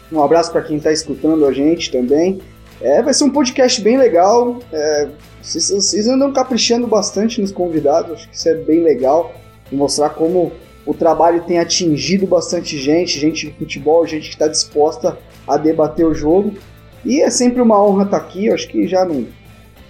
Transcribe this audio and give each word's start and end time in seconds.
um 0.09 0.23
abraço 0.23 0.51
para 0.53 0.61
quem 0.61 0.77
está 0.77 0.91
escutando 0.91 1.45
a 1.45 1.51
gente 1.51 1.91
também. 1.91 2.39
É, 2.81 3.01
vai 3.01 3.13
ser 3.13 3.23
um 3.23 3.29
podcast 3.29 3.81
bem 3.81 3.97
legal. 3.97 4.59
É, 4.71 5.07
vocês, 5.41 5.69
vocês, 5.69 6.07
andam 6.07 6.31
caprichando 6.31 6.87
bastante 6.87 7.41
nos 7.41 7.51
convidados, 7.51 8.13
acho 8.13 8.29
que 8.29 8.35
isso 8.35 8.49
é 8.49 8.53
bem 8.53 8.83
legal. 8.83 9.33
Mostrar 9.71 10.09
como 10.11 10.51
o 10.85 10.93
trabalho 10.93 11.43
tem 11.43 11.59
atingido 11.59 12.25
bastante 12.27 12.77
gente, 12.77 13.19
gente 13.19 13.47
de 13.47 13.53
futebol, 13.53 14.05
gente 14.05 14.29
que 14.29 14.35
está 14.35 14.47
disposta 14.47 15.17
a 15.47 15.57
debater 15.57 16.05
o 16.05 16.13
jogo. 16.13 16.53
E 17.03 17.21
é 17.21 17.29
sempre 17.29 17.61
uma 17.61 17.81
honra 17.83 18.03
estar 18.03 18.19
tá 18.19 18.25
aqui, 18.25 18.49
acho 18.49 18.67
que 18.67 18.87
já 18.87 19.03
não 19.05 19.25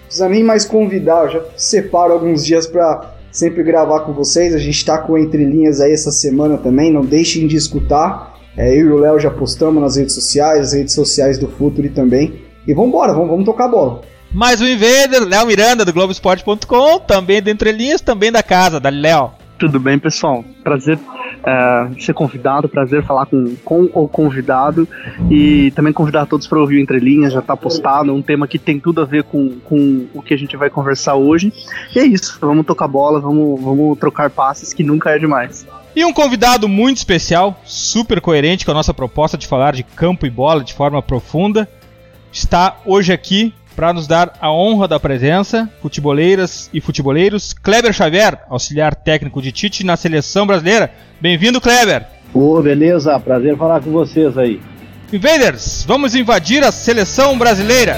precisa 0.06 0.30
nem 0.30 0.44
mais 0.44 0.66
convidar, 0.66 1.26
eu 1.26 1.32
já 1.32 1.46
separo 1.56 2.14
alguns 2.14 2.46
dias 2.46 2.66
para 2.66 3.16
sempre 3.32 3.62
gravar 3.64 4.02
com 4.02 4.14
vocês. 4.14 4.56
A 4.56 4.58
gente 4.58 4.78
está 4.78 4.98
com 4.98 5.18
Entre 5.18 5.44
Linhas 5.44 5.82
aí 5.82 5.92
essa 5.92 6.12
semana 6.12 6.58
também, 6.58 6.92
não 6.92 7.06
deixem 7.06 7.48
de 7.48 7.56
escutar. 7.56 8.36
É, 8.56 8.74
eu 8.74 8.88
e 8.88 8.92
o 8.92 8.98
Léo 8.98 9.20
já 9.20 9.30
postamos 9.30 9.82
nas 9.82 9.98
redes 9.98 10.16
sociais, 10.16 10.68
as 10.68 10.74
redes 10.74 10.94
sociais 10.96 11.38
do 11.38 11.48
Futuri 11.48 11.90
também. 11.90 12.47
E 12.68 12.74
vamos 12.74 12.90
embora, 12.90 13.14
vamos, 13.14 13.30
vamos 13.30 13.46
tocar 13.46 13.66
a 13.66 13.70
bola. 13.70 14.02
Mais 14.30 14.60
um 14.60 14.68
Invader, 14.68 15.26
Léo 15.26 15.48
Miranda 15.48 15.86
do 15.86 15.94
Globoesporte.com, 15.94 17.00
também 17.00 17.42
do 17.42 17.50
Entre 17.50 17.72
Linhas, 17.72 18.02
também 18.02 18.30
da 18.30 18.44
casa, 18.44 18.78
da 18.78 18.90
Léo. 18.90 19.32
Tudo 19.58 19.80
bem, 19.80 19.98
pessoal? 19.98 20.44
Prazer 20.66 21.00
é, 21.46 21.88
ser 21.98 22.14
convidado, 22.14 22.68
prazer 22.68 23.06
falar 23.06 23.26
com, 23.26 23.56
com 23.64 23.90
o 23.94 24.06
convidado 24.06 24.86
e 25.32 25.72
também 25.72 25.94
convidar 25.94 26.26
todos 26.26 26.46
para 26.46 26.60
ouvir 26.60 26.76
o 26.76 26.80
Entre 26.82 27.00
Linhas, 27.00 27.32
já 27.32 27.40
está 27.40 27.56
postado, 27.56 28.14
um 28.14 28.22
tema 28.22 28.46
que 28.46 28.60
tem 28.60 28.82
tudo 28.82 29.02
a 29.02 29.06
ver 29.06 29.24
com, 29.24 29.60
com 29.64 30.06
o 30.14 30.22
que 30.22 30.34
a 30.34 30.38
gente 30.38 30.58
vai 30.58 30.70
conversar 30.70 31.16
hoje. 31.16 31.54
E 31.96 32.00
é 32.00 32.06
isso, 32.06 32.38
vamos 32.42 32.66
tocar 32.66 32.90
bola, 32.90 33.22
vamos, 33.22 33.62
vamos 33.62 33.98
trocar 33.98 34.30
passes 34.30 34.74
que 34.74 34.84
nunca 34.84 35.10
é 35.12 35.18
demais. 35.18 35.66
E 35.96 36.04
um 36.04 36.14
convidado 36.14 36.68
muito 36.68 36.98
especial, 36.98 37.60
super 37.64 38.20
coerente 38.20 38.66
com 38.66 38.72
a 38.72 38.76
nossa 38.76 38.94
proposta 38.94 39.38
de 39.38 39.48
falar 39.48 39.74
de 39.74 39.84
campo 39.84 40.26
e 40.26 40.30
bola 40.30 40.64
de 40.64 40.74
forma 40.74 41.02
profunda, 41.02 41.68
está 42.32 42.78
hoje 42.86 43.12
aqui 43.14 43.54
para 43.76 43.94
nos 43.94 44.08
dar 44.08 44.34
a 44.42 44.52
honra 44.52 44.88
da 44.88 45.00
presença, 45.00 45.70
futeboleiras 45.82 46.70
e 46.74 46.82
futeboleiros, 46.82 47.54
Kleber 47.54 47.94
Xavier, 47.94 48.40
auxiliar 48.50 48.96
técnico 48.96 49.42
de 49.42 49.52
Tite 49.52 49.84
na 49.84 49.96
seleção 49.96 50.48
brasileira. 50.48 50.92
Bem-vindo, 51.22 51.62
Kleber! 51.62 52.08
Ô, 52.34 52.58
oh, 52.58 52.62
beleza, 52.62 53.20
prazer 53.20 53.56
falar 53.56 53.82
com 53.82 53.92
vocês 53.92 54.38
aí. 54.38 54.60
Invaders, 55.14 55.86
vamos 55.88 56.16
invadir 56.16 56.64
a 56.64 56.72
seleção 56.72 57.38
brasileira! 57.38 57.98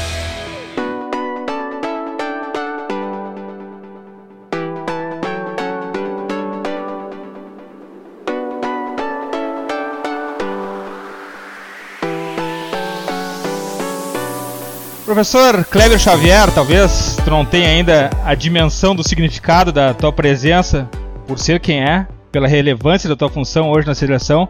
Professor 15.11 15.65
Kleber 15.65 15.99
Xavier, 15.99 16.49
talvez 16.53 17.17
tu 17.21 17.29
não 17.29 17.43
tenha 17.43 17.67
ainda 17.67 18.09
a 18.23 18.33
dimensão 18.33 18.95
do 18.95 19.05
significado 19.05 19.69
da 19.69 19.93
tua 19.93 20.13
presença, 20.13 20.89
por 21.27 21.37
ser 21.37 21.59
quem 21.59 21.83
é, 21.83 22.07
pela 22.31 22.47
relevância 22.47 23.09
da 23.09 23.15
tua 23.17 23.27
função 23.27 23.69
hoje 23.69 23.85
na 23.85 23.93
seleção. 23.93 24.47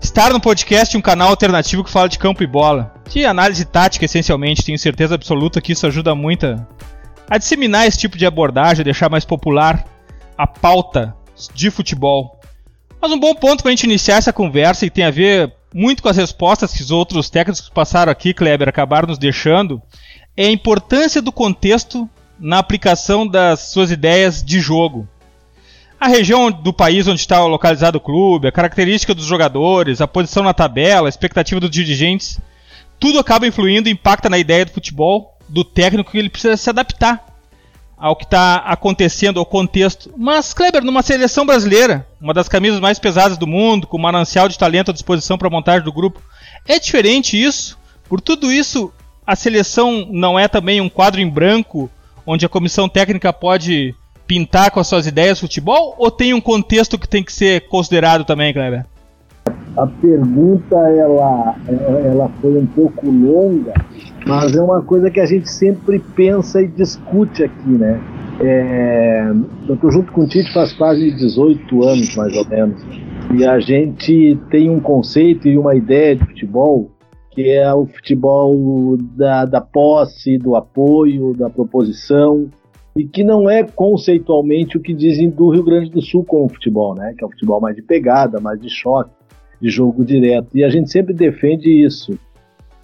Estar 0.00 0.32
no 0.32 0.38
podcast 0.38 0.96
um 0.96 1.00
canal 1.00 1.30
alternativo 1.30 1.82
que 1.82 1.90
fala 1.90 2.08
de 2.08 2.20
campo 2.20 2.44
e 2.44 2.46
bola, 2.46 2.94
de 3.10 3.26
análise 3.26 3.64
tática 3.64 4.04
essencialmente, 4.04 4.64
tenho 4.64 4.78
certeza 4.78 5.16
absoluta 5.16 5.60
que 5.60 5.72
isso 5.72 5.88
ajuda 5.88 6.14
muito 6.14 6.46
a, 6.46 6.64
a 7.28 7.36
disseminar 7.36 7.84
esse 7.84 7.98
tipo 7.98 8.16
de 8.16 8.24
abordagem, 8.24 8.82
a 8.82 8.84
deixar 8.84 9.10
mais 9.10 9.24
popular 9.24 9.84
a 10.38 10.46
pauta 10.46 11.16
de 11.52 11.68
futebol. 11.68 12.38
Mas 13.02 13.10
um 13.10 13.18
bom 13.18 13.34
ponto 13.34 13.64
para 13.64 13.70
a 13.70 13.72
gente 13.72 13.82
iniciar 13.82 14.18
essa 14.18 14.32
conversa 14.32 14.86
e 14.86 14.90
tem 14.90 15.04
a 15.04 15.10
ver 15.10 15.52
muito 15.74 16.04
com 16.04 16.08
as 16.08 16.16
respostas 16.16 16.72
que 16.72 16.82
os 16.82 16.92
outros 16.92 17.28
técnicos 17.28 17.68
que 17.68 17.74
passaram 17.74 18.12
aqui, 18.12 18.32
Kleber, 18.32 18.68
acabaram 18.68 19.08
nos 19.08 19.18
deixando, 19.18 19.82
é 20.36 20.46
a 20.46 20.50
importância 20.52 21.20
do 21.20 21.32
contexto 21.32 22.08
na 22.38 22.58
aplicação 22.58 23.26
das 23.26 23.72
suas 23.72 23.90
ideias 23.90 24.40
de 24.42 24.60
jogo. 24.60 25.08
A 25.98 26.06
região 26.06 26.50
do 26.52 26.72
país 26.72 27.08
onde 27.08 27.20
está 27.20 27.44
localizado 27.44 27.98
o 27.98 28.00
clube, 28.00 28.46
a 28.46 28.52
característica 28.52 29.14
dos 29.14 29.24
jogadores, 29.24 30.00
a 30.00 30.06
posição 30.06 30.44
na 30.44 30.54
tabela, 30.54 31.08
a 31.08 31.10
expectativa 31.10 31.58
dos 31.58 31.70
dirigentes, 31.70 32.38
tudo 33.00 33.18
acaba 33.18 33.46
influindo 33.46 33.88
e 33.88 33.92
impacta 33.92 34.28
na 34.28 34.38
ideia 34.38 34.64
do 34.64 34.70
futebol 34.70 35.36
do 35.48 35.64
técnico 35.64 36.12
que 36.12 36.18
ele 36.18 36.30
precisa 36.30 36.56
se 36.56 36.70
adaptar 36.70 37.33
ao 37.96 38.16
que 38.16 38.24
está 38.24 38.56
acontecendo, 38.56 39.38
ao 39.38 39.46
contexto. 39.46 40.12
Mas, 40.16 40.52
Kleber, 40.52 40.84
numa 40.84 41.02
seleção 41.02 41.46
brasileira, 41.46 42.06
uma 42.20 42.34
das 42.34 42.48
camisas 42.48 42.80
mais 42.80 42.98
pesadas 42.98 43.38
do 43.38 43.46
mundo, 43.46 43.86
com 43.86 43.96
um 43.96 44.02
manancial 44.02 44.48
de 44.48 44.58
talento 44.58 44.90
à 44.90 44.94
disposição 44.94 45.38
para 45.38 45.48
a 45.48 45.50
montagem 45.50 45.84
do 45.84 45.92
grupo, 45.92 46.20
é 46.66 46.78
diferente 46.78 47.40
isso? 47.40 47.78
Por 48.08 48.20
tudo 48.20 48.52
isso, 48.52 48.92
a 49.26 49.34
seleção 49.34 50.06
não 50.10 50.38
é 50.38 50.48
também 50.48 50.80
um 50.80 50.88
quadro 50.88 51.20
em 51.20 51.28
branco, 51.28 51.90
onde 52.26 52.44
a 52.44 52.48
comissão 52.48 52.88
técnica 52.88 53.32
pode 53.32 53.94
pintar 54.26 54.70
com 54.70 54.80
as 54.80 54.86
suas 54.86 55.06
ideias 55.06 55.40
futebol? 55.40 55.94
Ou 55.98 56.10
tem 56.10 56.34
um 56.34 56.40
contexto 56.40 56.98
que 56.98 57.08
tem 57.08 57.22
que 57.22 57.32
ser 57.32 57.68
considerado 57.68 58.24
também, 58.24 58.52
Kleber? 58.52 58.86
A 59.76 59.86
pergunta 59.86 60.76
ela, 60.76 61.56
ela 62.04 62.28
foi 62.40 62.56
um 62.56 62.66
pouco 62.66 63.10
longa, 63.10 63.74
mas 64.26 64.54
é 64.54 64.62
uma 64.62 64.82
coisa 64.82 65.10
que 65.10 65.20
a 65.20 65.26
gente 65.26 65.50
sempre 65.50 65.98
pensa 65.98 66.62
e 66.62 66.68
discute 66.68 67.42
aqui, 67.42 67.70
né? 67.70 68.00
É, 68.40 69.32
eu 69.68 69.74
estou 69.74 69.90
junto 69.90 70.12
com 70.12 70.22
o 70.22 70.26
Tite 70.26 70.52
faz 70.52 70.72
quase 70.72 71.10
18 71.10 71.82
anos, 71.84 72.16
mais 72.16 72.36
ou 72.36 72.48
menos. 72.48 72.80
E 73.36 73.44
a 73.44 73.58
gente 73.58 74.38
tem 74.50 74.70
um 74.70 74.80
conceito 74.80 75.48
e 75.48 75.58
uma 75.58 75.74
ideia 75.74 76.16
de 76.16 76.24
futebol 76.24 76.90
que 77.34 77.50
é 77.50 77.74
o 77.74 77.84
futebol 77.86 78.96
da, 78.96 79.44
da 79.44 79.60
posse, 79.60 80.38
do 80.38 80.54
apoio, 80.54 81.34
da 81.34 81.50
proposição. 81.50 82.48
e 82.96 83.04
que 83.04 83.24
não 83.24 83.50
é 83.50 83.64
conceitualmente 83.64 84.76
o 84.76 84.80
que 84.80 84.94
dizem 84.94 85.28
do 85.28 85.50
Rio 85.50 85.64
Grande 85.64 85.90
do 85.90 86.00
Sul 86.00 86.24
com 86.24 86.44
o 86.44 86.48
futebol, 86.48 86.94
né? 86.94 87.12
Que 87.18 87.24
é 87.24 87.26
um 87.26 87.30
futebol 87.30 87.60
mais 87.60 87.74
de 87.74 87.82
pegada, 87.82 88.40
mais 88.40 88.60
de 88.60 88.70
choque, 88.70 89.10
de 89.64 89.70
jogo 89.70 90.04
direto. 90.04 90.48
E 90.54 90.62
a 90.62 90.68
gente 90.68 90.92
sempre 90.92 91.14
defende 91.14 91.70
isso. 91.70 92.18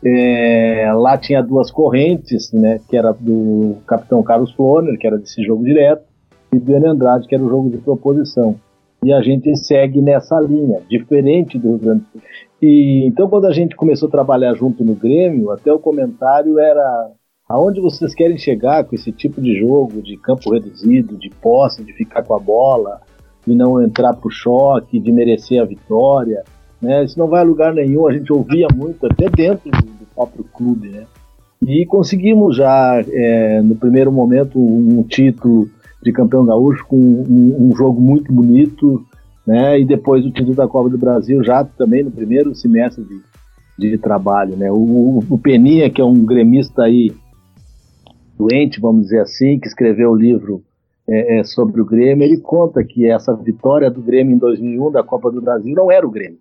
É, 0.03 0.91
lá 0.95 1.19
tinha 1.19 1.43
duas 1.43 1.71
correntes, 1.71 2.51
né? 2.55 2.81
Que 2.89 2.97
era 2.97 3.13
do 3.13 3.77
capitão 3.87 4.23
Carlos 4.23 4.51
Floner, 4.53 4.99
que 4.99 5.07
era 5.07 5.19
desse 5.19 5.43
jogo 5.45 5.63
direto, 5.63 6.03
e 6.51 6.59
do 6.59 6.75
Enio 6.75 6.93
Andrade, 6.93 7.29
que 7.29 7.35
era 7.35 7.45
o 7.45 7.51
jogo 7.51 7.69
de 7.69 7.77
proposição. 7.77 8.57
E 9.05 9.13
a 9.13 9.21
gente 9.21 9.55
segue 9.59 10.01
nessa 10.01 10.41
linha, 10.41 10.81
diferente 10.89 11.59
do 11.59 11.69
Rio 11.69 11.79
Grande 11.79 12.01
do 12.01 12.07
Sul. 12.13 12.23
E 12.63 13.07
então 13.07 13.29
quando 13.29 13.45
a 13.45 13.53
gente 13.53 13.77
começou 13.77 14.09
a 14.09 14.13
trabalhar 14.13 14.55
junto 14.55 14.83
no 14.83 14.95
Grêmio, 14.95 15.51
até 15.51 15.71
o 15.71 15.79
comentário 15.79 16.59
era 16.59 17.11
aonde 17.47 17.79
vocês 17.79 18.15
querem 18.15 18.39
chegar 18.39 18.85
com 18.85 18.95
esse 18.95 19.13
tipo 19.13 19.39
de 19.43 19.59
jogo, 19.59 20.01
de 20.01 20.17
campo 20.17 20.51
reduzido, 20.51 21.19
de 21.19 21.29
posse, 21.29 21.85
de 21.85 21.93
ficar 21.93 22.23
com 22.23 22.35
a 22.35 22.39
bola, 22.39 23.03
e 23.47 23.55
não 23.55 23.83
entrar 23.83 24.15
pro 24.15 24.31
choque, 24.31 24.99
de 24.99 25.13
merecer 25.13 25.61
a 25.61 25.65
vitória, 25.67 26.43
né? 26.81 27.05
Isso 27.05 27.19
não 27.19 27.29
vai 27.29 27.41
a 27.41 27.45
lugar 27.45 27.75
nenhum, 27.75 28.07
a 28.07 28.13
gente 28.13 28.33
ouvia 28.33 28.67
muito, 28.75 29.07
até 29.07 29.29
dentro 29.29 29.71
do, 29.71 30.01
próprio 30.15 30.45
clube, 30.45 30.89
né? 30.89 31.07
E 31.67 31.87
conseguimos 31.87 32.57
já, 32.57 33.03
é, 33.09 33.63
no 33.63 33.75
primeiro 33.75 34.11
momento, 34.11 34.59
um 34.59 35.03
título 35.03 35.69
de 36.03 36.13
campeão 36.13 36.45
gaúcho 36.45 36.85
com 36.87 36.97
um, 36.97 37.69
um, 37.69 37.77
jogo 37.77 38.01
muito 38.01 38.33
bonito, 38.33 39.05
né? 39.47 39.79
E 39.79 39.85
depois 39.85 40.25
o 40.25 40.31
título 40.31 40.55
da 40.55 40.67
Copa 40.67 40.89
do 40.89 40.99
Brasil 40.99 41.43
já 41.45 41.65
também 41.65 42.03
no 42.03 42.11
primeiro 42.11 42.55
semestre 42.55 43.05
de, 43.79 43.91
de 43.91 43.99
trabalho, 43.99 44.57
né? 44.57 44.71
O, 44.71 45.23
o 45.29 45.39
Peninha, 45.39 45.91
que 45.91 46.01
é 46.01 46.05
um 46.05 46.25
gremista 46.25 46.85
aí 46.85 47.13
doente, 48.39 48.81
vamos 48.81 49.03
dizer 49.05 49.21
assim, 49.21 49.59
que 49.59 49.69
escreveu 49.69 50.11
o 50.11 50.17
livro 50.17 50.63
é, 51.09 51.41
é, 51.41 51.45
sobre 51.45 51.81
o 51.81 51.85
Grêmio, 51.85 52.25
ele 52.25 52.39
conta 52.39 52.83
que 52.83 53.07
essa 53.07 53.35
vitória 53.35 53.91
do 53.91 54.01
Grêmio 54.01 54.35
em 54.35 54.39
2001 54.39 54.93
da 54.93 55.03
Copa 55.03 55.31
do 55.31 55.43
Brasil 55.43 55.75
não 55.75 55.91
era 55.91 56.07
o 56.07 56.11
Grêmio, 56.11 56.39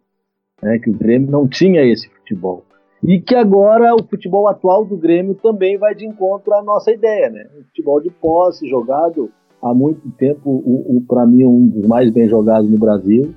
né, 0.62 0.80
que 0.80 0.90
o 0.90 0.98
Grêmio 0.98 1.32
não 1.32 1.48
tinha 1.48 1.82
esse 1.82 2.10
futebol. 2.10 2.64
E 3.04 3.20
que 3.20 3.34
agora 3.34 3.96
o 3.96 4.04
futebol 4.04 4.48
atual 4.48 4.86
do 4.86 4.98
Grêmio 4.98 5.34
também 5.36 5.78
vai 5.78 5.96
de 5.96 6.06
encontro 6.06 6.54
à 6.54 6.62
nossa 6.62 6.92
ideia, 6.92 7.30
né? 7.30 7.46
Um 7.58 7.64
futebol 7.64 8.02
de 8.02 8.10
posse, 8.10 8.68
jogado 8.68 9.30
há 9.62 9.74
muito 9.74 10.10
tempo, 10.12 10.50
o, 10.50 10.98
o 10.98 11.02
para 11.08 11.26
mim, 11.26 11.46
um 11.46 11.68
dos 11.68 11.88
mais 11.88 12.10
bem 12.12 12.28
jogados 12.28 12.70
no 12.70 12.78
Brasil. 12.78 13.34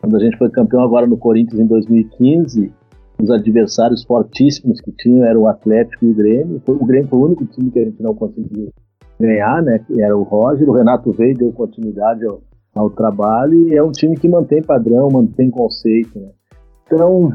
Quando 0.00 0.16
a 0.16 0.20
gente 0.20 0.36
foi 0.36 0.50
campeão 0.50 0.82
agora 0.82 1.06
no 1.06 1.16
Corinthians 1.16 1.60
em 1.60 1.66
2015, 1.66 2.72
os 3.22 3.30
adversários 3.30 4.04
fortíssimos 4.04 4.80
que 4.80 4.90
tinham 4.92 5.24
eram 5.24 5.42
o 5.42 5.46
Atlético 5.46 6.04
e 6.04 6.10
o 6.10 6.14
Grêmio. 6.14 6.60
O 6.66 6.84
Grêmio 6.84 7.08
foi 7.08 7.18
o 7.18 7.24
único 7.24 7.44
time 7.46 7.70
que 7.70 7.78
a 7.78 7.84
gente 7.84 8.02
não 8.02 8.14
conseguiu 8.14 8.70
ganhar, 9.20 9.62
né? 9.62 9.84
Era 9.96 10.16
o 10.16 10.22
Roger. 10.22 10.68
O 10.68 10.72
Renato 10.72 11.12
veio 11.12 11.36
deu 11.36 11.52
continuidade 11.52 12.26
ao, 12.26 12.42
ao 12.74 12.90
trabalho 12.90 13.54
e 13.54 13.76
é 13.76 13.82
um 13.82 13.92
time 13.92 14.16
que 14.16 14.28
mantém 14.28 14.60
padrão, 14.60 15.08
mantém 15.10 15.50
conceito. 15.50 16.18
Né? 16.18 16.28
Então, 16.86 17.32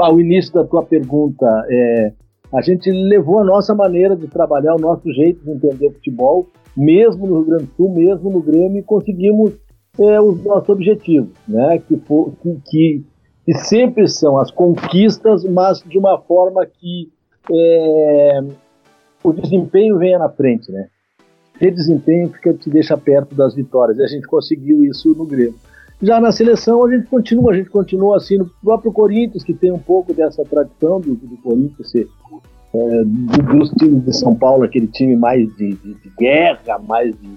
ao 0.00 0.20
início 0.20 0.52
da 0.52 0.64
tua 0.64 0.84
pergunta, 0.84 1.46
é, 1.68 2.12
a 2.52 2.60
gente 2.60 2.90
levou 2.90 3.38
a 3.40 3.44
nossa 3.44 3.74
maneira 3.74 4.16
de 4.16 4.26
trabalhar, 4.26 4.74
o 4.74 4.80
nosso 4.80 5.10
jeito 5.12 5.44
de 5.44 5.50
entender 5.50 5.92
futebol, 5.92 6.48
mesmo 6.76 7.26
no 7.26 7.36
Rio 7.36 7.44
Grande 7.44 7.64
do 7.64 7.74
Sul, 7.76 7.92
mesmo 7.92 8.30
no 8.30 8.40
Grêmio, 8.40 8.78
e 8.78 8.82
conseguimos 8.82 9.52
é, 9.98 10.20
os 10.20 10.42
nossos 10.44 10.68
objetivos, 10.68 11.30
né? 11.48 11.78
Que, 11.86 11.96
for, 11.98 12.32
que, 12.42 13.04
que 13.44 13.54
sempre 13.54 14.08
são 14.08 14.38
as 14.38 14.50
conquistas, 14.50 15.44
mas 15.44 15.82
de 15.82 15.98
uma 15.98 16.18
forma 16.18 16.64
que 16.66 17.10
é, 17.52 18.40
o 19.22 19.32
desempenho 19.32 19.98
venha 19.98 20.18
na 20.18 20.28
frente, 20.28 20.70
né? 20.72 20.88
Ter 21.58 21.72
desempenho 21.72 22.30
fica, 22.30 22.54
te 22.54 22.70
deixa 22.70 22.96
perto 22.96 23.34
das 23.34 23.54
vitórias. 23.54 23.98
E 23.98 24.02
a 24.02 24.06
gente 24.06 24.26
conseguiu 24.26 24.82
isso 24.82 25.14
no 25.14 25.26
Grêmio. 25.26 25.54
Já 26.02 26.20
na 26.20 26.32
seleção 26.32 26.84
a 26.84 26.90
gente 26.90 27.06
continua, 27.08 27.52
a 27.52 27.56
gente 27.56 27.70
continua 27.70 28.16
assim 28.16 28.38
no 28.38 28.50
próprio 28.62 28.92
Corinthians, 28.92 29.44
que 29.44 29.52
tem 29.52 29.70
um 29.70 29.78
pouco 29.78 30.14
dessa 30.14 30.44
tradição 30.44 31.00
do, 31.00 31.14
do 31.14 31.36
Corinthians 31.42 31.90
ser 31.90 32.08
é, 32.72 33.04
dos 33.04 33.70
times 33.72 34.04
de 34.04 34.16
São 34.16 34.34
Paulo, 34.34 34.64
aquele 34.64 34.86
time 34.86 35.16
mais 35.16 35.46
de, 35.56 35.74
de, 35.74 35.94
de 35.94 36.10
guerra, 36.18 36.78
mais 36.78 37.14
de, 37.20 37.28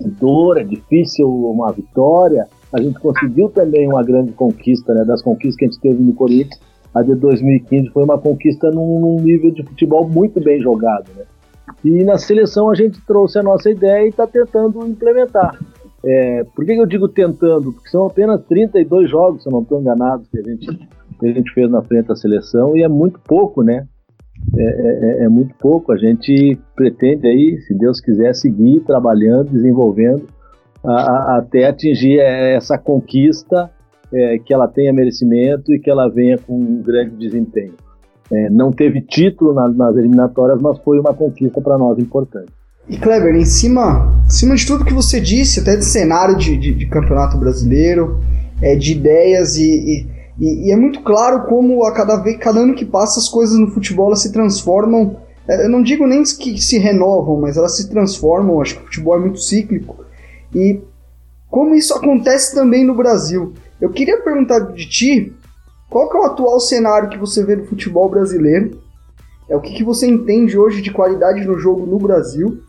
de 0.00 0.10
dor, 0.10 0.58
é 0.58 0.64
difícil 0.64 1.28
uma 1.28 1.72
vitória 1.72 2.46
a 2.72 2.80
gente 2.80 2.98
conseguiu 2.98 3.50
também 3.50 3.86
uma 3.86 4.02
grande 4.02 4.32
conquista, 4.32 4.94
né? 4.94 5.04
Das 5.04 5.20
conquistas 5.20 5.56
que 5.56 5.64
a 5.66 5.68
gente 5.68 5.80
teve 5.80 6.02
no 6.02 6.14
Corinthians, 6.14 6.58
a 6.94 7.02
de 7.02 7.14
2015 7.14 7.90
foi 7.90 8.04
uma 8.04 8.18
conquista 8.18 8.70
num, 8.70 8.98
num 8.98 9.16
nível 9.20 9.50
de 9.50 9.62
futebol 9.62 10.08
muito 10.08 10.40
bem 10.40 10.60
jogado, 10.60 11.10
né? 11.14 11.24
E 11.84 12.02
na 12.02 12.16
seleção 12.16 12.70
a 12.70 12.74
gente 12.74 13.00
trouxe 13.06 13.38
a 13.38 13.42
nossa 13.42 13.70
ideia 13.70 14.06
e 14.06 14.08
está 14.08 14.26
tentando 14.26 14.86
implementar. 14.86 15.58
É, 16.04 16.44
por 16.44 16.64
que 16.64 16.72
eu 16.72 16.86
digo 16.86 17.08
tentando? 17.08 17.72
Porque 17.72 17.88
são 17.88 18.06
apenas 18.06 18.42
32 18.46 19.08
jogos, 19.08 19.42
se 19.42 19.48
eu 19.48 19.52
não 19.52 19.62
estou 19.62 19.80
enganado, 19.80 20.24
que 20.30 20.38
a, 20.38 20.42
gente, 20.42 20.88
que 21.18 21.26
a 21.26 21.32
gente 21.32 21.52
fez 21.52 21.70
na 21.70 21.82
frente 21.82 22.08
da 22.08 22.16
seleção 22.16 22.76
e 22.76 22.82
é 22.82 22.88
muito 22.88 23.20
pouco, 23.20 23.62
né? 23.62 23.86
É, 24.56 24.62
é, 24.62 25.24
é, 25.24 25.28
muito 25.28 25.54
pouco. 25.56 25.92
A 25.92 25.96
gente 25.96 26.58
pretende 26.74 27.28
aí, 27.28 27.58
se 27.60 27.74
Deus 27.74 28.00
quiser, 28.00 28.34
seguir 28.34 28.80
trabalhando, 28.80 29.50
desenvolvendo 29.52 30.26
a, 30.84 31.38
até 31.38 31.66
atingir 31.66 32.18
essa 32.18 32.76
conquista 32.76 33.70
é, 34.12 34.38
que 34.38 34.52
ela 34.52 34.66
tenha 34.66 34.92
merecimento 34.92 35.72
e 35.72 35.78
que 35.78 35.88
ela 35.88 36.08
venha 36.08 36.36
com 36.38 36.54
um 36.54 36.82
grande 36.82 37.16
desempenho. 37.16 37.74
É, 38.30 38.50
não 38.50 38.72
teve 38.72 39.00
título 39.02 39.52
nas, 39.52 39.76
nas 39.76 39.96
eliminatórias, 39.96 40.60
mas 40.60 40.78
foi 40.78 40.98
uma 40.98 41.14
conquista 41.14 41.60
para 41.60 41.78
nós 41.78 41.98
importante. 41.98 42.52
E 42.88 42.98
Kleber, 42.98 43.34
em 43.34 43.44
cima, 43.44 44.22
em 44.26 44.30
cima 44.30 44.56
de 44.56 44.66
tudo 44.66 44.84
que 44.84 44.92
você 44.92 45.20
disse, 45.20 45.60
até 45.60 45.76
de 45.76 45.84
cenário 45.84 46.36
de, 46.36 46.56
de, 46.56 46.74
de 46.74 46.86
campeonato 46.86 47.38
brasileiro, 47.38 48.20
é, 48.60 48.74
de 48.74 48.92
ideias 48.92 49.56
e, 49.56 50.08
e, 50.38 50.66
e, 50.66 50.72
é 50.72 50.76
muito 50.76 51.00
claro 51.02 51.44
como 51.46 51.84
a 51.84 51.92
cada 51.92 52.16
vez, 52.16 52.36
cada 52.38 52.60
ano 52.60 52.74
que 52.74 52.84
passa 52.84 53.20
as 53.20 53.28
coisas 53.28 53.58
no 53.58 53.70
futebol 53.70 54.14
se 54.16 54.32
transformam. 54.32 55.16
É, 55.48 55.64
eu 55.64 55.70
não 55.70 55.82
digo 55.82 56.06
nem 56.06 56.22
que 56.24 56.60
se 56.60 56.78
renovam, 56.78 57.40
mas 57.40 57.56
elas 57.56 57.76
se 57.76 57.88
transformam. 57.88 58.60
Acho 58.60 58.76
que 58.76 58.82
o 58.82 58.86
futebol 58.86 59.16
é 59.16 59.20
muito 59.20 59.40
cíclico. 59.40 60.04
E 60.54 60.80
como 61.48 61.74
isso 61.74 61.94
acontece 61.94 62.54
também 62.54 62.84
no 62.84 62.96
Brasil. 62.96 63.52
Eu 63.80 63.90
queria 63.90 64.20
perguntar 64.22 64.58
de 64.60 64.88
ti, 64.88 65.32
qual 65.88 66.08
que 66.08 66.16
é 66.16 66.20
o 66.20 66.24
atual 66.24 66.58
cenário 66.58 67.10
que 67.10 67.18
você 67.18 67.44
vê 67.44 67.56
do 67.56 67.66
futebol 67.66 68.08
brasileiro? 68.08 68.80
É 69.48 69.56
o 69.56 69.60
que, 69.60 69.74
que 69.74 69.84
você 69.84 70.06
entende 70.06 70.58
hoje 70.58 70.80
de 70.80 70.90
qualidade 70.90 71.44
no 71.44 71.58
jogo 71.58 71.84
no 71.84 71.98
Brasil? 71.98 72.60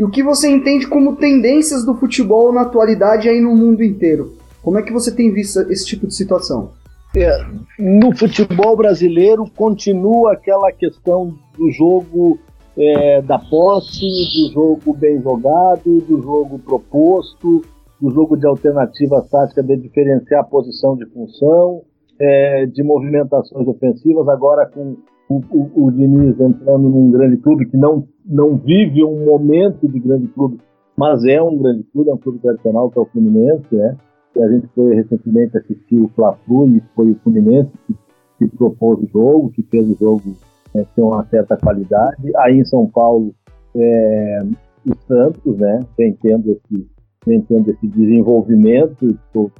E 0.00 0.02
o 0.02 0.08
que 0.08 0.22
você 0.22 0.48
entende 0.48 0.86
como 0.86 1.16
tendências 1.16 1.84
do 1.84 1.94
futebol 1.94 2.50
na 2.54 2.62
atualidade 2.62 3.28
aí 3.28 3.38
no 3.38 3.54
mundo 3.54 3.84
inteiro? 3.84 4.32
Como 4.62 4.78
é 4.78 4.82
que 4.82 4.90
você 4.90 5.14
tem 5.14 5.30
visto 5.30 5.60
esse 5.70 5.84
tipo 5.84 6.06
de 6.06 6.14
situação? 6.14 6.70
É, 7.14 7.44
no 7.78 8.16
futebol 8.16 8.74
brasileiro 8.74 9.44
continua 9.54 10.32
aquela 10.32 10.72
questão 10.72 11.34
do 11.54 11.70
jogo 11.70 12.38
é, 12.78 13.20
da 13.20 13.38
posse, 13.38 14.00
do 14.00 14.54
jogo 14.54 14.94
bem 14.94 15.20
jogado, 15.20 16.00
do 16.00 16.22
jogo 16.22 16.58
proposto, 16.58 17.62
do 18.00 18.10
jogo 18.10 18.38
de 18.38 18.46
alternativa 18.46 19.20
tática 19.30 19.62
de 19.62 19.76
diferenciar 19.76 20.40
a 20.40 20.44
posição 20.44 20.96
de 20.96 21.04
função, 21.10 21.82
é, 22.18 22.64
de 22.64 22.82
movimentações 22.82 23.68
ofensivas, 23.68 24.26
agora 24.30 24.64
com 24.64 24.96
o, 25.30 25.40
o, 25.48 25.86
o, 25.86 25.92
Diniz 25.92 26.40
entrando 26.40 26.88
num 26.88 27.08
grande 27.12 27.36
clube 27.36 27.64
que 27.66 27.76
não, 27.76 28.04
não 28.26 28.56
vive 28.56 29.04
um 29.04 29.24
momento 29.24 29.88
de 29.88 30.00
grande 30.00 30.26
clube, 30.26 30.58
mas 30.96 31.24
é 31.24 31.40
um 31.40 31.56
grande 31.56 31.84
clube, 31.84 32.10
é 32.10 32.12
um 32.12 32.18
clube 32.18 32.40
tradicional 32.40 32.90
que 32.90 32.98
é 32.98 33.02
o 33.02 33.06
Fluminense, 33.06 33.64
né? 33.72 33.96
E 34.36 34.42
a 34.42 34.48
gente 34.48 34.66
foi 34.74 34.92
recentemente 34.92 35.56
assistir 35.56 36.00
o 36.00 36.08
Fla-Flu 36.16 36.68
e 36.70 36.82
foi 36.96 37.12
o 37.12 37.14
Fluminense 37.22 37.70
que, 37.86 37.94
que 38.38 38.56
propôs 38.56 38.98
o 38.98 39.06
jogo, 39.06 39.50
que 39.50 39.62
fez 39.62 39.88
o 39.88 39.96
jogo 39.98 40.34
é, 40.74 40.84
ter 40.96 41.02
uma 41.02 41.24
certa 41.26 41.56
qualidade. 41.56 42.36
Aí 42.38 42.58
em 42.58 42.64
São 42.64 42.88
Paulo, 42.88 43.32
é, 43.76 44.40
o 44.84 44.96
Santos, 45.06 45.56
né, 45.58 45.78
vem 45.96 46.12
tendo 46.14 46.50
esse, 46.50 46.88
vem 47.24 47.40
tendo 47.42 47.70
esse 47.70 47.86
desenvolvimento. 47.86 49.06
Estou 49.06 49.50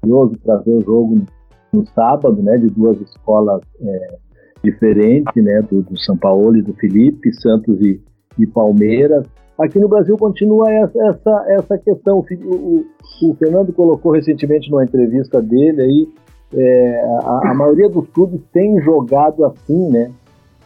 curioso 0.00 0.36
para 0.42 0.56
ver 0.58 0.72
o 0.72 0.80
jogo 0.80 1.22
no 1.72 1.86
sábado, 1.86 2.42
né, 2.42 2.58
de 2.58 2.66
duas 2.66 3.00
escolas 3.00 3.60
é, 3.80 4.18
diferentes, 4.64 5.44
né, 5.44 5.62
do, 5.70 5.82
do 5.82 5.98
São 5.98 6.16
Paulo 6.16 6.56
e 6.56 6.62
do 6.62 6.72
Felipe, 6.74 7.32
Santos 7.34 7.80
e, 7.80 8.00
e 8.38 8.46
Palmeiras. 8.46 9.26
Aqui 9.58 9.78
no 9.78 9.88
Brasil 9.88 10.16
continua 10.16 10.72
essa, 10.72 10.98
essa, 11.06 11.44
essa 11.48 11.78
questão. 11.78 12.18
O, 12.18 12.54
o, 12.54 12.84
o 13.22 13.34
Fernando 13.34 13.72
colocou 13.72 14.12
recentemente 14.12 14.68
numa 14.70 14.84
entrevista 14.84 15.40
dele 15.40 15.82
aí, 15.82 16.08
é, 16.56 17.00
a, 17.24 17.50
a, 17.50 17.54
maioria 17.54 17.88
dos 17.88 18.08
clubes 18.08 18.40
tem 18.52 18.80
jogado 18.80 19.44
assim, 19.44 19.90
né? 19.90 20.10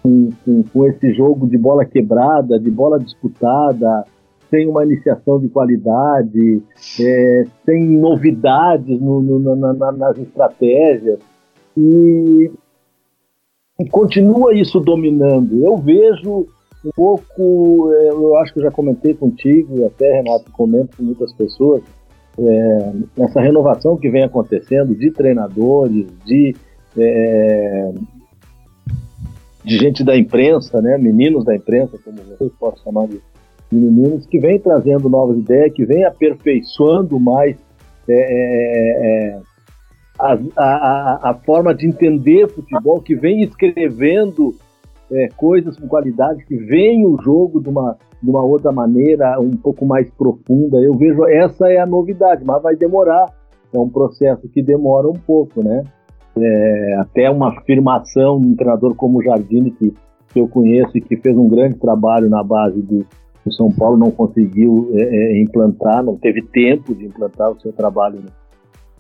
com, 0.03 0.31
com, 0.45 0.63
com 0.63 0.87
esse 0.87 1.13
jogo 1.13 1.47
de 1.47 1.59
bola 1.59 1.85
quebrada, 1.85 2.59
de 2.59 2.71
bola 2.71 2.99
disputada, 2.99 4.05
sem 4.51 4.67
uma 4.69 4.85
iniciação 4.85 5.39
de 5.39 5.49
qualidade, 5.49 6.63
é, 7.01 7.45
sem 7.65 7.85
novidades 7.99 9.01
no, 9.01 9.21
no, 9.21 9.57
na, 9.57 9.93
nas 9.93 10.19
estratégias. 10.19 11.19
E, 11.77 12.51
e, 13.81 13.89
continua 13.89 14.55
isso 14.55 14.81
dominando. 14.81 15.65
Eu 15.65 15.77
vejo 15.77 16.47
um 16.85 16.91
pouco, 16.95 17.93
é, 17.93 18.09
eu 18.11 18.37
acho 18.37 18.53
que 18.53 18.61
eu 18.61 18.65
já 18.65 18.71
comentei 18.71 19.15
contigo, 19.15 19.79
e 19.79 19.85
até 19.85 20.17
Renato 20.17 20.51
comenta 20.53 20.97
com 20.97 21.03
muitas 21.03 21.33
pessoas, 21.33 21.83
é, 22.39 22.93
essa 23.19 23.41
renovação 23.41 23.97
que 23.97 24.09
vem 24.09 24.23
acontecendo 24.23 24.95
de 24.95 25.11
treinadores, 25.11 26.07
de, 26.25 26.55
é, 26.97 27.93
de 29.65 29.77
gente 29.77 30.05
da 30.05 30.17
imprensa, 30.17 30.81
né, 30.81 30.97
meninos 30.97 31.45
da 31.45 31.55
imprensa, 31.55 31.99
como 32.05 32.17
vocês 32.19 32.53
posso 32.59 32.83
chamar 32.85 33.09
de, 33.09 33.21
de 33.71 33.77
meninos, 33.77 34.25
que 34.27 34.39
vem 34.39 34.59
trazendo 34.59 35.09
novas 35.09 35.39
ideias, 35.39 35.73
que 35.73 35.85
vem 35.85 36.05
aperfeiçoando 36.05 37.19
mais 37.19 37.57
é, 38.09 38.15
é, 38.15 39.35
é 39.35 39.41
a, 40.19 40.39
a, 40.57 41.31
a, 41.31 41.35
forma 41.35 41.75
de 41.75 41.87
entender 41.87 42.49
futebol, 42.49 43.01
que 43.01 43.15
vem 43.15 43.43
escrevendo 43.43 44.55
é, 45.11 45.29
coisas 45.37 45.79
com 45.79 45.87
qualidade, 45.87 46.45
que 46.45 46.57
vem 46.57 47.07
o 47.07 47.21
jogo 47.23 47.61
de 47.61 47.69
uma, 47.69 47.97
de 48.23 48.29
uma 48.29 48.43
outra 48.43 48.73
maneira, 48.73 49.39
um 49.41 49.57
pouco 49.57 49.87
mais 49.87 50.11
profunda. 50.11 50.79
Eu 50.79 50.95
vejo, 50.95 51.25
essa 51.27 51.69
é 51.69 51.79
a 51.79 51.87
novidade, 51.87 52.45
mas 52.45 52.63
vai 52.63 52.75
demorar. 52.75 53.27
É 53.73 53.79
um 53.79 53.89
processo 53.89 54.49
que 54.49 54.63
demora 54.63 55.09
um 55.09 55.15
pouco, 55.15 55.63
né? 55.63 55.85
É, 56.37 56.97
até 57.01 57.31
uma 57.31 57.49
afirmação 57.49 58.41
de 58.41 58.49
um 58.49 58.57
treinador 58.57 58.95
como 58.95 59.19
o 59.19 59.23
Jardine, 59.23 59.71
que, 59.73 59.93
que 60.33 60.41
eu 60.41 60.49
conheço 60.49 60.97
e 60.97 61.01
que 61.01 61.17
fez 61.17 61.37
um 61.37 61.49
grande 61.49 61.77
trabalho 61.77 62.29
na 62.29 62.43
base 62.43 62.81
do, 62.81 63.05
do 63.45 63.53
São 63.53 63.71
Paulo, 63.71 63.97
não 63.97 64.11
conseguiu 64.11 64.91
é, 64.95 65.03
é 65.03 65.43
implantar, 65.43 66.03
não 66.03 66.17
teve 66.17 66.43
tempo 66.43 66.95
de 66.95 67.07
implantar 67.07 67.51
o 67.51 67.61
seu 67.61 67.73
trabalho 67.73 68.21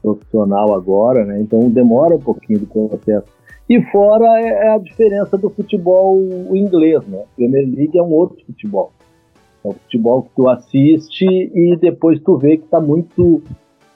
profissional 0.00 0.74
agora, 0.74 1.24
né? 1.24 1.40
Então 1.40 1.68
demora 1.70 2.14
um 2.14 2.20
pouquinho 2.20 2.60
do 2.60 2.66
processo. 2.66 3.26
E 3.68 3.82
fora 3.90 4.40
é, 4.40 4.66
é 4.66 4.68
a 4.70 4.78
diferença 4.78 5.36
do 5.36 5.50
futebol 5.50 6.18
inglês, 6.54 7.06
né? 7.06 7.24
Premier 7.36 7.66
League 7.66 7.98
é 7.98 8.02
um 8.02 8.12
outro 8.12 8.38
futebol. 8.46 8.92
É 9.64 9.68
um 9.68 9.74
futebol 9.74 10.22
que 10.22 10.30
tu 10.34 10.48
assiste 10.48 11.24
e 11.26 11.76
depois 11.76 12.20
tu 12.20 12.36
vê 12.38 12.56
que 12.56 12.64
está 12.64 12.80
muito 12.80 13.42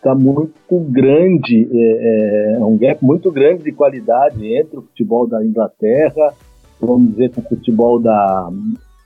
tá 0.03 0.17
muito 0.17 0.81
grande, 0.91 1.69
é, 1.73 2.57
é, 2.57 2.65
um 2.65 2.77
gap 2.77 3.05
muito 3.05 3.31
grande 3.31 3.63
de 3.63 3.71
qualidade 3.71 4.53
entre 4.53 4.77
o 4.77 4.83
futebol 4.83 5.29
da 5.29 5.45
Inglaterra, 5.45 6.35
vamos 6.81 7.13
dizer, 7.13 7.31
com 7.31 7.41
o 7.41 7.45
futebol 7.45 8.01
da, 8.01 8.51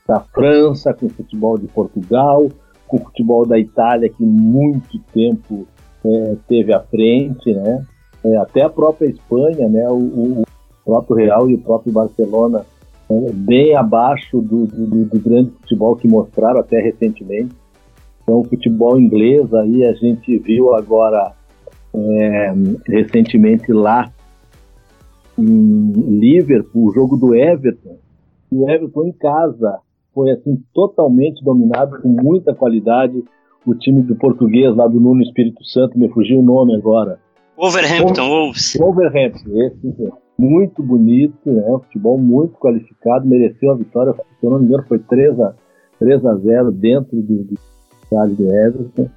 da 0.08 0.20
França, 0.20 0.94
com 0.94 1.06
o 1.06 1.10
futebol 1.10 1.58
de 1.58 1.66
Portugal, 1.66 2.48
com 2.88 2.96
o 2.96 3.00
futebol 3.00 3.46
da 3.46 3.58
Itália, 3.58 4.08
que 4.08 4.24
muito 4.24 4.98
tempo 5.12 5.66
é, 6.06 6.36
teve 6.48 6.72
à 6.72 6.80
frente, 6.80 7.52
né? 7.52 7.84
É, 8.25 8.36
até 8.38 8.62
a 8.62 8.70
própria 8.70 9.08
Espanha, 9.08 9.68
né? 9.68 9.88
O, 9.88 10.40
o, 10.40 10.42
próprio 10.84 11.16
Real 11.16 11.50
e 11.50 11.54
o 11.54 11.60
próprio 11.60 11.92
Barcelona 11.92 12.64
é, 13.10 13.32
bem 13.32 13.75
abaixo 13.75 14.40
do, 14.40 14.66
do, 14.66 15.04
do, 15.04 15.20
grande 15.20 15.50
futebol 15.50 15.96
que 15.96 16.06
mostraram 16.06 16.60
até 16.60 16.80
recentemente. 16.80 17.54
Então, 18.22 18.40
o 18.40 18.44
futebol 18.44 18.98
inglês 18.98 19.52
aí 19.52 19.84
a 19.84 19.92
gente 19.94 20.38
viu 20.38 20.75
agora 20.75 21.32
é, 21.92 22.52
recentemente 22.86 23.72
lá 23.72 24.12
em 25.38 25.92
Liverpool, 26.20 26.88
o 26.88 26.94
jogo 26.94 27.16
do 27.16 27.34
Everton. 27.34 27.98
O 28.50 28.70
Everton 28.70 29.08
em 29.08 29.12
casa 29.12 29.80
foi 30.14 30.30
assim 30.30 30.62
totalmente 30.72 31.44
dominado 31.44 32.00
com 32.00 32.08
muita 32.08 32.54
qualidade 32.54 33.22
o 33.66 33.75
time 33.75 34.02
do 34.02 34.14
português 34.14 34.75
lá 34.75 34.87
do 34.87 35.00
Nuno 35.00 35.23
Espírito 35.23 35.64
Santo, 35.64 35.99
me 35.99 36.08
fugiu 36.08 36.38
o 36.38 36.42
nome 36.42 36.75
agora. 36.76 37.18
Wolverhampton 37.56 38.28
Wolves. 38.28 38.76
Wolverhampton, 38.78 39.50
esse 39.54 40.12
muito 40.38 40.82
bonito, 40.82 41.50
né? 41.50 41.62
Futebol 41.85 42.18
muito 42.18 42.54
qualificado, 42.58 43.26
mereceu 43.26 43.73
a 43.73 43.75
vitória, 43.75 44.12
se 44.12 44.46
eu 44.46 44.50
não 44.50 44.58
me 44.58 44.66
engano, 44.66 44.85
foi 44.87 44.99
3 44.99 45.40
a, 45.40 45.54
3 45.99 46.26
a 46.26 46.35
0 46.37 46.73
dentro 46.73 47.16
do, 47.16 47.44
do 47.44 47.54
estádio 48.02 48.37
do 48.37 48.54
Everton. 48.54 49.08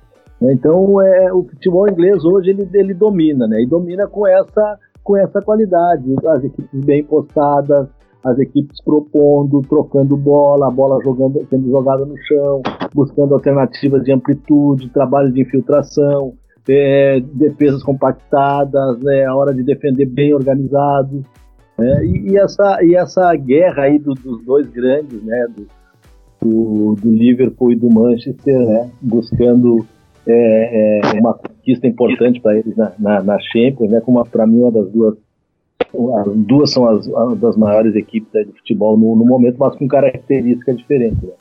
Então, 0.42 1.02
é, 1.02 1.34
o 1.34 1.44
futebol 1.44 1.90
inglês 1.90 2.24
hoje 2.24 2.52
ele, 2.52 2.68
ele 2.74 2.94
domina, 2.94 3.46
né? 3.46 3.62
E 3.62 3.68
domina 3.68 4.08
com 4.08 4.26
essa, 4.26 4.80
com 5.04 5.18
essa 5.18 5.42
qualidade. 5.42 6.16
As 6.26 6.44
equipes 6.46 6.86
bem 6.86 7.04
postadas, 7.04 7.90
as 8.24 8.38
equipes 8.38 8.82
propondo, 8.84 9.62
trocando 9.62 10.18
bola, 10.18 10.68
a 10.68 10.72
bola 10.72 11.02
jogando, 11.04 11.46
sendo 11.50 11.70
jogada 11.70 12.06
no 12.06 12.18
chão, 12.18 12.62
buscando 12.94 13.34
alternativas 13.34 14.04
de 14.04 14.12
amplitude, 14.12 14.90
trabalho 14.90 15.32
de 15.32 15.42
infiltração, 15.42 16.34
é, 16.68 17.22
defesas 17.34 17.82
compactadas, 17.82 19.00
né, 19.00 19.26
a 19.26 19.36
hora 19.36 19.54
de 19.54 19.64
defender 19.64 20.06
bem 20.06 20.34
organizado. 20.34 21.24
Né, 21.78 22.06
e, 22.06 22.32
e, 22.32 22.38
essa, 22.38 22.84
e 22.84 22.96
essa 22.96 23.34
guerra 23.36 23.84
aí 23.84 23.98
do, 23.98 24.14
dos 24.14 24.44
dois 24.44 24.68
grandes, 24.70 25.24
né, 25.24 25.48
do, 25.56 25.68
do, 26.42 26.96
do, 26.96 27.12
Liverpool 27.12 27.72
e 27.72 27.76
do 27.76 27.90
Manchester, 27.90 28.60
né, 28.60 28.90
buscando 29.02 29.86
é, 30.28 31.00
é, 31.00 31.20
uma 31.22 31.34
conquista 31.34 31.88
importante 31.88 32.42
para 32.42 32.58
eles 32.58 32.76
na, 32.76 32.92
na, 33.00 33.24
na 33.24 33.40
Champions, 33.40 33.90
né, 33.90 34.02
como 34.02 34.24
para 34.26 34.46
mim 34.46 34.60
uma 34.60 34.72
das 34.72 34.92
duas 34.92 35.16
as 35.16 35.29
duas 36.36 36.72
são 36.72 36.88
as, 36.88 37.08
as 37.08 37.40
das 37.40 37.58
maiores 37.58 37.96
equipes 37.96 38.32
de 38.46 38.54
futebol 38.60 38.98
no, 38.98 39.16
no, 39.16 39.26
momento, 39.26 39.58
mas 39.60 39.76
com 39.76 39.88
características 39.88 40.78
diferentes. 40.78 41.22
Né? 41.22 41.34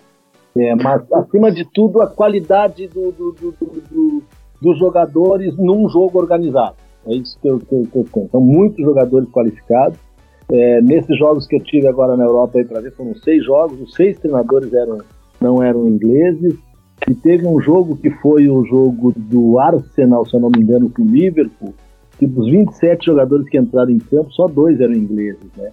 É, 0.57 0.75
mas, 0.75 1.02
acima 1.12 1.52
de 1.52 1.64
tudo, 1.64 2.00
a 2.00 2.07
qualidade 2.07 2.88
do, 2.88 3.12
do, 3.12 3.33
do, 3.33 4.23
dos 4.61 4.78
jogadores 4.78 5.57
num 5.57 5.88
jogo 5.88 6.18
organizado. 6.18 6.76
É 7.07 7.14
isso 7.14 7.38
que 7.40 7.49
eu, 7.49 7.59
que 7.59 7.87
que 7.87 7.99
eu 7.99 8.04
tenho. 8.12 8.28
São 8.30 8.40
muitos 8.40 8.85
jogadores 8.85 9.28
qualificados. 9.30 9.99
É, 10.50 10.80
nesses 10.80 11.16
jogos 11.18 11.47
que 11.47 11.57
eu 11.57 11.61
tive 11.61 11.87
agora 11.87 12.16
na 12.16 12.25
Europa 12.25 12.59
para 12.64 12.80
ver, 12.80 12.92
foram 12.92 13.14
seis 13.16 13.45
jogos, 13.45 13.80
os 13.80 13.95
seis 13.95 14.18
treinadores 14.18 14.73
eram, 14.73 14.99
não 15.40 15.62
eram 15.62 15.87
ingleses. 15.87 16.57
E 17.09 17.14
teve 17.14 17.47
um 17.47 17.61
jogo 17.61 17.97
que 17.97 18.11
foi 18.11 18.49
o 18.49 18.64
jogo 18.64 19.12
do 19.16 19.59
Arsenal, 19.59 20.26
se 20.26 20.35
eu 20.35 20.40
não 20.40 20.50
me 20.50 20.61
engano, 20.61 20.90
com 20.90 21.02
o 21.02 21.07
Liverpool, 21.07 21.75
que 22.19 22.27
dos 22.27 22.51
27 22.51 23.07
jogadores 23.07 23.49
que 23.49 23.59
entraram 23.59 23.91
em 23.91 23.99
campo, 23.99 24.31
só 24.33 24.49
dois 24.49 24.81
eram 24.81 24.95
ingleses, 24.95 25.51
né? 25.57 25.71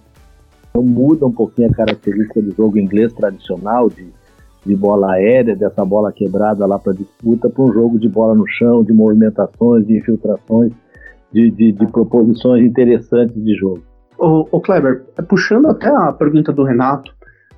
Então 0.70 0.82
muda 0.82 1.26
um 1.26 1.32
pouquinho 1.32 1.70
a 1.70 1.74
característica 1.74 2.40
do 2.40 2.52
jogo 2.54 2.78
inglês 2.78 3.12
tradicional, 3.12 3.88
de, 3.88 4.06
de 4.64 4.76
bola 4.76 5.12
aérea, 5.12 5.56
dessa 5.56 5.84
bola 5.84 6.12
quebrada 6.12 6.66
lá 6.66 6.78
para 6.78 6.92
disputa, 6.92 7.48
para 7.48 7.64
um 7.64 7.72
jogo 7.72 7.98
de 7.98 8.08
bola 8.08 8.34
no 8.34 8.46
chão, 8.46 8.84
de 8.84 8.92
movimentações, 8.92 9.86
de 9.86 9.98
infiltrações, 9.98 10.72
de, 11.32 11.50
de, 11.50 11.72
de 11.72 11.86
proposições 11.86 12.64
interessantes 12.64 13.42
de 13.42 13.54
jogo. 13.54 13.82
Ô 14.18 14.60
Kleber, 14.60 15.04
puxando 15.28 15.66
até 15.66 15.88
a 15.88 16.12
pergunta 16.12 16.52
do 16.52 16.62
Renato, 16.62 17.10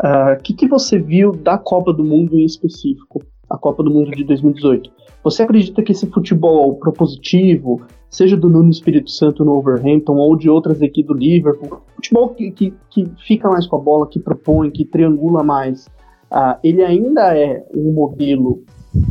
o 0.03 0.07
uh, 0.07 0.11
ah, 0.11 0.37
que, 0.37 0.55
que 0.55 0.67
você 0.67 0.99
viu 0.99 1.33
da 1.33 1.59
Copa 1.59 1.93
do 1.93 2.05
Mundo 2.05 2.37
em 2.37 2.45
específico, 2.45 3.23
a 3.49 3.57
Copa 3.57 3.83
do 3.83 3.91
Mundo 3.91 4.11
de 4.11 4.25
2018? 4.25 4.91
Você 5.25 5.43
acredita 5.43 5.83
que 5.83 5.93
esse 5.93 6.07
futebol 6.07 6.77
propositivo, 6.77 7.83
seja 8.09 8.37
do 8.37 8.49
Nuno 8.49 8.71
Espírito 8.71 9.11
Santo 9.11 9.45
no 9.45 9.57
Overhampton 9.57 10.17
ou 10.17 10.37
de 10.37 10.49
outras 10.49 10.81
aqui 10.81 11.03
do 11.03 11.15
Liverpool, 11.15 11.81
futebol 11.97 12.29
que, 12.31 12.51
que, 12.51 12.75
que 12.91 13.11
fica 13.27 13.49
mais 13.49 13.67
com 13.67 13.77
a 13.77 13.81
bola, 13.81 14.09
que 14.09 14.21
propõe, 14.21 14.71
que 14.71 14.85
triangula 14.85 15.43
mais, 15.43 15.87
uh, 16.31 16.59
ele 16.63 16.85
ainda 16.85 17.37
é 17.37 17.67
um 17.75 17.93
modelo 17.93 18.63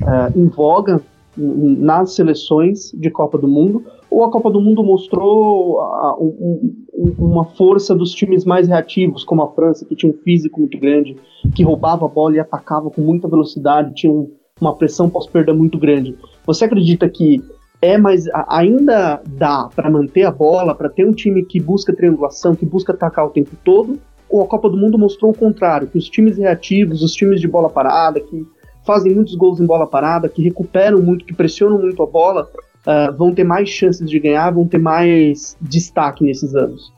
uh, 0.01 0.35
em 0.35 0.47
voga 0.47 1.01
nas 1.37 2.15
seleções 2.15 2.91
de 2.91 3.09
Copa 3.09 3.37
do 3.37 3.47
Mundo, 3.47 3.83
ou 4.09 4.23
a 4.23 4.31
Copa 4.31 4.49
do 4.49 4.59
Mundo 4.59 4.83
mostrou 4.83 5.79
um, 6.19 6.75
um, 6.93 7.15
uma 7.19 7.45
força 7.45 7.95
dos 7.95 8.11
times 8.11 8.45
mais 8.45 8.67
reativos, 8.67 9.23
como 9.23 9.43
a 9.43 9.51
França, 9.51 9.85
que 9.85 9.95
tinha 9.95 10.11
um 10.11 10.17
físico 10.23 10.59
muito 10.59 10.79
grande, 10.79 11.15
que 11.55 11.63
roubava 11.63 12.05
a 12.05 12.09
bola 12.09 12.35
e 12.35 12.39
atacava 12.39 12.89
com 12.89 13.01
muita 13.01 13.27
velocidade, 13.27 13.93
tinha 13.93 14.11
um, 14.11 14.31
uma 14.59 14.75
pressão 14.75 15.09
pós-perda 15.09 15.53
muito 15.53 15.77
grande. 15.77 16.15
Você 16.45 16.65
acredita 16.65 17.07
que 17.09 17.41
é, 17.81 17.97
mas 17.97 18.25
ainda 18.47 19.21
dá 19.27 19.69
para 19.75 19.89
manter 19.89 20.23
a 20.23 20.31
bola, 20.31 20.73
para 20.73 20.89
ter 20.89 21.05
um 21.05 21.11
time 21.11 21.45
que 21.45 21.59
busca 21.59 21.95
triangulação, 21.95 22.55
que 22.55 22.65
busca 22.65 22.91
atacar 22.91 23.27
o 23.27 23.29
tempo 23.29 23.51
todo? 23.63 23.99
Ou 24.29 24.41
a 24.41 24.47
Copa 24.47 24.69
do 24.69 24.75
Mundo 24.75 24.97
mostrou 24.97 25.31
o 25.31 25.37
contrário, 25.37 25.87
que 25.87 25.97
os 25.97 26.09
times 26.09 26.37
reativos, 26.37 27.03
os 27.03 27.13
times 27.13 27.39
de 27.39 27.47
bola 27.47 27.69
parada, 27.69 28.19
que 28.19 28.45
fazem 28.87 29.13
muitos 29.13 29.35
gols 29.35 29.59
em 29.59 29.65
bola 29.65 29.85
parada, 29.85 30.29
que 30.29 30.41
recuperam 30.41 31.01
muito, 31.01 31.25
que 31.25 31.35
pressionam 31.35 31.77
muito 31.77 32.01
a 32.01 32.05
bola, 32.07 32.49
uh, 32.87 33.15
vão 33.15 33.35
ter 33.35 33.43
mais 33.43 33.67
chances 33.67 34.09
de 34.09 34.17
ganhar, 34.17 34.49
vão 34.51 34.65
ter 34.65 34.79
mais 34.79 35.57
destaque 35.61 36.23
nesses 36.23 36.55
anos? 36.55 36.95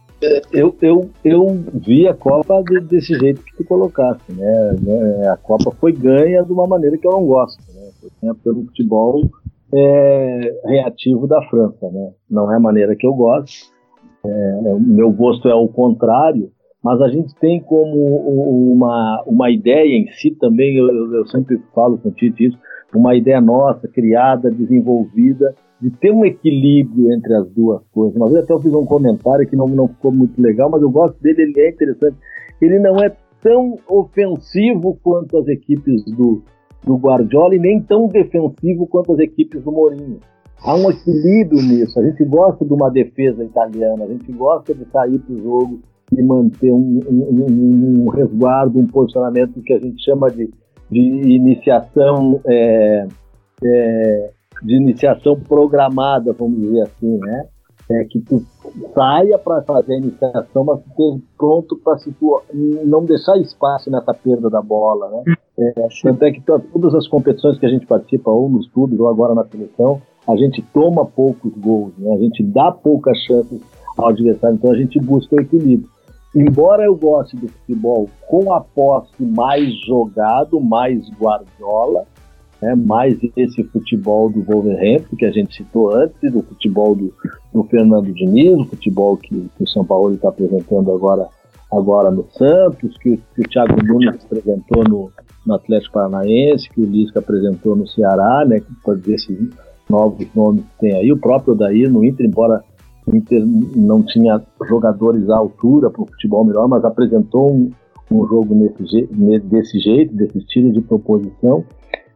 Eu, 0.52 0.76
eu, 0.82 1.10
eu 1.24 1.64
vi 1.74 2.08
a 2.08 2.14
Copa 2.14 2.62
de, 2.64 2.82
desse 2.82 3.18
jeito 3.18 3.42
que 3.42 3.56
tu 3.56 3.64
colocaste, 3.64 4.32
né? 4.34 5.30
A 5.32 5.38
Copa 5.38 5.72
foi 5.80 5.94
ganha 5.94 6.44
de 6.44 6.52
uma 6.52 6.68
maneira 6.68 6.98
que 6.98 7.08
eu 7.08 7.12
não 7.12 7.26
gosto, 7.26 7.58
né? 7.74 7.90
Foi 8.20 8.34
pelo 8.44 8.66
futebol 8.66 9.30
é, 9.74 10.62
reativo 10.66 11.26
da 11.26 11.42
França, 11.44 11.90
né? 11.90 12.12
Não 12.30 12.52
é 12.52 12.58
a 12.58 12.60
maneira 12.60 12.98
que 12.98 13.08
eu 13.08 13.14
gosto. 13.14 13.72
É, 14.26 14.74
o 14.74 14.80
meu 14.80 15.10
gosto 15.10 15.48
é 15.48 15.56
o 15.56 15.70
contrário, 15.70 16.52
mas 16.84 17.02
a 17.02 17.10
gente 17.10 17.36
tem 17.36 17.60
como 17.60 18.74
uma, 18.74 19.24
uma 19.28 19.52
ideia 19.52 19.98
em 19.98 20.08
si 20.14 20.32
também, 20.32 20.78
eu, 20.78 20.88
eu 21.14 21.28
sempre 21.28 21.62
falo 21.74 21.98
com 21.98 22.10
o 22.10 22.12
Tite 22.12 22.48
isso, 22.48 22.58
uma 22.96 23.16
ideia 23.16 23.42
nossa, 23.42 23.88
criada, 23.88 24.50
desenvolvida, 24.50 25.54
de 25.82 25.90
ter 25.92 26.12
um 26.12 26.26
equilíbrio 26.26 27.14
entre 27.14 27.34
as 27.36 27.50
duas 27.52 27.82
coisas. 27.94 28.16
Uma 28.16 28.28
vez 28.28 28.44
até 28.44 28.54
eu 28.54 28.60
fiz 28.60 28.74
um 28.74 28.86
comentário 28.86 29.48
que 29.48 29.56
não, 29.56 29.68
não 29.68 29.88
ficou 29.88 30.12
muito 30.12 30.42
legal, 30.42 30.70
mas 30.70 30.82
eu 30.82 30.90
gosto 30.90 31.22
dele, 31.22 31.44
ele 31.44 31.62
é 31.62 31.70
interessante. 31.70 32.18
Ele 32.62 32.80
não 32.80 32.98
é 32.98 33.16
tão 33.42 33.78
ofensivo 33.88 34.98
quanto 35.02 35.38
as 35.38 35.48
equipes 35.48 36.04
do, 36.06 36.42
do 36.84 36.96
Guardiola 36.98 37.56
e 37.56 37.60
nem 37.60 37.82
tão 37.82 38.08
defensivo 38.08 38.88
quanto 38.88 39.14
as 39.14 39.20
equipes 39.20 39.64
do 39.64 39.72
Mourinho. 39.72 40.20
Há 40.62 40.76
um 40.76 40.92
equilíbrio 40.92 41.62
nisso. 41.62 41.98
A 42.00 42.04
gente 42.04 42.26
gosta 42.26 42.66
de 42.66 42.74
uma 42.74 42.90
defesa 42.90 43.44
italiana, 43.44 44.04
a 44.04 44.08
gente 44.08 44.30
gosta 44.34 44.74
de 44.74 44.84
sair 44.92 45.20
para 45.20 45.34
o 45.34 45.42
jogo 45.42 45.80
e 46.12 46.24
manter 46.24 46.72
um, 46.72 47.00
um, 47.08 48.06
um, 48.06 48.10
resguardo, 48.10 48.80
um 48.80 48.88
posicionamento 48.88 49.62
que 49.62 49.74
a 49.74 49.80
gente 49.80 50.04
chama 50.04 50.30
de, 50.30 50.50
de 50.90 51.00
iniciação 51.00 52.42
é, 52.48 53.08
é, 53.64 54.32
de 54.64 54.76
iniciação 54.76 55.40
programada, 55.40 56.34
vamos 56.34 56.60
dizer 56.60 56.82
assim, 56.82 57.18
né? 57.18 57.46
É 57.92 58.04
que 58.06 58.20
tu 58.20 58.44
saia 58.94 59.38
para 59.40 59.64
fazer 59.64 59.94
a 59.94 59.98
iniciação, 59.98 60.64
mas 60.64 60.80
esteja 60.80 61.20
pronto 61.36 61.76
para 61.78 61.98
não 62.86 63.04
deixar 63.04 63.36
espaço 63.38 63.90
nessa 63.90 64.14
perda 64.14 64.48
da 64.48 64.62
bola, 64.62 65.10
né? 65.10 65.36
É, 65.58 65.88
tanto 66.04 66.24
é 66.24 66.32
que 66.32 66.42
todas 66.42 66.94
as 66.94 67.08
competições 67.08 67.58
que 67.58 67.66
a 67.66 67.70
gente 67.70 67.88
participa, 67.88 68.30
ou 68.30 68.48
nos 68.48 68.70
clubes, 68.70 69.00
ou 69.00 69.10
agora 69.10 69.34
na 69.34 69.44
seleção, 69.46 70.02
a 70.28 70.36
gente 70.36 70.62
toma 70.74 71.06
poucos 71.06 71.52
gols, 71.58 71.92
né? 71.98 72.14
a 72.14 72.18
gente 72.18 72.44
dá 72.44 72.72
poucas 72.72 73.18
chances 73.24 73.60
ao 73.98 74.10
adversário, 74.10 74.56
então 74.56 74.72
a 74.72 74.78
gente 74.78 75.00
busca 75.00 75.36
o 75.36 75.42
equilíbrio. 75.42 75.90
Embora 76.36 76.84
eu 76.84 76.96
goste 76.96 77.36
do 77.36 77.48
futebol 77.48 78.08
com 78.28 78.54
a 78.54 78.62
posse 78.62 79.24
mais 79.24 79.74
jogado, 79.86 80.60
mais 80.60 81.10
Guardiola, 81.20 82.06
né, 82.62 82.76
mais 82.76 83.18
esse 83.36 83.64
futebol 83.64 84.30
do 84.30 84.44
Wolverhampton 84.44 85.16
que 85.16 85.26
a 85.26 85.32
gente 85.32 85.56
citou 85.56 85.94
antes, 85.96 86.32
do 86.32 86.44
futebol 86.44 86.96
do, 86.96 87.12
do 87.54 87.64
Fernando 87.64 88.14
Diniz, 88.14 88.60
o 88.60 88.66
futebol 88.66 89.18
que, 89.18 89.50
que 89.58 89.64
o 89.64 89.68
São 89.68 89.84
Paulo 89.84 90.14
está 90.14 90.30
apresentando 90.30 90.92
agora, 90.92 91.28
agora 91.72 92.12
no 92.12 92.26
Santos, 92.32 92.96
que, 92.98 93.18
que 93.18 93.42
o 93.42 93.50
Thiago 93.50 93.84
Nunes 93.84 94.24
apresentou 94.24 94.84
no, 94.84 95.12
no 95.46 95.54
Atlético 95.56 95.94
Paranaense, 95.94 96.70
que 96.70 96.82
o 96.82 96.86
Lisca 96.86 97.20
apresentou 97.20 97.76
no 97.76 97.88
Ceará, 97.88 98.46
né, 98.46 98.62
pode 98.84 99.02
dizer 99.02 99.16
esses 99.16 99.50
novos 99.90 100.28
nomes 100.36 100.64
que 100.64 100.80
tem 100.80 100.94
aí, 100.94 101.12
o 101.12 101.18
próprio 101.18 101.54
Odair 101.54 101.92
no 101.92 102.06
Inter, 102.06 102.28
embora 102.28 102.64
o 103.12 103.16
Inter 103.16 103.44
não 103.76 104.04
tinha 104.04 104.42
jogadores 104.68 105.30
à 105.30 105.38
altura 105.38 105.90
para 105.90 106.04
um 106.04 106.08
futebol 106.08 106.46
melhor, 106.46 106.68
mas 106.68 106.86
apresentou 106.86 107.52
um, 107.52 107.72
um 108.12 108.28
jogo 108.28 108.54
nesse, 108.54 109.08
desse 109.40 109.80
jeito, 109.80 110.16
desse 110.16 110.38
estilo 110.38 110.72
de 110.72 110.82
proposição, 110.82 111.64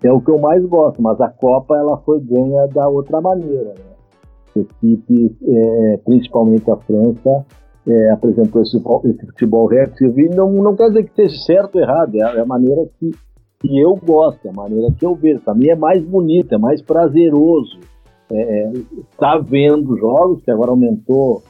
é 0.03 0.11
o 0.11 0.21
que 0.21 0.29
eu 0.29 0.37
mais 0.37 0.63
gosto, 0.65 1.01
mas 1.01 1.19
a 1.21 1.29
Copa 1.29 1.77
ela 1.77 1.97
foi 1.97 2.19
ganha 2.19 2.67
da 2.67 2.87
outra 2.87 3.21
maneira. 3.21 3.73
Né? 3.73 4.61
Equipes, 4.63 5.31
é, 5.41 5.97
principalmente 6.05 6.69
a 6.69 6.75
França, 6.75 7.45
é, 7.87 8.11
apresentou 8.11 8.61
esse, 8.61 8.77
esse 8.77 9.25
futebol 9.27 9.65
reativo 9.65 10.19
e 10.19 10.29
não, 10.29 10.51
não 10.51 10.75
quer 10.75 10.89
dizer 10.89 11.03
que 11.05 11.15
seja 11.15 11.35
certo 11.45 11.75
ou 11.75 11.81
errado, 11.81 12.15
é, 12.15 12.19
é 12.19 12.39
a 12.39 12.45
maneira 12.45 12.85
que, 12.99 13.11
que 13.59 13.79
eu 13.79 13.95
gosto, 13.95 14.45
é 14.45 14.49
a 14.49 14.53
maneira 14.53 14.91
que 14.91 15.05
eu 15.05 15.15
vejo. 15.15 15.39
Para 15.39 15.55
mim 15.55 15.69
é 15.69 15.75
mais 15.75 16.03
bonito, 16.03 16.53
é 16.53 16.57
mais 16.57 16.81
prazeroso 16.81 17.79
estar 18.29 18.35
é, 18.35 18.63
é, 18.63 18.71
tá 19.17 19.37
vendo 19.37 19.97
jogos, 19.97 20.43
que 20.43 20.51
agora 20.51 20.71
aumentou 20.71 21.43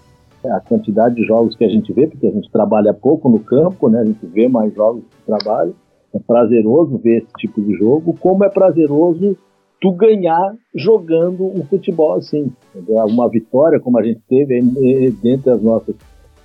a 0.45 0.59
quantidade 0.59 1.15
de 1.15 1.25
jogos 1.25 1.55
que 1.55 1.63
a 1.63 1.69
gente 1.69 1.91
vê, 1.93 2.07
porque 2.07 2.27
a 2.27 2.31
gente 2.31 2.51
trabalha 2.51 2.93
pouco 2.93 3.29
no 3.29 3.39
campo, 3.39 3.89
né? 3.89 4.01
a 4.01 4.05
gente 4.05 4.25
vê 4.25 4.47
mais 4.47 4.73
jogos 4.73 5.03
que 5.03 5.25
trabalho 5.25 5.73
é 6.13 6.19
prazeroso 6.19 6.97
ver 6.97 7.23
esse 7.23 7.33
tipo 7.39 7.61
de 7.61 7.73
jogo, 7.73 8.15
como 8.19 8.43
é 8.43 8.49
prazeroso 8.49 9.35
tu 9.81 9.91
ganhar 9.91 10.55
jogando 10.73 11.45
um 11.45 11.63
futebol 11.65 12.13
assim. 12.13 12.51
Uma 12.87 13.27
vitória, 13.29 13.79
como 13.79 13.99
a 13.99 14.03
gente 14.03 14.21
teve 14.29 14.61
dentre 15.21 15.49
as 15.49 15.61
nossas 15.61 15.95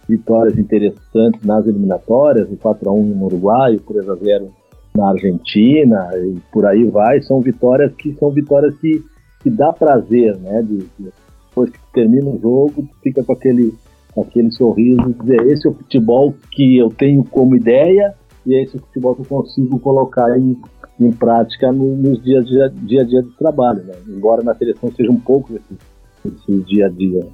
vitórias 0.09 0.59
interessantes 0.59 1.45
nas 1.45 1.67
eliminatórias, 1.67 2.51
o 2.51 2.57
4x1 2.57 3.15
no 3.15 3.27
Uruguai, 3.27 3.77
o 3.77 3.81
3x0 3.81 4.49
na 4.97 5.11
Argentina, 5.11 6.11
e 6.17 6.39
por 6.51 6.67
aí 6.67 6.85
vai, 6.85 7.21
são 7.23 7.41
vitórias 7.41 7.95
que 7.95 8.15
são 8.15 8.31
vitórias 8.31 8.75
que, 8.79 9.05
que 9.41 9.51
dá 9.51 9.73
prazer, 9.73 10.37
né? 10.39 10.63
De, 10.63 10.79
de, 10.99 11.13
depois 11.49 11.71
que 11.71 11.79
termina 11.93 12.31
o 12.31 12.41
jogo, 12.41 12.89
fica 13.03 13.25
com 13.25 13.33
aquele, 13.33 13.75
aquele 14.17 14.51
sorriso, 14.53 15.15
dizer, 15.21 15.41
esse 15.49 15.67
é 15.67 15.71
o 15.71 15.75
futebol 15.75 16.35
que 16.53 16.79
eu 16.79 16.91
tenho 16.91 17.25
como 17.25 17.57
ideia, 17.57 18.15
e 18.47 18.55
é 18.55 18.63
esse 18.63 18.79
futebol 18.79 19.15
que 19.15 19.23
eu 19.23 19.27
consigo 19.27 19.79
colocar 19.81 20.39
em, 20.39 20.57
em 21.01 21.13
prática 21.13 21.73
no, 21.73 21.97
nos 21.97 22.23
dias 22.23 22.47
dia, 22.47 22.73
dia 22.75 23.03
a 23.03 23.05
dia 23.05 23.23
do 23.23 23.31
trabalho, 23.33 23.83
né? 23.85 23.95
embora 24.07 24.43
na 24.43 24.55
seleção 24.55 24.93
seja 24.95 25.11
um 25.11 25.21
pouco 25.21 25.55
esse, 25.55 25.79
esse 26.25 26.65
dia 26.65 26.87
a 26.87 26.89
dia. 26.89 27.27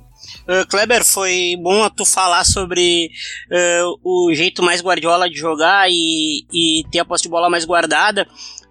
Uh, 0.48 0.66
Kleber, 0.70 1.04
foi 1.04 1.56
bom 1.60 1.88
tu 1.90 2.04
falar 2.04 2.44
sobre 2.44 3.10
uh, 3.50 3.98
o 4.02 4.32
jeito 4.32 4.62
mais 4.62 4.80
Guardiola 4.80 5.28
de 5.28 5.36
jogar 5.36 5.90
e, 5.90 6.46
e 6.52 6.84
ter 6.90 7.00
a 7.00 7.04
posse 7.04 7.24
de 7.24 7.28
bola 7.28 7.50
mais 7.50 7.64
guardada 7.64 8.26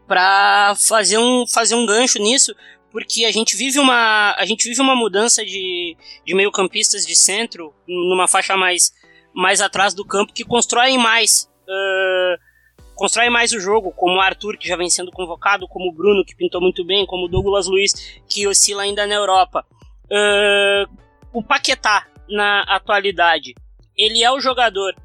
para 0.07 0.75
fazer 0.75 1.17
um, 1.17 1.45
fazer 1.47 1.75
um 1.75 1.85
gancho 1.85 2.19
nisso, 2.19 2.53
porque 2.93 3.25
a 3.25 3.31
gente 3.31 3.57
vive 3.57 3.79
uma, 3.79 4.35
a 4.37 4.45
gente 4.45 4.69
vive 4.69 4.79
uma 4.79 4.95
mudança 4.95 5.43
de, 5.43 5.97
de 6.23 6.35
meio-campistas 6.35 7.05
de 7.05 7.15
centro 7.15 7.73
numa 7.87 8.27
faixa 8.27 8.55
mais, 8.55 8.93
mais 9.33 9.59
atrás 9.61 9.95
do 9.95 10.05
campo 10.05 10.31
que 10.31 10.45
constroem 10.45 10.95
mais 10.95 11.49
uh, 11.63 12.53
constrói 12.93 13.31
mais 13.31 13.51
o 13.51 13.59
jogo, 13.59 13.91
como 13.91 14.17
o 14.17 14.21
Arthur, 14.21 14.57
que 14.59 14.67
já 14.67 14.77
vem 14.77 14.91
sendo 14.91 15.11
convocado, 15.11 15.67
como 15.67 15.89
o 15.89 15.91
Bruno, 15.91 16.23
que 16.23 16.35
pintou 16.35 16.61
muito 16.61 16.85
bem, 16.85 17.05
como 17.07 17.25
o 17.25 17.27
Douglas 17.27 17.67
Luiz, 17.67 18.21
que 18.29 18.47
oscila 18.47 18.83
ainda 18.83 19.07
na 19.07 19.15
Europa. 19.15 19.65
Uh, 20.05 20.87
o 21.33 21.43
Paquetá, 21.43 22.07
na 22.29 22.61
atualidade, 22.61 23.55
ele 23.97 24.23
é 24.23 24.31
o 24.31 24.39
jogador 24.39 24.95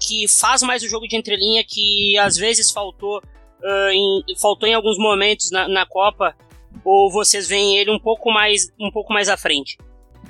que 0.00 0.26
faz 0.26 0.62
mais 0.62 0.82
o 0.82 0.88
jogo 0.88 1.06
de 1.06 1.16
entrelinha, 1.16 1.62
que 1.62 2.16
às 2.18 2.36
vezes 2.36 2.70
faltou, 2.70 3.18
uh, 3.18 3.90
em, 3.90 4.24
faltou 4.40 4.66
em 4.66 4.74
alguns 4.74 4.98
momentos 4.98 5.50
na, 5.50 5.68
na 5.68 5.86
Copa, 5.86 6.34
ou 6.84 7.10
vocês 7.10 7.48
veem 7.48 7.78
ele 7.78 7.90
um 7.90 7.98
pouco 7.98 8.30
mais, 8.30 8.72
um 8.80 8.90
pouco 8.90 9.12
mais 9.12 9.28
à 9.28 9.36
frente? 9.36 9.78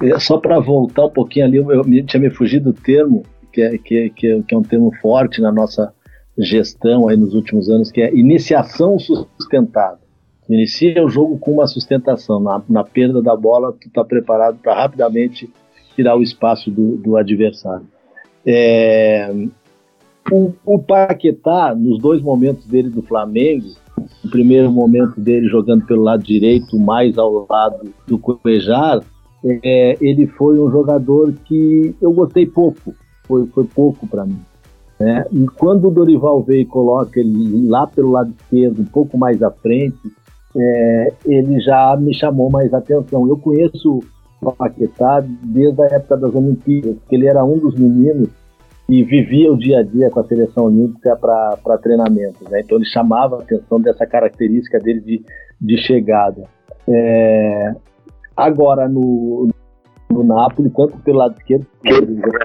É, 0.03 0.19
só 0.19 0.39
para 0.39 0.59
voltar 0.61 1.07
um 1.07 1.11
pouquinho 1.11 1.47
ali, 1.47 1.57
eu, 1.57 1.71
eu 1.71 2.07
tinha 2.07 2.21
me 2.21 2.31
fugido 2.31 2.73
do 2.73 2.81
termo, 2.81 3.25
que 3.53 3.63
é, 3.63 3.79
que, 3.79 4.11
que, 4.11 4.43
que 4.43 4.55
é 4.55 4.59
um 4.59 4.63
termo 4.63 4.93
forte 5.01 5.41
na 5.41 5.53
nossa 5.53 5.93
gestão 6.39 7.09
aí 7.09 7.17
nos 7.17 7.35
últimos 7.35 7.69
anos, 7.69 7.91
que 7.91 8.01
é 8.01 8.15
iniciação 8.15 8.99
sustentável. 8.99 10.05
Inicia 10.49 11.03
o 11.03 11.09
jogo 11.09 11.39
com 11.39 11.53
uma 11.53 11.67
sustentação. 11.67 12.41
Na, 12.41 12.63
na 12.69 12.85
perda 12.85 13.23
da 13.23 13.35
bola, 13.35 13.73
tu 13.73 13.89
está 13.89 14.05
preparado 14.05 14.59
para 14.59 14.75
rapidamente 14.75 15.51
tirar 15.95 16.17
o 16.17 16.23
espaço 16.23 16.71
do, 16.71 16.97
do 16.97 17.17
adversário. 17.17 17.87
É, 18.45 19.33
o, 20.31 20.53
o 20.65 20.79
Paquetá, 20.79 21.75
nos 21.75 21.99
dois 21.99 22.21
momentos 22.21 22.67
dele 22.67 22.91
do 22.91 23.03
Flamengo, 23.03 23.69
o 23.97 24.29
primeiro 24.31 24.71
momento 24.71 25.21
dele 25.21 25.49
jogando 25.49 25.85
pelo 25.87 26.03
lado 26.03 26.23
direito, 26.23 26.79
mais 26.79 27.17
ao 27.19 27.47
lado 27.49 27.93
do 28.07 28.19
Cuejar, 28.19 29.01
é, 29.45 29.97
ele 30.01 30.27
foi 30.27 30.59
um 30.59 30.71
jogador 30.71 31.33
que 31.45 31.95
eu 32.01 32.13
gostei 32.13 32.47
pouco 32.47 32.95
foi, 33.27 33.47
foi 33.47 33.65
pouco 33.65 34.07
para 34.07 34.25
mim. 34.25 34.41
Né? 34.99 35.25
E 35.33 35.47
quando 35.47 35.89
o 35.89 35.91
Dorival 35.91 36.43
veio 36.43 36.63
e 36.63 36.67
coloca 36.67 37.19
ele 37.19 37.69
lá 37.69 37.87
pelo 37.87 38.13
lado 38.13 38.33
esquerdo, 38.39 38.81
um 38.81 38.87
pouco 38.87 39.19
mais 39.19 39.43
à 39.43 39.51
frente, 39.51 39.99
é, 40.57 41.13
ele 41.27 41.61
já 41.61 41.97
me 41.97 42.15
chamou 42.15 42.51
mais 42.51 42.73
atenção. 42.73 43.27
Eu 43.27 43.37
conheço 43.37 44.01
o 44.41 44.53
Paquetá 44.53 45.25
desde 45.43 45.83
a 45.83 45.87
época 45.87 46.17
das 46.17 46.35
Olimpíadas, 46.35 46.97
porque 46.99 47.17
ele 47.17 47.27
era 47.27 47.45
um 47.45 47.59
dos 47.59 47.75
meninos 47.75 48.29
que 48.87 49.03
vivia 49.03 49.53
o 49.53 49.57
dia 49.57 49.81
a 49.81 49.83
dia 49.83 50.11
com 50.11 50.21
a 50.21 50.25
seleção 50.25 50.65
olímpica 50.65 51.17
para 51.17 51.79
treinamento. 51.79 52.45
Né? 52.51 52.61
Então 52.61 52.77
ele 52.77 52.87
chamava 52.87 53.37
a 53.37 53.41
atenção 53.41 53.81
dessa 53.81 54.07
característica 54.07 54.79
dele 54.79 55.01
de, 55.01 55.25
de 55.61 55.79
chegada. 55.79 56.45
É, 56.87 57.75
agora, 58.37 58.89
no, 58.89 59.49
no 60.11 60.23
Napoli, 60.23 60.71
tanto 60.71 60.99
pelo 60.99 61.19
lado 61.19 61.37
esquerdo, 61.39 61.67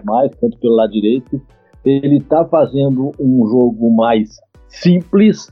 mais, 0.05 0.31
tanto 0.39 0.57
pelo 0.57 0.75
lado 0.75 0.91
direito. 0.91 1.41
Ele 1.85 2.17
está 2.17 2.45
fazendo 2.45 3.11
um 3.19 3.47
jogo 3.47 3.91
mais 3.95 4.29
simples, 4.67 5.51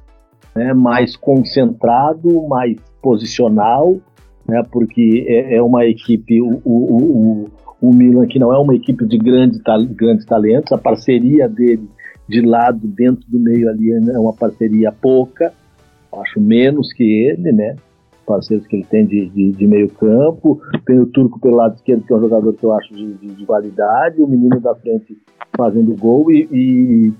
né, 0.56 0.73
mais 0.73 1.15
concentrado, 1.15 2.47
mais 2.47 2.78
posicional, 3.02 3.97
né, 4.47 4.62
porque 4.71 5.26
é, 5.28 5.56
é 5.56 5.62
uma 5.62 5.86
equipe, 5.86 6.41
o, 6.41 6.62
o, 6.65 6.95
o, 6.95 7.45
o, 7.82 7.94
Milan, 7.94 8.28
que 8.28 8.40
não 8.40 8.54
é 8.54 8.58
uma 8.58 8.76
equipe 8.76 9.06
de 9.06 9.18
grande, 9.18 9.60
grandes 9.94 10.26
talentos, 10.26 10.72
a 10.72 10.78
parceria 10.78 11.48
dele 11.48 11.88
de 12.28 12.42
lado, 12.42 12.86
dentro 12.88 13.24
do 13.28 13.40
meio 13.40 13.70
ali, 13.70 13.92
é 13.92 14.20
uma 14.20 14.34
parceria 14.34 14.92
pouca, 14.92 15.54
acho 16.12 16.42
menos 16.42 16.92
que 16.94 17.04
ele, 17.04 17.52
né? 17.52 17.76
parceiros 18.28 18.68
que 18.68 18.76
ele 18.76 18.84
tem 18.84 19.06
de, 19.06 19.30
de, 19.30 19.52
de, 19.54 19.66
meio 19.66 19.90
campo. 19.90 20.62
Tem 20.86 21.00
o 21.00 21.06
Turco 21.06 21.40
pelo 21.40 21.56
lado 21.56 21.76
esquerdo, 21.76 22.04
que 22.04 22.12
é 22.12 22.16
um 22.18 22.20
jogador 22.20 22.54
que 22.54 22.63
eu 22.63 22.74
acho 22.74 22.94
de, 22.94 23.13
de, 23.13 23.28
de 23.28 23.46
qualidade. 23.46 24.22
O 24.22 24.28
menino 24.28 24.60
da 24.60 24.76
frente 24.76 25.18
fazendo 25.56 25.96
gol 25.96 26.30
e, 26.30 26.48
e, 26.52 27.13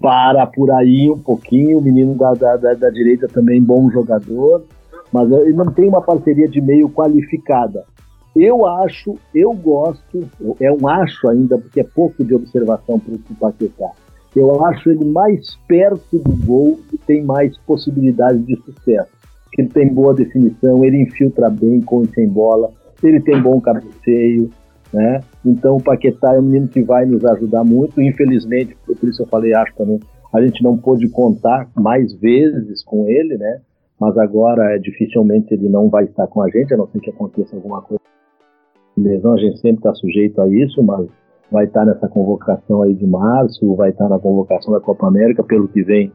para 0.00 0.46
por 0.46 0.70
aí 0.70 1.10
um 1.10 1.18
pouquinho. 1.18 1.78
O 1.78 1.82
menino 1.82 2.14
da, 2.14 2.34
da, 2.34 2.56
da, 2.56 2.74
da 2.74 2.90
direita 2.90 3.26
também 3.26 3.62
bom 3.62 3.90
jogador. 3.90 4.66
Mas 5.10 5.32
ele 5.32 5.54
não 5.54 5.72
tem 5.72 5.88
uma 5.88 6.02
parceria 6.02 6.46
de 6.46 6.60
meio 6.60 6.90
qualificada. 6.90 7.84
Eu 8.34 8.64
acho, 8.64 9.16
eu 9.34 9.52
gosto, 9.52 10.28
é 10.60 10.70
um 10.70 10.88
acho 10.88 11.28
ainda, 11.28 11.58
porque 11.58 11.80
é 11.80 11.84
pouco 11.84 12.24
de 12.24 12.32
observação 12.34 12.98
para 12.98 13.14
o 13.14 13.34
Paquetá. 13.38 13.90
eu 14.36 14.64
acho 14.66 14.90
ele 14.90 15.04
mais 15.04 15.56
perto 15.66 16.18
do 16.18 16.46
gol 16.46 16.78
e 16.92 16.98
tem 16.98 17.24
mais 17.24 17.56
possibilidade 17.58 18.38
de 18.38 18.56
sucesso. 18.56 19.10
Ele 19.58 19.68
tem 19.68 19.92
boa 19.92 20.14
definição, 20.14 20.84
ele 20.84 21.02
infiltra 21.02 21.50
bem 21.50 21.80
com 21.80 22.02
e 22.02 22.08
sem 22.08 22.28
bola, 22.28 22.70
ele 23.02 23.20
tem 23.20 23.42
bom 23.42 23.60
cabeceio, 23.60 24.48
né? 24.92 25.20
Então 25.44 25.76
o 25.76 25.82
Paquetá 25.82 26.34
é 26.34 26.38
um 26.38 26.42
menino 26.42 26.68
que 26.68 26.82
vai 26.82 27.04
nos 27.04 27.24
ajudar 27.24 27.64
muito. 27.64 28.00
Infelizmente, 28.00 28.76
por 28.86 29.08
isso 29.08 29.22
eu 29.22 29.26
falei, 29.26 29.52
acho 29.54 29.74
também, 29.74 29.98
a 30.32 30.40
gente 30.40 30.62
não 30.62 30.76
pôde 30.76 31.08
contar 31.08 31.68
mais 31.74 32.12
vezes 32.14 32.84
com 32.84 33.08
ele, 33.08 33.36
né? 33.36 33.60
Mas 33.98 34.16
agora 34.16 34.78
dificilmente 34.78 35.52
ele 35.52 35.68
não 35.68 35.88
vai 35.88 36.04
estar 36.04 36.28
com 36.28 36.40
a 36.42 36.48
gente, 36.48 36.72
a 36.72 36.76
não 36.76 36.86
ser 36.88 37.00
que 37.00 37.10
aconteça 37.10 37.56
alguma 37.56 37.82
coisa. 37.82 38.00
Lesão, 38.96 39.34
a 39.34 39.38
gente 39.38 39.58
sempre 39.60 39.78
está 39.78 39.94
sujeito 39.94 40.40
a 40.40 40.48
isso, 40.48 40.82
mas 40.82 41.06
vai 41.50 41.64
estar 41.64 41.84
nessa 41.84 42.08
convocação 42.08 42.82
aí 42.82 42.94
de 42.94 43.06
março, 43.06 43.74
vai 43.74 43.90
estar 43.90 44.08
na 44.08 44.18
convocação 44.18 44.72
da 44.72 44.80
Copa 44.80 45.06
América, 45.06 45.42
pelo 45.42 45.68
que 45.68 45.82
vem, 45.82 46.12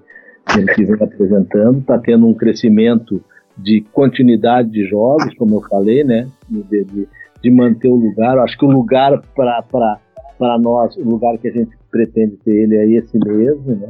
pelo 0.54 0.68
que 0.68 0.86
vem 0.86 0.96
apresentando, 1.02 1.80
está 1.80 1.98
tendo 1.98 2.28
um 2.28 2.34
crescimento 2.34 3.22
de 3.58 3.82
continuidade 3.94 4.70
de 4.70 4.86
jogos, 4.86 5.34
como 5.36 5.56
eu 5.56 5.62
falei, 5.62 6.04
né? 6.04 6.28
De, 6.50 6.84
de, 6.84 7.08
de 7.42 7.52
manter 7.52 7.88
o 7.88 7.96
lugar. 7.96 8.36
Eu 8.36 8.44
acho 8.44 8.58
que 8.58 8.66
o 8.66 8.72
lugar 8.72 9.22
para 9.36 10.58
nós, 10.60 10.96
o 10.98 11.04
lugar 11.04 11.38
que 11.38 11.48
a 11.48 11.52
gente 11.52 11.76
pretende 11.90 12.38
ter 12.38 12.52
ele 12.52 12.76
é 12.76 12.90
esse 12.98 13.18
mesmo, 13.18 13.76
né? 13.76 13.90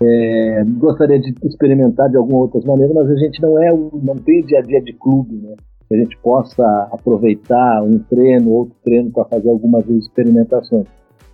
É, 0.00 0.64
gostaria 0.78 1.20
de 1.20 1.32
experimentar 1.44 2.08
de 2.08 2.16
alguma 2.16 2.40
outra 2.40 2.60
maneira, 2.66 2.92
mas 2.92 3.08
a 3.08 3.16
gente 3.16 3.40
não 3.40 3.62
é 3.62 3.70
não 3.70 4.16
tem 4.16 4.42
dia 4.42 4.58
a 4.58 4.62
dia 4.62 4.80
de 4.80 4.92
clube, 4.94 5.36
né? 5.36 5.54
Que 5.92 5.96
a 5.96 5.98
gente 5.98 6.16
possa 6.22 6.88
aproveitar 6.90 7.82
um 7.82 7.98
treino, 7.98 8.50
outro 8.50 8.74
treino 8.82 9.10
para 9.10 9.26
fazer 9.26 9.50
algumas 9.50 9.86
experimentações. 9.90 10.86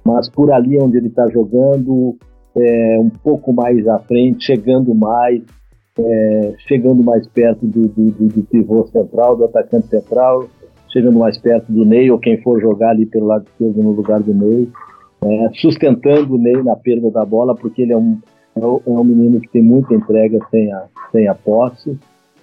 Mas 0.04 0.28
por 0.28 0.50
ali 0.50 0.76
onde 0.82 0.96
ele 0.96 1.06
está 1.06 1.28
jogando, 1.28 2.16
é, 2.56 2.98
um 2.98 3.08
pouco 3.08 3.52
mais 3.52 3.86
à 3.86 4.00
frente, 4.00 4.44
chegando 4.44 4.92
mais, 4.96 5.40
é, 5.96 6.54
chegando 6.66 7.04
mais 7.04 7.24
perto 7.28 7.64
do, 7.66 7.86
do, 7.86 8.10
do, 8.10 8.26
do 8.26 8.42
pivô 8.42 8.84
central, 8.88 9.36
do 9.36 9.44
atacante 9.44 9.86
central, 9.86 10.48
chegando 10.92 11.20
mais 11.20 11.38
perto 11.38 11.70
do 11.70 11.84
Ney, 11.84 12.10
ou 12.10 12.18
quem 12.18 12.42
for 12.42 12.60
jogar 12.60 12.90
ali 12.90 13.06
pelo 13.06 13.26
lado 13.26 13.44
esquerdo 13.46 13.80
no 13.80 13.92
lugar 13.92 14.20
do 14.20 14.34
Ney, 14.34 14.68
é, 15.22 15.50
sustentando 15.54 16.34
o 16.34 16.38
Ney 16.38 16.64
na 16.64 16.74
perda 16.74 17.12
da 17.12 17.24
bola, 17.24 17.54
porque 17.54 17.82
ele 17.82 17.92
é 17.92 17.96
um, 17.96 18.18
é 18.56 18.90
um 18.90 19.04
menino 19.04 19.40
que 19.40 19.48
tem 19.50 19.62
muita 19.62 19.94
entrega 19.94 20.38
sem 20.50 20.72
a, 20.72 20.86
sem 21.12 21.28
a 21.28 21.34
posse. 21.34 21.96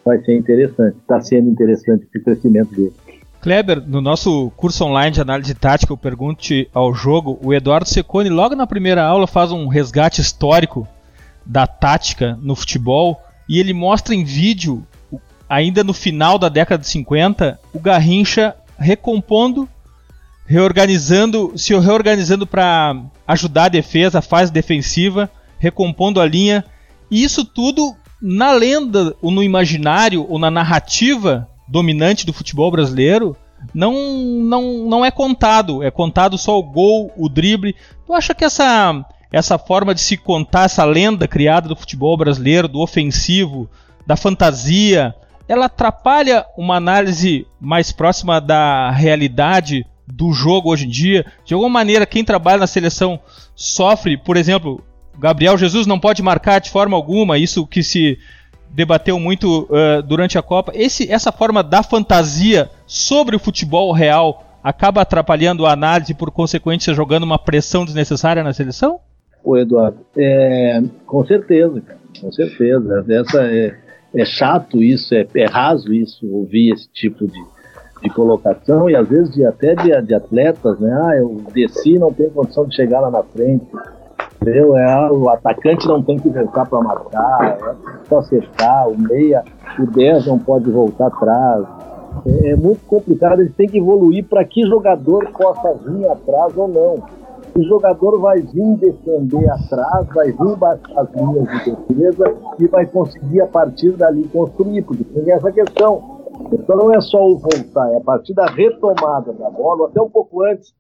Vai 0.06 0.20
ser 0.20 0.38
interessante, 0.38 0.98
está 0.98 1.20
sendo 1.20 1.50
interessante 1.50 2.06
esse 2.06 2.24
crescimento 2.24 2.76
dele. 2.76 2.94
Kleber, 3.42 3.82
no 3.86 4.02
nosso 4.02 4.52
curso 4.56 4.86
online 4.86 5.12
de 5.12 5.22
análise 5.22 5.54
tática, 5.54 5.94
o 5.94 5.98
Pergunte 5.98 6.70
ao 6.74 6.94
Jogo, 6.94 7.40
o 7.44 7.54
Eduardo 7.54 7.90
Secone, 7.90 8.30
logo 8.30 8.56
na 8.56 8.68
primeira 8.68 9.04
aula, 9.04 9.28
faz 9.28 9.52
um 9.52 9.68
resgate 9.68 10.22
histórico 10.22 10.88
da 11.46 11.68
tática 11.68 12.38
no 12.42 12.56
futebol 12.56 13.20
e 13.48 13.60
ele 13.60 13.74
mostra 13.74 14.16
em 14.16 14.24
vídeo 14.24 14.86
ainda 15.50 15.84
no 15.84 15.94
final 15.94 16.38
da 16.38 16.50
década 16.50 16.82
de 16.82 16.88
50, 16.88 17.60
o 17.74 17.80
Garrincha 17.80 18.56
recompondo, 18.78 19.70
reorganizando, 20.46 21.54
se 21.56 21.76
reorganizando 21.78 22.46
para 22.46 23.00
ajudar 23.28 23.66
a 23.66 23.70
defesa, 23.70 24.20
a 24.20 24.24
fase 24.24 24.52
defensiva, 24.52 25.30
recompondo 25.60 26.20
a 26.20 26.26
linha. 26.26 26.66
E 27.10 27.24
isso 27.24 27.46
tudo 27.46 27.96
na 28.28 28.54
lenda, 28.54 29.16
ou 29.22 29.30
no 29.30 29.44
imaginário, 29.44 30.26
ou 30.28 30.40
na 30.40 30.50
narrativa 30.50 31.48
dominante 31.68 32.26
do 32.26 32.34
futebol 32.34 32.72
brasileiro, 32.72 33.38
não, 33.72 33.94
não, 33.94 34.64
não 34.88 35.06
é 35.06 35.12
contado. 35.12 35.84
É 35.84 35.92
contado 35.92 36.36
só 36.36 36.58
o 36.58 36.64
gol, 36.64 37.12
o 37.16 37.30
drible. 37.30 37.76
Tu 38.04 38.14
acha 38.14 38.34
que 38.34 38.44
essa, 38.44 39.06
essa 39.32 39.60
forma 39.60 39.94
de 39.94 40.02
se 40.02 40.18
contar, 40.18 40.64
essa 40.64 40.84
lenda 40.84 41.28
criada 41.28 41.70
do 41.70 41.76
futebol 41.76 42.18
brasileiro, 42.18 42.68
do 42.68 42.80
ofensivo, 42.80 43.70
da 44.08 44.18
fantasia, 44.18 45.14
ela 45.48 45.66
atrapalha 45.66 46.48
uma 46.58 46.78
análise 46.78 47.46
mais 47.62 47.92
próxima 47.92 48.42
da 48.42 48.90
realidade 48.90 49.86
do 50.08 50.32
jogo 50.32 50.72
hoje 50.72 50.88
em 50.88 50.90
dia? 50.90 51.28
De 51.46 51.54
alguma 51.54 51.70
maneira, 51.70 52.08
quem 52.08 52.26
trabalha 52.26 52.58
na 52.58 52.68
seleção 52.68 53.20
sofre, 53.56 54.18
por 54.18 54.36
exemplo, 54.36 54.84
Gabriel 55.18 55.58
Jesus 55.58 55.88
não 55.88 56.00
pode 56.00 56.22
marcar 56.22 56.60
de 56.60 56.70
forma 56.70 56.96
alguma, 56.96 57.38
isso 57.38 57.66
que 57.66 57.82
se 57.82 58.18
debateu 58.70 59.20
muito 59.20 59.64
uh, 59.64 60.04
durante 60.04 60.38
a 60.38 60.42
Copa. 60.42 60.72
Esse, 60.76 61.10
essa 61.12 61.32
forma 61.32 61.64
da 61.64 61.82
fantasia 61.82 62.70
sobre 62.86 63.36
o 63.36 63.40
futebol 63.40 63.92
real 63.94 64.44
acaba 64.62 65.02
atrapalhando 65.02 65.66
a 65.66 65.72
análise 65.72 66.12
e, 66.12 66.16
por 66.16 66.32
consequência, 66.32 66.94
jogando 66.94 67.24
uma 67.24 67.40
pressão 67.40 67.86
desnecessária 67.86 68.44
na 68.44 68.52
seleção? 68.52 69.00
O 69.44 69.56
Eduardo, 69.56 70.00
é, 70.18 70.82
com 71.06 71.24
certeza, 71.24 71.82
com 72.20 72.32
certeza. 72.32 73.06
Essa 73.08 73.44
é, 73.44 73.76
é 74.16 74.26
chato 74.26 74.82
isso, 74.82 75.14
é, 75.14 75.26
é 75.36 75.46
raso 75.46 75.94
isso, 75.94 76.28
ouvir 76.28 76.74
esse 76.74 76.90
tipo 76.90 77.28
de, 77.28 77.44
de 78.02 78.10
colocação 78.10 78.90
e 78.90 78.96
às 78.96 79.08
vezes 79.08 79.36
de, 79.36 79.46
até 79.46 79.76
de, 79.76 80.02
de 80.02 80.16
atletas, 80.16 80.80
né? 80.80 80.92
Ah, 81.00 81.16
eu 81.16 81.44
desci 81.54 82.00
não 82.00 82.12
tenho 82.12 82.32
condição 82.32 82.68
de 82.68 82.76
chegar 82.76 83.02
lá 83.02 83.12
na 83.12 83.22
frente. 83.22 83.66
Entendeu? 84.46 84.78
É, 84.78 85.12
o 85.12 85.28
atacante 85.30 85.88
não 85.88 86.04
tem 86.04 86.20
que 86.20 86.30
voltar 86.30 86.68
para 86.68 86.80
marcar, 86.80 87.58
é 87.58 88.08
só 88.08 88.20
acertar, 88.20 88.88
o 88.88 88.96
meia, 88.96 89.44
o 89.80 89.88
10 89.88 90.28
não 90.28 90.38
pode 90.38 90.70
voltar 90.70 91.08
atrás. 91.08 91.66
É, 92.28 92.52
é 92.52 92.56
muito 92.56 92.86
complicado, 92.86 93.42
eles 93.42 93.56
têm 93.56 93.68
que 93.68 93.80
evoluir 93.80 94.24
para 94.26 94.46
que 94.46 94.62
jogador 94.68 95.28
possa 95.32 95.74
vir 95.74 96.08
atrás 96.08 96.56
ou 96.56 96.68
não 96.68 97.26
o 97.58 97.64
jogador 97.64 98.20
vai 98.20 98.42
vir 98.42 98.76
defender 98.76 99.50
atrás, 99.50 100.06
vai 100.14 100.30
vir 100.30 100.56
baixar 100.58 101.00
as 101.00 101.10
linhas 101.14 101.64
de 101.64 101.72
defesa 101.72 102.36
e 102.60 102.68
vai 102.68 102.86
conseguir 102.86 103.40
a 103.40 103.48
partir 103.48 103.92
dali 103.94 104.28
construir, 104.28 104.82
porque 104.82 105.06
tem 105.06 105.32
essa 105.32 105.50
questão. 105.54 106.20
Então 106.52 106.76
não 106.76 106.94
é 106.94 107.00
só 107.00 107.26
o 107.26 107.38
voltar, 107.38 107.94
é 107.94 107.98
a 107.98 108.02
partir 108.02 108.34
da 108.34 108.46
retomada 108.46 109.32
da 109.32 109.50
bola, 109.50 109.88
até 109.88 110.02
um 110.02 110.10
pouco 110.10 110.44
antes, 110.44 110.74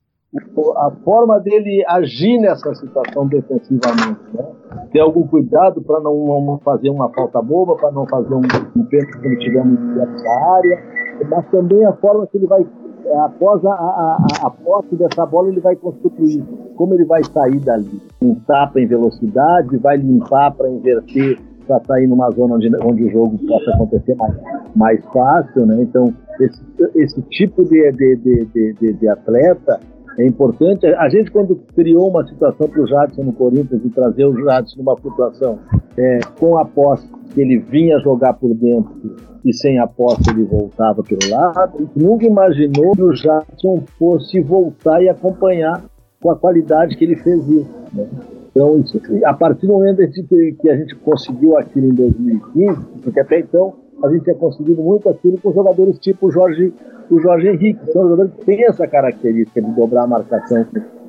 a 0.77 0.91
forma 1.03 1.39
dele 1.39 1.83
agir 1.87 2.37
nessa 2.39 2.73
situação 2.75 3.27
defensivamente. 3.27 4.19
Né? 4.33 4.45
Ter 4.91 4.99
algum 4.99 5.25
cuidado 5.27 5.81
para 5.81 5.99
não, 5.99 6.59
fazer 6.63 6.89
uma 6.89 7.09
falta 7.09 7.41
boba, 7.41 7.75
para 7.75 7.91
não 7.91 8.05
fazer 8.05 8.33
um, 8.33 8.41
um 8.75 8.85
pênalti 8.85 9.19
que 9.19 9.27
ele 9.27 9.37
tiver 9.37 9.65
nessa 9.65 10.29
área, 10.55 10.83
mas 11.29 11.49
também 11.49 11.85
a 11.85 11.93
forma 11.93 12.27
que 12.27 12.37
ele 12.37 12.47
vai 12.47 12.65
é, 13.05 13.19
após 13.19 13.63
a, 13.63 13.71
a, 13.71 14.17
a, 14.47 14.49
posse 14.49 14.95
dessa 14.95 15.27
bola, 15.27 15.49
ele 15.49 15.59
vai 15.59 15.75
construir 15.75 16.43
como 16.75 16.95
ele 16.95 17.05
vai 17.05 17.23
sair 17.23 17.59
dali. 17.59 18.01
Um 18.19 18.33
tapa 18.33 18.79
em 18.79 18.87
velocidade, 18.87 19.77
vai 19.77 19.97
limpar 19.97 20.51
para 20.55 20.67
inverter, 20.69 21.39
para 21.67 21.79
sair 21.85 22.07
numa 22.07 22.31
zona 22.31 22.55
onde, 22.55 22.75
onde 22.83 23.03
o 23.03 23.11
jogo 23.11 23.37
possa 23.47 23.71
acontecer 23.71 24.15
mais, 24.15 24.35
mais 24.75 25.05
fácil. 25.05 25.67
Né? 25.67 25.83
Então, 25.83 26.11
esse, 26.39 26.61
esse 26.95 27.21
tipo 27.29 27.63
de, 27.63 27.91
de, 27.91 28.15
de, 28.15 28.73
de, 28.73 28.93
de 28.93 29.07
atleta 29.07 29.79
é 30.17 30.25
importante. 30.25 30.85
A 30.85 31.09
gente, 31.09 31.31
quando 31.31 31.55
criou 31.75 32.09
uma 32.09 32.25
situação 32.27 32.67
para 32.67 32.81
o 32.81 32.87
Jadson 32.87 33.23
no 33.23 33.33
Corinthians 33.33 33.83
e 33.83 33.89
trazer 33.89 34.25
o 34.25 34.35
Jadson 34.43 34.77
numa 34.77 34.97
flutuação 34.97 35.59
é, 35.97 36.19
com 36.39 36.57
a 36.57 36.65
posse 36.65 37.07
que 37.33 37.41
ele 37.41 37.57
vinha 37.57 37.99
jogar 37.99 38.33
por 38.33 38.53
dentro 38.53 39.15
e 39.43 39.53
sem 39.53 39.77
a 39.77 39.85
posse 39.85 40.29
ele 40.29 40.43
voltava 40.43 41.03
pelo 41.03 41.29
lado, 41.29 41.89
nunca 41.95 42.25
imaginou 42.25 42.93
que 42.93 43.03
o 43.03 43.15
Jadson 43.15 43.83
fosse 43.99 44.41
voltar 44.41 45.01
e 45.03 45.09
acompanhar 45.09 45.83
com 46.21 46.31
a 46.31 46.35
qualidade 46.35 46.97
que 46.97 47.03
ele 47.03 47.15
fez 47.17 47.47
isso. 47.47 47.69
Né? 47.93 48.07
Então, 48.49 48.79
isso, 48.79 48.99
a 49.25 49.33
partir 49.33 49.67
do 49.67 49.73
momento 49.73 49.97
que 49.97 50.69
a 50.69 50.77
gente 50.77 50.95
conseguiu 50.95 51.57
aquilo 51.57 51.87
em 51.87 51.93
2015, 51.93 52.85
porque 53.03 53.19
até 53.19 53.39
então 53.39 53.73
a 54.03 54.09
gente 54.09 54.23
tinha 54.23 54.35
conseguido 54.35 54.81
muito 54.81 55.09
aquilo 55.09 55.39
com 55.39 55.53
jogadores 55.53 55.97
tipo 55.99 56.27
o 56.27 56.31
Jorge 56.31 56.73
o 57.09 57.19
Jorge 57.19 57.47
Henrique, 57.47 57.79
que 57.85 57.97
é 57.97 58.01
um 58.01 58.09
jogador 58.09 58.31
que 58.31 58.45
tem 58.45 58.63
essa 58.65 58.87
característica 58.87 59.61
de 59.61 59.71
dobrar 59.71 60.03
a 60.03 60.07
marcação 60.07 60.65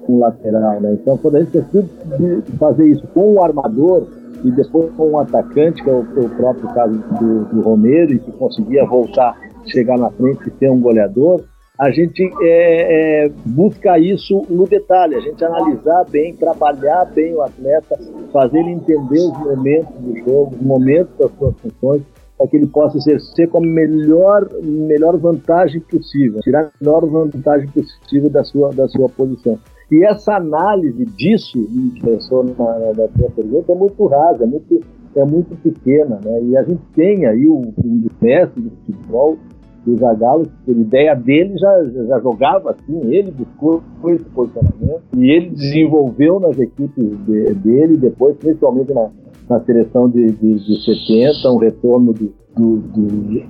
com 0.07 0.14
o 0.14 0.18
lateral, 0.18 0.81
né? 0.81 0.92
Então, 0.92 1.16
quando 1.18 1.37
a 1.37 1.42
gente 1.42 1.53
conseguiu 1.53 2.42
fazer 2.59 2.87
isso 2.87 3.07
com 3.09 3.35
o 3.35 3.42
armador 3.42 4.07
e 4.44 4.51
depois 4.51 4.92
com 4.94 5.11
o 5.11 5.18
atacante, 5.18 5.83
que 5.83 5.90
é 5.90 5.92
o, 5.92 6.01
o 6.01 6.29
próprio 6.37 6.68
caso 6.75 6.94
do, 7.18 7.44
do, 7.46 7.61
Romero, 7.62 8.12
e 8.12 8.18
que 8.18 8.31
conseguia 8.33 8.85
voltar, 8.85 9.37
chegar 9.66 9.99
na 9.99 10.11
frente 10.11 10.49
e 10.49 10.59
ser 10.59 10.70
um 10.70 10.81
goleador, 10.81 11.42
a 11.79 11.90
gente 11.90 12.22
é, 12.40 13.25
é, 13.27 13.33
busca 13.44 13.99
isso 13.99 14.42
no 14.49 14.66
detalhe, 14.66 15.14
a 15.14 15.20
gente 15.20 15.44
analisar 15.44 16.05
bem, 16.09 16.35
trabalhar 16.35 17.05
bem 17.07 17.35
o 17.35 17.42
atleta, 17.42 17.99
fazer 18.33 18.61
ele 18.61 18.70
entender 18.70 19.18
os 19.18 19.38
momentos 19.38 19.94
do 19.99 20.16
jogo, 20.18 20.55
os 20.55 20.62
momentos 20.62 21.12
das 21.18 21.31
suas 21.33 21.55
funções, 21.59 22.03
para 22.37 22.46
que 22.49 22.57
ele 22.57 22.66
possa 22.66 22.99
exercer 22.99 23.49
com 23.49 23.59
a 23.59 23.61
melhor, 23.61 24.49
melhor 24.62 25.16
vantagem 25.16 25.81
possível, 25.81 26.40
tirar 26.40 26.64
a 26.66 26.70
melhor 26.81 27.07
vantagem 27.07 27.68
possível 27.68 28.31
da 28.31 28.44
sua, 28.44 28.70
da 28.70 28.87
sua 28.88 29.09
posição. 29.09 29.59
E 29.90 30.05
essa 30.05 30.35
análise 30.35 31.05
disso, 31.05 31.59
que 31.64 32.01
pensou 32.03 32.44
na, 32.44 32.79
na 32.79 33.29
pergunta, 33.35 33.72
é 33.72 33.75
muito 33.75 34.07
rasa, 34.07 34.44
é 34.44 34.46
muito, 34.46 34.81
é 35.14 35.25
muito 35.25 35.57
pequena. 35.62 36.20
Né? 36.25 36.42
E 36.42 36.57
a 36.57 36.62
gente 36.64 36.83
tem 36.94 37.25
aí 37.25 37.46
o, 37.49 37.59
um 37.59 38.07
mestre 38.20 38.62
do 38.62 38.70
futebol 38.85 39.38
o 39.87 39.96
Zagallo, 39.96 40.46
a 40.66 40.70
ideia 40.70 41.14
dele 41.14 41.57
já, 41.57 41.85
já 41.85 42.18
jogava 42.18 42.72
assim, 42.72 43.01
ele 43.05 43.31
buscou 43.31 43.83
esse 44.09 44.25
posicionamento 44.25 45.03
e 45.16 45.31
ele 45.31 45.51
desenvolveu 45.51 46.40
nas 46.40 46.59
equipes 46.59 47.05
de, 47.25 47.55
dele, 47.55 47.96
depois, 47.96 48.37
principalmente 48.37 48.92
na, 48.92 49.09
na 49.48 49.61
seleção 49.61 50.09
de, 50.09 50.30
de, 50.32 50.54
de 50.54 50.85
70, 50.85 51.52
um 51.52 51.59
retorno 51.59 52.12
do, 52.12 52.35
do, 52.56 52.76
do, 52.78 53.42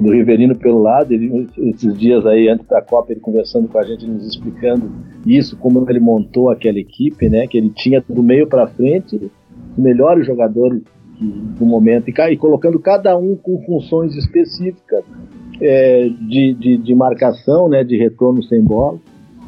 do 0.00 0.12
Riverino 0.12 0.56
pelo 0.56 0.80
lado. 0.80 1.12
Ele, 1.12 1.48
esses 1.58 1.98
dias 1.98 2.24
aí, 2.26 2.48
antes 2.48 2.66
da 2.66 2.80
Copa, 2.80 3.12
ele 3.12 3.20
conversando 3.20 3.68
com 3.68 3.78
a 3.78 3.82
gente, 3.82 4.06
nos 4.06 4.26
explicando 4.26 4.90
isso, 5.26 5.56
como 5.56 5.84
ele 5.88 6.00
montou 6.00 6.50
aquela 6.50 6.78
equipe, 6.78 7.28
né? 7.28 7.46
Que 7.46 7.58
ele 7.58 7.70
tinha 7.70 8.02
do 8.08 8.22
meio 8.22 8.46
para 8.46 8.66
frente 8.68 9.16
os 9.16 9.30
melhores 9.76 10.26
jogadores 10.26 10.82
do 11.20 11.66
momento 11.66 12.08
e, 12.08 12.36
colocando 12.36 12.78
cada 12.78 13.16
um 13.16 13.36
com 13.36 13.62
funções 13.64 14.16
específicas 14.16 15.04
é, 15.60 16.08
de, 16.08 16.54
de, 16.54 16.78
de, 16.78 16.94
marcação, 16.94 17.68
né, 17.68 17.84
de 17.84 17.96
retorno 17.98 18.42
sem 18.42 18.62
bola, 18.62 18.98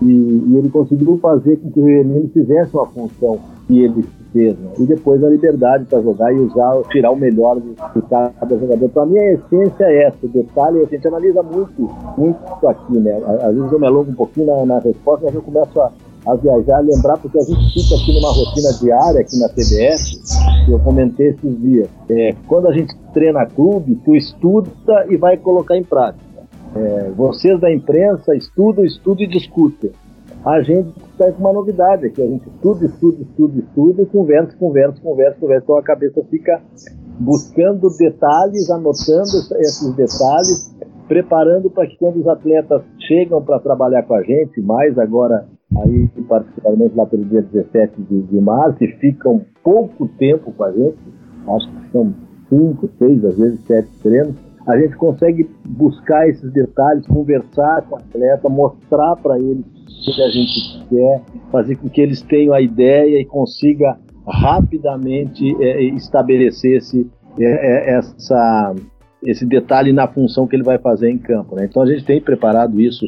e, 0.03 0.53
e, 0.53 0.57
ele 0.57 0.69
conseguiu 0.69 1.19
fazer 1.19 1.57
com 1.57 1.71
que 1.71 1.81
o 1.81 1.85
Renino 1.85 2.29
fizesse 2.29 2.75
uma 2.75 2.87
função 2.87 3.39
que 3.67 3.85
ele 3.85 4.05
fez, 4.33 4.59
né? 4.59 4.71
e 4.79 4.83
depois 4.85 5.23
a 5.23 5.29
liberdade 5.29 5.85
para 5.85 6.01
jogar 6.01 6.33
e 6.33 6.39
usar, 6.39 6.83
tirar 6.91 7.11
o 7.11 7.17
melhor 7.17 7.61
de, 7.61 7.75
cada 8.09 8.59
jogador. 8.59 8.89
Para 8.89 9.07
mim 9.07 9.19
a 9.19 9.33
essência 9.33 9.85
é 9.85 10.05
essa, 10.05 10.17
o 10.23 10.29
detalhe, 10.29 10.81
a 10.81 10.87
gente 10.87 11.07
analisa 11.07 11.43
muito, 11.43 11.91
muito 12.17 12.39
isso 12.57 12.69
aqui, 12.69 12.99
né, 12.99 13.21
às 13.43 13.55
vezes 13.55 13.73
eu 13.73 13.79
me 13.79 13.87
alongo 13.87 14.11
um 14.11 14.15
pouquinho 14.15 14.47
na, 14.47 14.67
na 14.67 14.79
resposta, 14.81 15.27
mas 15.27 15.35
eu 15.35 15.43
começo 15.43 15.81
a, 15.81 15.93
a 16.27 16.35
viajar, 16.35 16.81
lembrar, 16.81 17.19
porque 17.19 17.39
a 17.39 17.43
gente 17.43 17.73
fica 17.73 17.95
aqui 17.95 18.15
numa 18.15 18.33
rotina 18.33 18.73
diária 18.81 19.21
aqui 19.21 19.39
na 19.39 19.49
TBS, 19.49 20.21
que 20.65 20.73
eu 20.73 20.79
comentei 20.81 21.29
esses 21.29 21.61
dias. 21.61 21.89
É, 22.09 22.35
quando 22.47 22.69
a 22.69 22.73
gente 22.73 22.95
treina 23.13 23.45
clube, 23.47 24.01
tu 24.05 24.15
estuda 24.15 24.71
e 25.09 25.17
vai 25.17 25.37
colocar 25.37 25.77
em 25.77 25.83
prática. 25.83 26.32
É, 26.75 27.11
vocês 27.11 27.61
da 27.61 27.73
imprensa 27.73 28.35
estudam, 28.35 28.85
estudam 28.85 29.25
e 29.25 29.27
discutem. 29.27 29.91
A 30.45 30.61
gente 30.61 30.89
está 31.13 31.31
com 31.31 31.41
uma 31.41 31.53
novidade 31.53 32.07
aqui, 32.07 32.21
a 32.21 32.27
gente 32.27 32.49
estuda, 32.49 32.85
estuda, 32.87 33.23
estuda, 33.23 33.61
estuda 33.61 34.03
e 34.03 34.07
conversa, 34.07 34.57
conversa, 34.59 35.01
conversa, 35.01 35.37
conversa, 35.39 35.65
então 35.65 35.77
a 35.77 35.83
cabeça 35.83 36.25
fica 36.29 36.61
buscando 37.21 37.89
detalhes, 37.97 38.69
anotando 38.71 39.31
esses 39.61 39.95
detalhes, 39.95 40.75
preparando 41.07 41.71
para 41.71 41.87
que 41.87 41.97
quando 41.97 42.21
os 42.21 42.27
atletas 42.27 42.83
chegam 43.07 43.41
para 43.43 43.61
trabalhar 43.61 44.03
com 44.03 44.15
a 44.15 44.23
gente, 44.23 44.61
mais 44.61 44.99
agora 44.99 45.47
aí 45.77 46.09
particularmente 46.29 46.97
lá 46.97 47.07
pelo 47.07 47.25
dia 47.25 47.43
17 47.43 48.03
de, 48.03 48.23
de 48.23 48.41
março, 48.41 48.83
e 48.83 48.89
ficam 48.99 49.43
pouco 49.63 50.09
tempo 50.19 50.53
com 50.53 50.65
a 50.65 50.73
gente, 50.73 50.99
acho 51.49 51.69
que 51.69 51.93
são 51.93 52.13
cinco, 52.49 52.89
seis, 52.99 53.25
às 53.25 53.39
vezes 53.39 53.61
sete 53.67 53.89
treinos, 54.03 54.35
a 54.67 54.79
gente 54.79 54.97
consegue 54.97 55.49
buscar 55.65 56.29
esses 56.29 56.53
detalhes, 56.53 57.07
conversar 57.07 57.83
com 57.83 57.97
o 57.97 57.99
atleta, 57.99 58.49
mostrar 58.49 59.17
para 59.17 59.39
eles 59.39 59.65
o 60.09 60.15
que 60.15 60.23
a 60.23 60.29
gente 60.29 60.87
quer, 60.89 61.23
fazer 61.51 61.77
com 61.77 61.89
que 61.89 62.01
eles 62.01 62.23
tenham 62.23 62.55
a 62.55 62.61
ideia 62.61 63.21
e 63.21 63.25
consiga 63.25 63.99
rapidamente 64.27 65.55
é, 65.61 65.83
estabelecer 65.83 66.77
esse, 66.77 67.11
é, 67.39 67.45
é 67.45 67.95
essa, 67.97 68.75
esse 69.25 69.45
detalhe 69.45 69.93
na 69.93 70.07
função 70.07 70.47
que 70.47 70.55
ele 70.55 70.63
vai 70.63 70.79
fazer 70.79 71.11
em 71.11 71.19
campo. 71.19 71.57
Né? 71.57 71.67
Então 71.69 71.83
a 71.83 71.87
gente 71.87 72.05
tem 72.05 72.21
preparado 72.21 72.81
isso 72.81 73.05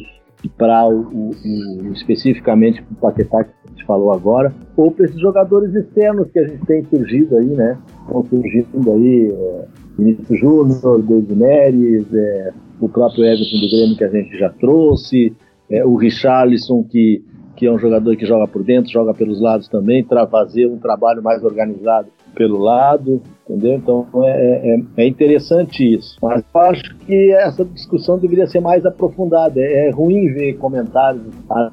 para 0.57 0.85
o, 0.87 1.01
o, 1.01 1.29
o, 1.29 1.93
especificamente 1.93 2.81
para 2.81 2.93
o 2.93 2.95
Paquetá 2.97 3.43
que 3.45 3.51
a 3.65 3.69
gente 3.69 3.85
falou 3.85 4.11
agora, 4.11 4.53
ou 4.75 4.91
para 4.91 5.05
esses 5.05 5.19
jogadores 5.19 5.73
externos 5.73 6.29
que 6.31 6.39
a 6.39 6.47
gente 6.47 6.65
tem 6.65 6.83
surgido 6.83 7.37
aí, 7.37 7.47
né? 7.47 7.77
Estão 8.05 8.23
surgindo 8.25 8.91
aí 8.91 9.31
é, 9.31 9.65
Vinícius 9.97 10.39
Júnior, 10.39 11.01
David 11.01 11.35
Neres, 11.35 12.13
é, 12.13 12.53
o 12.79 12.89
próprio 12.89 13.25
Everton 13.25 13.59
do 13.59 13.69
Grêmio 13.69 13.97
que 13.97 14.03
a 14.03 14.09
gente 14.09 14.37
já 14.37 14.49
trouxe, 14.49 15.33
é, 15.69 15.85
o 15.85 15.95
Richarlison 15.95 16.83
que, 16.83 17.23
que 17.55 17.65
é 17.65 17.71
um 17.71 17.79
jogador 17.79 18.15
que 18.15 18.25
joga 18.25 18.47
por 18.47 18.63
dentro, 18.63 18.91
joga 18.91 19.13
pelos 19.13 19.41
lados 19.41 19.67
também, 19.67 20.03
para 20.03 20.27
fazer 20.27 20.67
um 20.67 20.77
trabalho 20.77 21.23
mais 21.23 21.43
organizado 21.43 22.09
pelo 22.35 22.59
lado, 22.59 23.21
entendeu? 23.49 23.75
Então 23.75 24.07
é, 24.23 24.75
é, 24.75 25.03
é, 25.03 25.07
interessante 25.07 25.95
isso. 25.95 26.17
Mas 26.21 26.43
eu 26.53 26.61
acho 26.61 26.95
que 26.97 27.31
essa 27.31 27.63
discussão 27.63 28.19
deveria 28.19 28.45
ser 28.45 28.59
mais 28.59 28.85
aprofundada. 28.85 29.59
É, 29.59 29.87
é 29.87 29.91
ruim 29.91 30.33
ver 30.33 30.57
comentários, 30.57 31.23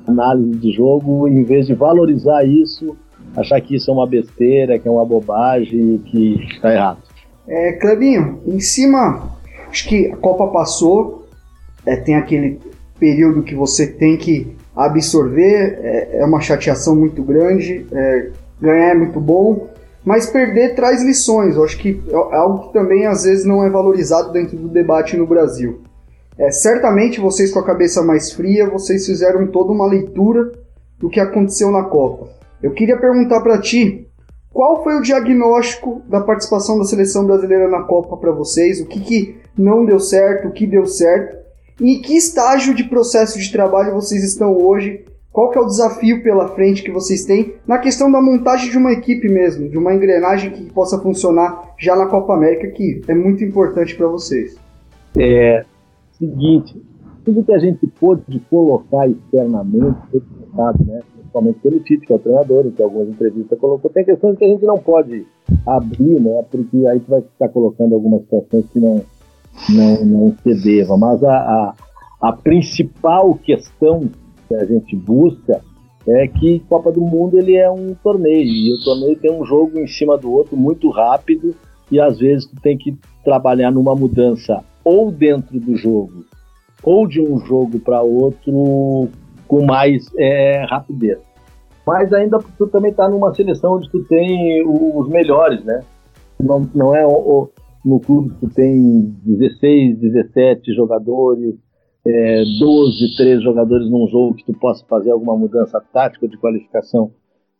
análise 0.06 0.58
de 0.58 0.72
jogo, 0.72 1.26
em 1.28 1.42
vez 1.42 1.66
de 1.66 1.74
valorizar 1.74 2.44
isso, 2.44 2.96
achar 3.36 3.60
que 3.60 3.74
isso 3.74 3.90
é 3.90 3.94
uma 3.94 4.06
besteira, 4.06 4.78
que 4.78 4.86
é 4.86 4.90
uma 4.90 5.04
bobagem, 5.04 5.98
que 6.06 6.34
está 6.52 6.72
errado. 6.72 7.11
É, 7.46 7.72
Clevinho, 7.72 8.40
em 8.46 8.60
cima, 8.60 9.36
acho 9.68 9.88
que 9.88 10.10
a 10.12 10.16
Copa 10.16 10.46
passou, 10.48 11.26
é, 11.84 11.96
tem 11.96 12.14
aquele 12.14 12.60
período 12.98 13.42
que 13.42 13.54
você 13.54 13.86
tem 13.86 14.16
que 14.16 14.56
absorver, 14.76 15.78
é, 15.82 16.18
é 16.20 16.24
uma 16.24 16.40
chateação 16.40 16.94
muito 16.94 17.22
grande, 17.22 17.86
é, 17.92 18.30
ganhar 18.60 18.90
é 18.90 18.94
muito 18.94 19.20
bom, 19.20 19.68
mas 20.04 20.26
perder 20.26 20.74
traz 20.74 21.02
lições. 21.02 21.56
Eu 21.56 21.64
acho 21.64 21.78
que 21.78 22.02
é 22.08 22.36
algo 22.36 22.66
que 22.66 22.72
também 22.72 23.06
às 23.06 23.24
vezes 23.24 23.44
não 23.44 23.64
é 23.64 23.70
valorizado 23.70 24.32
dentro 24.32 24.56
do 24.56 24.68
debate 24.68 25.16
no 25.16 25.26
Brasil. 25.26 25.80
É, 26.38 26.50
certamente 26.50 27.20
vocês 27.20 27.52
com 27.52 27.58
a 27.58 27.66
cabeça 27.66 28.02
mais 28.02 28.32
fria, 28.32 28.68
vocês 28.68 29.04
fizeram 29.04 29.46
toda 29.48 29.72
uma 29.72 29.86
leitura 29.86 30.52
do 30.98 31.10
que 31.10 31.20
aconteceu 31.20 31.70
na 31.70 31.82
Copa. 31.84 32.28
Eu 32.62 32.70
queria 32.70 32.96
perguntar 32.96 33.40
para 33.40 33.60
ti, 33.60 34.06
qual 34.52 34.82
foi 34.82 34.96
o 34.96 35.02
diagnóstico 35.02 36.02
da 36.08 36.20
participação 36.20 36.78
da 36.78 36.84
seleção 36.84 37.24
brasileira 37.26 37.68
na 37.68 37.82
Copa 37.82 38.16
para 38.16 38.32
vocês? 38.32 38.80
O 38.80 38.86
que, 38.86 39.00
que 39.00 39.36
não 39.56 39.84
deu 39.84 39.98
certo, 39.98 40.48
o 40.48 40.52
que 40.52 40.66
deu 40.66 40.86
certo? 40.86 41.36
E 41.80 41.96
em 41.96 42.02
que 42.02 42.16
estágio 42.16 42.74
de 42.74 42.84
processo 42.84 43.38
de 43.38 43.50
trabalho 43.50 43.94
vocês 43.94 44.22
estão 44.22 44.56
hoje 44.56 45.04
qual 45.32 45.50
que 45.50 45.58
é 45.58 45.60
o 45.62 45.66
desafio 45.66 46.22
pela 46.22 46.48
frente 46.48 46.82
que 46.82 46.90
vocês 46.90 47.24
têm 47.24 47.54
na 47.66 47.78
questão 47.78 48.12
da 48.12 48.20
montagem 48.20 48.70
de 48.70 48.76
uma 48.76 48.92
equipe 48.92 49.28
mesmo, 49.28 49.68
de 49.68 49.78
uma 49.78 49.94
engrenagem 49.94 50.50
que 50.50 50.70
possa 50.72 50.98
funcionar 50.98 51.74
já 51.78 51.96
na 51.96 52.06
Copa 52.06 52.34
América, 52.34 52.68
que 52.68 53.00
é 53.08 53.14
muito 53.14 53.42
importante 53.42 53.94
para 53.94 54.06
vocês? 54.08 54.56
É 55.16 55.64
seguinte, 56.18 56.80
tudo 57.24 57.42
que 57.42 57.52
a 57.52 57.58
gente 57.58 57.86
pôde 57.98 58.40
colocar 58.50 59.08
externamente 59.08 59.98
foi 60.10 60.20
colocado, 60.20 60.84
né? 60.84 61.00
Principalmente 61.32 61.60
pelo 61.60 61.80
Tite, 61.80 62.06
que 62.06 62.12
é 62.12 62.16
o 62.16 62.18
treinador, 62.18 62.70
que 62.70 62.82
algumas 62.82 63.08
entrevistas 63.08 63.58
colocou, 63.58 63.90
tem 63.90 64.04
questões 64.04 64.38
que 64.38 64.44
a 64.44 64.48
gente 64.48 64.64
não 64.64 64.78
pode 64.78 65.26
abrir, 65.66 66.20
né? 66.20 66.44
Porque 66.50 66.86
aí 66.86 67.00
tu 67.00 67.10
vai 67.10 67.22
ficar 67.22 67.48
colocando 67.48 67.94
algumas 67.94 68.22
situações 68.22 68.66
que 68.70 68.78
não, 68.78 69.02
não, 69.70 70.04
não 70.04 70.36
se 70.42 70.62
deva. 70.62 70.96
Mas 70.96 71.24
a, 71.24 71.34
a, 71.34 71.74
a 72.20 72.32
principal 72.32 73.34
questão 73.34 74.08
que 74.46 74.54
a 74.54 74.64
gente 74.66 74.94
busca 74.94 75.60
é 76.06 76.26
que 76.26 76.60
Copa 76.68 76.92
do 76.92 77.00
Mundo 77.00 77.38
ele 77.38 77.56
é 77.56 77.70
um 77.70 77.94
torneio 77.94 78.44
e 78.44 78.74
o 78.74 78.84
torneio 78.84 79.16
tem 79.18 79.32
um 79.32 79.44
jogo 79.44 79.78
em 79.78 79.86
cima 79.86 80.18
do 80.18 80.30
outro 80.30 80.56
muito 80.56 80.90
rápido 80.90 81.54
e 81.90 82.00
às 82.00 82.18
vezes 82.18 82.46
tu 82.46 82.60
tem 82.60 82.76
que 82.76 82.96
trabalhar 83.24 83.70
numa 83.70 83.94
mudança 83.94 84.64
ou 84.84 85.12
dentro 85.12 85.60
do 85.60 85.76
jogo 85.76 86.24
ou 86.82 87.06
de 87.06 87.20
um 87.20 87.38
jogo 87.46 87.78
para 87.78 88.02
outro 88.02 89.08
com 89.52 89.66
mais 89.66 90.10
é, 90.16 90.64
rapidez. 90.64 91.18
Mas 91.86 92.10
ainda 92.10 92.38
tu 92.56 92.66
também 92.68 92.90
está 92.90 93.06
numa 93.06 93.34
seleção 93.34 93.74
onde 93.74 93.90
tu 93.90 94.02
tem 94.04 94.66
os 94.66 95.10
melhores, 95.10 95.62
né? 95.62 95.80
Não, 96.40 96.66
não 96.74 96.96
é 96.96 97.06
o, 97.06 97.50
no 97.84 98.00
clube 98.00 98.30
que 98.30 98.46
tu 98.46 98.48
tem 98.48 99.14
16, 99.22 99.98
17 99.98 100.72
jogadores, 100.72 101.54
é, 102.06 102.42
12, 102.60 103.14
13 103.14 103.42
jogadores 103.42 103.90
num 103.90 104.08
jogo 104.08 104.36
que 104.36 104.46
tu 104.46 104.54
possa 104.54 104.86
fazer 104.86 105.10
alguma 105.10 105.36
mudança 105.36 105.78
tática 105.92 106.26
de 106.26 106.38
qualificação 106.38 107.10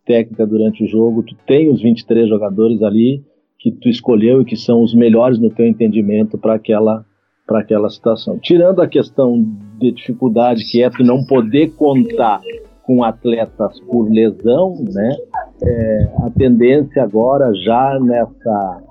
técnica 0.07 0.47
durante 0.47 0.83
o 0.83 0.89
jogo, 0.89 1.23
tu 1.23 1.37
tem 1.47 1.69
os 1.69 1.83
23 1.83 2.27
jogadores 2.27 2.83
ali 2.83 3.23
que 3.59 3.71
tu 3.71 3.91
escolheu 3.91 4.41
e 4.41 4.47
que 4.47 4.57
são 4.57 4.83
os 4.83 4.95
melhores 4.95 5.39
no 5.39 5.51
teu 5.51 5.67
entendimento 5.67 6.39
para 6.39 6.55
aquela 6.55 7.05
para 7.53 7.61
aquela 7.61 7.91
situação. 7.91 8.39
Tirando 8.39 8.81
a 8.81 8.89
questão 8.89 9.45
de 9.79 9.93
dificuldade 9.93 10.65
que 10.65 10.83
é 10.83 10.89
tu 10.89 11.05
não 11.05 11.23
poder 11.23 11.69
contar 11.75 12.41
com 12.83 13.05
atletas 13.05 13.79
por 13.81 14.11
lesão, 14.11 14.75
né? 14.91 15.15
É, 15.63 16.09
a 16.25 16.31
tendência 16.31 17.03
agora 17.03 17.53
já 17.55 18.01
nessa 18.01 18.83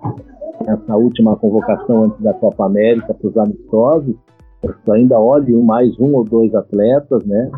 nessa 0.63 0.95
última 0.95 1.35
convocação 1.35 2.03
antes 2.03 2.21
da 2.21 2.35
Copa 2.35 2.67
América 2.67 3.15
para 3.15 3.27
os 3.27 3.35
amistosos 3.35 4.15
tu 4.85 4.91
ainda 4.91 5.19
olhe 5.19 5.51
mais 5.55 5.99
um 5.99 6.13
ou 6.13 6.23
dois 6.23 6.53
atletas, 6.53 7.25
né? 7.25 7.49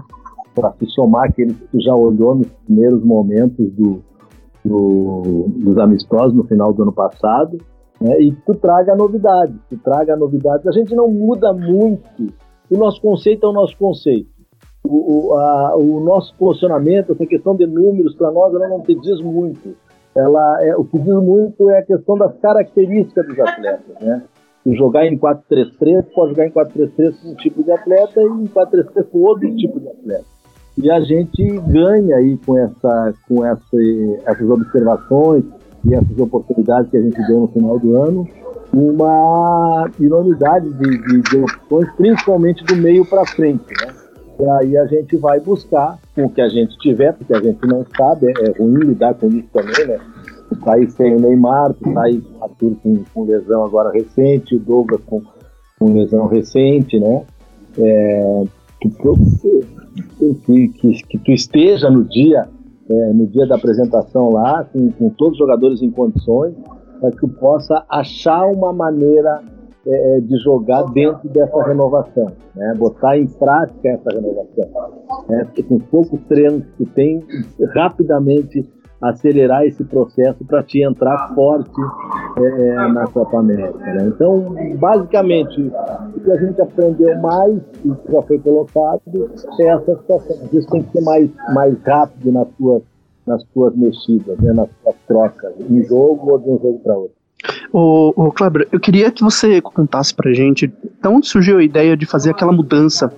Para 0.55 0.71
se 0.79 0.85
somar 0.91 1.25
aqueles 1.25 1.53
que 1.53 1.67
tu 1.67 1.81
já 1.81 1.93
olhou 1.93 2.33
nos 2.33 2.47
primeiros 2.65 3.03
momentos 3.03 3.69
do, 3.73 4.01
do, 4.63 5.47
dos 5.49 5.77
amistosos 5.77 6.33
no 6.33 6.45
final 6.45 6.71
do 6.71 6.83
ano 6.83 6.93
passado, 6.93 7.57
né? 8.03 8.21
E 8.21 8.33
tu 8.45 8.53
traga 8.55 8.93
novidades, 8.95 9.55
tu 9.69 9.77
traga 9.77 10.17
novidades. 10.17 10.67
A 10.67 10.71
gente 10.71 10.93
não 10.93 11.07
muda 11.07 11.53
muito. 11.53 12.27
O 12.69 12.77
nosso 12.77 13.01
conceito 13.01 13.45
é 13.45 13.49
o 13.49 13.53
nosso 13.53 13.77
conceito. 13.77 14.29
O, 14.83 15.29
o, 15.29 15.33
a, 15.37 15.77
o 15.77 16.01
nosso 16.01 16.35
posicionamento, 16.35 17.13
essa 17.13 17.25
questão 17.25 17.55
de 17.55 17.65
números, 17.65 18.13
para 18.15 18.29
nós, 18.31 18.53
ela 18.53 18.67
não 18.67 18.81
te 18.81 18.93
diz 18.95 19.21
muito. 19.21 19.73
Ela 20.13 20.63
é, 20.65 20.75
o 20.75 20.83
que 20.83 20.99
diz 20.99 21.15
muito 21.15 21.69
é 21.69 21.79
a 21.79 21.85
questão 21.85 22.17
das 22.17 22.37
características 22.39 23.25
dos 23.25 23.39
atletas, 23.39 23.95
né? 24.01 24.23
jogar 24.65 25.05
em 25.05 25.17
4-3-3, 25.17 26.05
pode 26.13 26.31
jogar 26.31 26.47
em 26.47 26.51
4-3-3 26.51 27.21
com 27.21 27.29
um 27.29 27.35
tipo 27.35 27.63
de 27.63 27.71
atleta 27.71 28.21
e 28.21 28.25
em 28.25 28.47
4-3-3 28.47 29.03
com 29.09 29.19
outro 29.19 29.55
tipo 29.55 29.79
de 29.79 29.87
atleta. 29.87 30.25
E 30.77 30.89
a 30.89 30.99
gente 31.01 31.45
ganha 31.67 32.17
aí 32.17 32.37
com, 32.45 32.57
essa, 32.57 33.13
com 33.27 33.45
essa, 33.45 33.77
essas 34.25 34.49
observações 34.49 35.43
e 35.85 35.93
essas 35.93 36.17
oportunidades 36.17 36.89
que 36.89 36.97
a 36.97 37.01
gente 37.01 37.17
deu 37.27 37.41
no 37.41 37.47
final 37.47 37.79
do 37.79 37.95
ano, 37.95 38.27
uma 38.73 39.89
enormidade 39.99 40.71
de, 40.73 40.97
de, 40.97 41.21
de 41.21 41.37
opções, 41.37 41.91
principalmente 41.95 42.63
do 42.63 42.75
meio 42.75 43.05
para 43.05 43.25
frente. 43.25 43.65
Né? 43.81 43.93
E 44.39 44.49
aí 44.49 44.77
a 44.77 44.85
gente 44.87 45.15
vai 45.17 45.39
buscar 45.39 45.99
com 46.15 46.25
o 46.25 46.29
que 46.29 46.41
a 46.41 46.49
gente 46.49 46.75
tiver, 46.79 47.13
porque 47.13 47.33
a 47.33 47.41
gente 47.41 47.65
não 47.67 47.85
sabe, 47.95 48.27
é 48.27 48.57
ruim 48.57 48.79
lidar 48.85 49.13
com 49.13 49.27
isso 49.27 49.47
também, 49.53 49.87
né? 49.87 49.99
Tá 50.63 50.73
aí 50.73 50.89
sem 50.89 51.15
o 51.15 51.19
Neymar, 51.19 51.73
aí 51.97 52.17
o 52.17 52.43
Arthur 52.43 52.75
com, 52.81 53.03
com 53.13 53.23
lesão 53.25 53.63
agora 53.65 53.91
recente, 53.91 54.55
o 54.55 54.59
Douglas 54.59 55.01
com, 55.05 55.21
com 55.79 55.93
lesão 55.93 56.27
recente, 56.27 56.99
né? 56.99 57.23
É, 57.77 58.43
que, 58.81 58.89
que, 60.45 60.67
que, 60.69 61.03
que, 61.07 61.17
tu 61.19 61.31
esteja 61.31 61.89
no 61.89 62.03
dia, 62.03 62.47
é, 62.89 63.13
no 63.13 63.27
dia 63.27 63.45
da 63.47 63.55
apresentação 63.55 64.29
lá, 64.29 64.63
com, 64.65 64.91
com 64.91 65.09
todos 65.09 65.33
os 65.33 65.39
jogadores 65.39 65.81
em 65.81 65.91
condições, 65.91 66.53
para 66.99 67.11
que 67.11 67.27
possa 67.27 67.83
achar 67.89 68.45
uma 68.47 68.71
maneira 68.71 69.41
é, 69.85 70.17
é, 70.17 70.19
de 70.21 70.37
jogar 70.37 70.83
dentro 70.93 71.27
dessa 71.29 71.61
renovação, 71.63 72.27
né? 72.55 72.73
botar 72.77 73.17
em 73.17 73.27
prática 73.27 73.89
essa 73.89 74.09
renovação. 74.09 74.69
Né? 75.27 75.45
Com 75.67 75.77
poucos 75.79 76.21
treinos 76.29 76.63
que 76.77 76.85
tem, 76.85 77.21
rapidamente 77.73 78.65
acelerar 79.03 79.65
esse 79.65 79.83
processo 79.83 80.43
para 80.45 80.63
te 80.63 80.81
entrar 80.81 81.33
forte 81.35 81.69
é, 82.37 82.75
na 82.89 83.05
Copa 83.07 83.39
América. 83.39 83.77
Né? 83.77 84.05
Então, 84.07 84.55
basicamente, 84.77 85.71
o 86.15 86.19
que 86.21 86.31
a 86.31 86.37
gente 86.37 86.61
aprendeu 86.61 87.19
mais, 87.19 87.59
e 87.83 88.11
já 88.11 88.21
foi 88.21 88.39
colocado, 88.39 89.31
é 89.59 89.67
essa 89.67 89.95
situação. 89.97 90.37
Isso 90.53 90.69
tem 90.69 90.83
que 90.83 90.91
ser 90.91 91.01
mais, 91.01 91.29
mais 91.53 91.75
rápido 91.83 92.31
nas 92.31 92.47
suas, 92.57 92.81
nas 93.27 93.43
suas 93.53 93.75
mexidas, 93.75 94.39
né? 94.39 94.53
nas 94.53 94.69
suas 94.81 94.95
trocas, 95.07 95.53
em 95.69 95.83
jogo 95.83 96.31
ou 96.31 96.39
de 96.39 96.49
um 96.49 96.59
jogo 96.59 96.79
para 96.79 96.97
outro. 96.97 97.23
Ô, 97.73 98.13
ô 98.15 98.31
Kleber, 98.31 98.67
eu 98.71 98.79
queria 98.79 99.11
que 99.11 99.23
você 99.23 99.59
contasse 99.59 100.13
pra 100.13 100.31
gente 100.31 100.67
de 100.67 101.07
onde 101.07 101.27
surgiu 101.27 101.57
a 101.57 101.63
ideia 101.63 101.97
de 101.97 102.05
fazer 102.05 102.31
aquela 102.31 102.53
mudança 102.53 103.11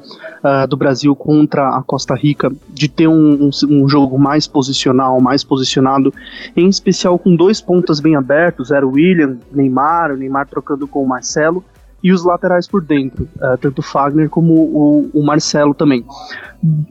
uh, 0.46 0.68
do 0.68 0.78
Brasil 0.78 1.16
contra 1.16 1.76
a 1.76 1.82
Costa 1.82 2.14
Rica, 2.14 2.52
de 2.70 2.88
ter 2.88 3.08
um, 3.08 3.50
um, 3.68 3.90
jogo 3.90 4.20
mais 4.20 4.46
posicional, 4.46 5.20
mais 5.20 5.44
posicionado, 5.44 6.14
em 6.56 6.70
especial 6.70 7.18
com 7.18 7.36
dois 7.36 7.60
pontas 7.60 8.00
bem 8.00 8.16
abertos, 8.16 8.70
era 8.70 8.86
o 8.86 8.92
William, 8.92 9.38
Neymar, 9.52 10.12
o 10.12 10.18
Neymar 10.18 10.48
trocando 10.48 10.88
com 10.88 11.04
o 11.04 11.08
Marcelo, 11.08 11.64
e 12.04 12.12
os 12.12 12.24
laterais 12.24 12.68
por 12.68 12.84
dentro, 12.84 13.28
uh, 13.38 13.58
tanto 13.60 13.80
o 13.80 13.82
Fagner 13.82 14.30
como 14.30 14.54
o, 14.54 15.10
o, 15.12 15.26
Marcelo 15.26 15.74
também. 15.74 16.06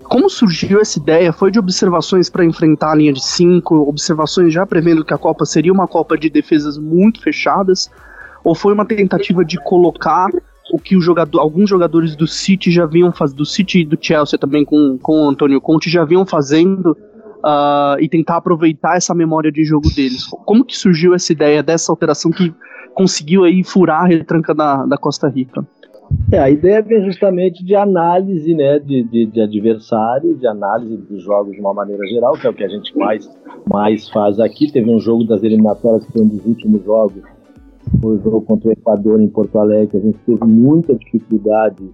Como 0.02 0.28
surgiu 0.28 0.80
essa 0.80 0.98
ideia? 0.98 1.32
Foi 1.32 1.52
de 1.52 1.58
observações 1.58 2.28
para 2.28 2.44
enfrentar 2.44 2.90
a 2.90 2.94
linha 2.96 3.12
de 3.12 3.24
cinco, 3.24 3.88
observações 3.88 4.52
já 4.52 4.66
prevendo 4.66 5.04
que 5.04 5.14
a 5.14 5.18
Copa 5.18 5.44
seria 5.44 5.72
uma 5.72 5.86
Copa 5.86 6.18
de 6.18 6.28
defesas 6.28 6.76
muito 6.76 7.22
fechadas, 7.22 7.88
ou 8.42 8.56
foi 8.56 8.74
uma 8.74 8.84
tentativa 8.84 9.44
de 9.44 9.56
colocar 9.58 10.30
o 10.72 10.78
que 10.78 10.96
o 10.96 11.00
jogador, 11.00 11.40
alguns 11.40 11.68
jogadores 11.68 12.16
do 12.16 12.26
City 12.26 12.70
já 12.70 12.86
vinham 12.86 13.12
fazendo, 13.12 13.38
do 13.38 13.46
City 13.46 13.80
e 13.80 13.84
do 13.84 13.98
Chelsea 14.00 14.38
também 14.38 14.64
com, 14.64 14.98
com 14.98 15.26
o 15.26 15.28
Antônio 15.28 15.60
Conte 15.60 15.90
já 15.90 16.04
vinham 16.04 16.24
fazendo 16.24 16.96
uh, 17.44 18.00
e 18.00 18.08
tentar 18.08 18.36
aproveitar 18.36 18.96
essa 18.96 19.14
memória 19.14 19.52
de 19.52 19.64
jogo 19.64 19.88
deles. 19.94 20.26
Como 20.44 20.64
que 20.64 20.76
surgiu 20.76 21.14
essa 21.14 21.32
ideia 21.32 21.62
dessa 21.62 21.92
alteração 21.92 22.30
que 22.30 22.52
conseguiu 22.94 23.44
aí 23.44 23.62
furar 23.62 24.04
a 24.04 24.06
retranca 24.06 24.54
da, 24.54 24.86
da 24.86 24.96
Costa 24.96 25.28
Rica. 25.28 25.66
É, 26.30 26.38
a 26.38 26.50
ideia 26.50 26.82
vem 26.82 27.04
justamente 27.04 27.64
de 27.64 27.74
análise 27.74 28.54
né, 28.54 28.78
de, 28.78 29.02
de, 29.04 29.26
de, 29.26 29.40
adversário, 29.40 30.36
de 30.36 30.46
análise 30.46 30.96
dos 30.96 31.22
jogos 31.22 31.52
de 31.52 31.60
uma 31.60 31.74
maneira 31.74 32.06
geral, 32.06 32.34
que 32.34 32.46
é 32.46 32.50
o 32.50 32.54
que 32.54 32.62
a 32.62 32.68
gente 32.68 32.96
mais, 32.96 33.28
mais 33.68 34.08
faz 34.10 34.38
aqui. 34.38 34.70
Teve 34.70 34.90
um 34.90 35.00
jogo 35.00 35.24
das 35.24 35.42
eliminatórias 35.42 36.04
que 36.04 36.12
foi 36.12 36.22
um 36.22 36.28
dos 36.28 36.44
últimos 36.44 36.84
jogos, 36.84 37.22
foi 38.00 38.16
o 38.16 38.22
jogo 38.22 38.42
contra 38.42 38.68
o 38.68 38.72
Equador 38.72 39.20
em 39.20 39.28
Porto 39.28 39.58
Alegre. 39.58 39.98
A 39.98 40.00
gente 40.00 40.18
teve 40.26 40.44
muita 40.44 40.94
dificuldade 40.94 41.90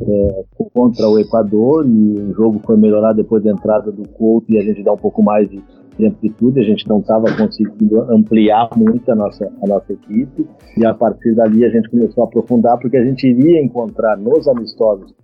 é, 0.00 0.44
contra 0.72 1.08
o 1.08 1.18
Equador 1.18 1.86
e 1.86 2.18
o 2.18 2.34
jogo 2.34 2.60
foi 2.64 2.76
melhorar 2.76 3.12
depois 3.12 3.42
da 3.42 3.50
entrada 3.50 3.90
do 3.90 4.08
Couto 4.08 4.52
e 4.52 4.58
a 4.58 4.62
gente 4.62 4.82
dá 4.82 4.92
um 4.92 4.98
pouco 4.98 5.22
mais 5.22 5.48
de 5.48 5.62
amplitude, 6.06 6.60
a 6.60 6.64
gente 6.64 6.88
não 6.88 7.00
estava 7.00 7.26
conseguindo 7.36 8.00
ampliar 8.10 8.70
muito 8.76 9.10
a 9.10 9.14
nossa, 9.14 9.50
a 9.62 9.66
nossa 9.66 9.92
equipe, 9.92 10.46
e 10.76 10.86
a 10.86 10.94
partir 10.94 11.34
dali 11.34 11.64
a 11.64 11.68
gente 11.68 11.90
começou 11.90 12.24
a 12.24 12.26
aprofundar, 12.26 12.78
porque 12.78 12.96
a 12.96 13.04
gente 13.04 13.26
iria 13.26 13.62
encontrar 13.62 14.16
nos 14.16 14.48
amistosos 14.48 15.14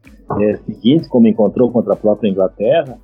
é, 0.40 0.56
seguintes, 0.56 1.08
como 1.08 1.26
encontrou 1.26 1.70
contra 1.70 1.94
a 1.94 1.96
própria 1.96 2.28
Inglaterra, 2.28 2.98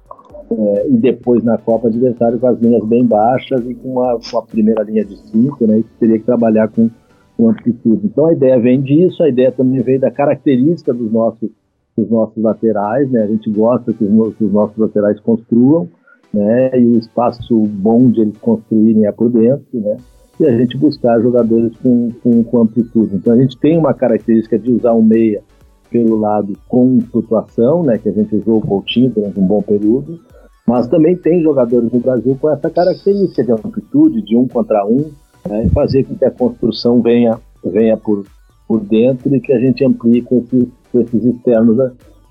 é, 0.50 0.88
e 0.88 0.96
depois 0.96 1.42
na 1.42 1.56
Copa 1.56 1.88
adversário 1.88 2.38
com 2.38 2.46
as 2.46 2.60
linhas 2.60 2.84
bem 2.86 3.04
baixas 3.04 3.64
e 3.66 3.74
com 3.74 4.02
a, 4.02 4.18
com 4.20 4.38
a 4.38 4.42
primeira 4.42 4.82
linha 4.82 5.04
de 5.04 5.16
cinco, 5.30 5.66
né, 5.66 5.78
e 5.78 5.82
teria 5.98 6.18
que 6.18 6.26
trabalhar 6.26 6.68
com, 6.68 6.90
com 7.36 7.50
amplitude. 7.50 8.06
Então 8.06 8.26
a 8.26 8.32
ideia 8.32 8.58
vem 8.58 8.80
disso, 8.80 9.22
a 9.22 9.28
ideia 9.28 9.52
também 9.52 9.80
veio 9.82 10.00
da 10.00 10.10
característica 10.10 10.92
dos 10.92 11.10
nossos, 11.10 11.50
dos 11.96 12.10
nossos 12.10 12.42
laterais, 12.42 13.10
né, 13.10 13.22
a 13.22 13.26
gente 13.26 13.50
gosta 13.50 13.92
que 13.92 14.04
os, 14.04 14.36
que 14.36 14.44
os 14.44 14.52
nossos 14.52 14.76
laterais 14.76 15.18
construam, 15.20 15.88
né? 16.34 16.78
E 16.78 16.84
o 16.84 16.98
espaço 16.98 17.56
bom 17.56 18.10
de 18.10 18.22
eles 18.22 18.36
construírem 18.38 19.06
é 19.06 19.12
por 19.12 19.30
dentro, 19.30 19.64
né? 19.72 19.96
E 20.40 20.44
a 20.44 20.58
gente 20.58 20.76
buscar 20.76 21.20
jogadores 21.20 21.72
com, 21.76 22.10
com, 22.22 22.42
com 22.42 22.62
amplitude. 22.62 23.14
Então 23.14 23.32
a 23.32 23.36
gente 23.36 23.56
tem 23.60 23.78
uma 23.78 23.94
característica 23.94 24.58
de 24.58 24.72
usar 24.72 24.92
um 24.94 25.02
meia 25.02 25.42
pelo 25.90 26.16
lado 26.16 26.52
com 26.68 27.00
flutuação, 27.12 27.84
né? 27.84 27.98
Que 27.98 28.08
a 28.08 28.12
gente 28.12 28.34
usou 28.34 28.56
o 28.56 28.66
Coutinho 28.66 29.10
durante 29.10 29.38
um 29.38 29.46
bom 29.46 29.62
período, 29.62 30.18
mas 30.66 30.88
também 30.88 31.16
tem 31.16 31.40
jogadores 31.40 31.92
no 31.92 32.00
Brasil 32.00 32.36
com 32.40 32.50
essa 32.50 32.68
característica 32.68 33.44
de 33.44 33.52
amplitude, 33.52 34.22
de 34.22 34.36
um 34.36 34.48
contra 34.48 34.84
um, 34.84 35.12
né? 35.48 35.68
fazer 35.72 36.04
com 36.04 36.14
que 36.16 36.24
a 36.24 36.30
construção 36.30 37.00
venha, 37.00 37.38
venha 37.64 37.96
por, 37.96 38.24
por 38.66 38.80
dentro 38.80 39.34
e 39.34 39.40
que 39.40 39.52
a 39.52 39.58
gente 39.58 39.84
amplie 39.84 40.22
com 40.22 40.38
esses, 40.38 40.68
com 40.90 41.00
esses 41.00 41.24
externos 41.24 41.78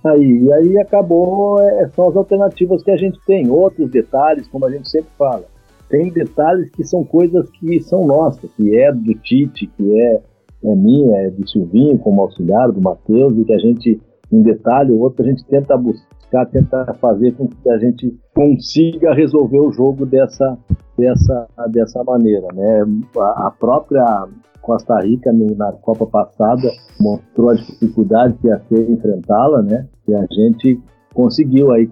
aí. 0.04 0.44
E 0.44 0.54
aí 0.54 0.80
acabou, 0.80 1.60
é, 1.62 1.90
são 1.90 2.10
as 2.10 2.16
alternativas 2.16 2.84
que 2.84 2.92
a 2.92 2.98
gente 2.98 3.20
tem. 3.26 3.50
Outros 3.50 3.90
detalhes, 3.90 4.48
como 4.48 4.66
a 4.66 4.72
gente 4.72 4.90
sempre 4.90 5.10
fala. 5.18 5.46
Tem 5.90 6.10
detalhes 6.10 6.70
que 6.72 6.84
são 6.84 7.04
coisas 7.04 7.50
que 7.52 7.80
são 7.82 8.06
nossas, 8.06 8.50
que 8.56 8.76
é 8.76 8.92
do 8.92 9.14
Tite, 9.16 9.68
que 9.68 10.00
é, 10.00 10.22
é 10.64 10.76
minha, 10.76 11.18
é 11.22 11.30
do 11.30 11.48
Silvinho 11.48 11.98
como 12.00 12.22
auxiliar, 12.22 12.72
do 12.72 12.82
Matheus, 12.82 13.34
e 13.38 13.44
que 13.44 13.54
a 13.54 13.60
gente, 13.60 14.02
um 14.32 14.42
detalhe 14.42 14.92
ou 14.92 15.00
outro, 15.00 15.24
a 15.24 15.28
gente 15.28 15.46
tenta 15.46 15.78
buscar, 15.78 16.08
tenta 16.46 16.94
fazer 16.96 17.34
com 17.34 17.48
que 17.48 17.70
a 17.70 17.78
gente 17.78 18.18
consiga 18.34 19.14
resolver 19.14 19.60
o 19.60 19.72
jogo 19.72 20.06
dessa, 20.06 20.58
dessa, 20.98 21.48
dessa 21.70 22.04
maneira. 22.04 22.48
Né? 22.54 22.84
A, 23.16 23.52
própria 23.52 24.28
Costa 24.62 25.00
Rica 25.00 25.32
na 25.32 25.72
Copa 25.74 26.08
passada 26.08 26.70
mostrou 27.00 27.50
a 27.50 27.56
dificuldade 27.56 28.34
que 28.42 28.48
ia 28.48 28.60
ser 28.68 28.90
enfrentá-la, 28.90 29.62
né? 29.62 29.88
E 30.08 30.16
a 30.16 30.26
gente 30.32 30.82
conseguiu 31.14 31.72
aí 31.72 31.88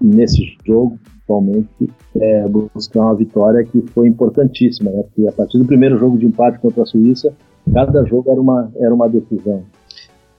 nesse 0.00 0.56
jogo, 0.66 0.98
principalmente, 1.04 1.90
é, 2.16 2.48
buscar 2.48 3.00
uma 3.00 3.14
vitória 3.14 3.64
que 3.64 3.80
foi 3.92 4.08
importantíssima, 4.08 4.90
né? 4.90 5.02
Porque 5.02 5.28
a 5.28 5.32
partir 5.32 5.58
do 5.58 5.64
primeiro 5.64 5.98
jogo 5.98 6.18
de 6.18 6.26
empate 6.26 6.58
contra 6.58 6.82
a 6.82 6.86
Suíça, 6.86 7.32
cada 7.72 8.04
jogo 8.04 8.30
era 8.30 8.40
uma, 8.40 8.72
era 8.76 8.94
uma 8.94 9.08
decisão. 9.08 9.62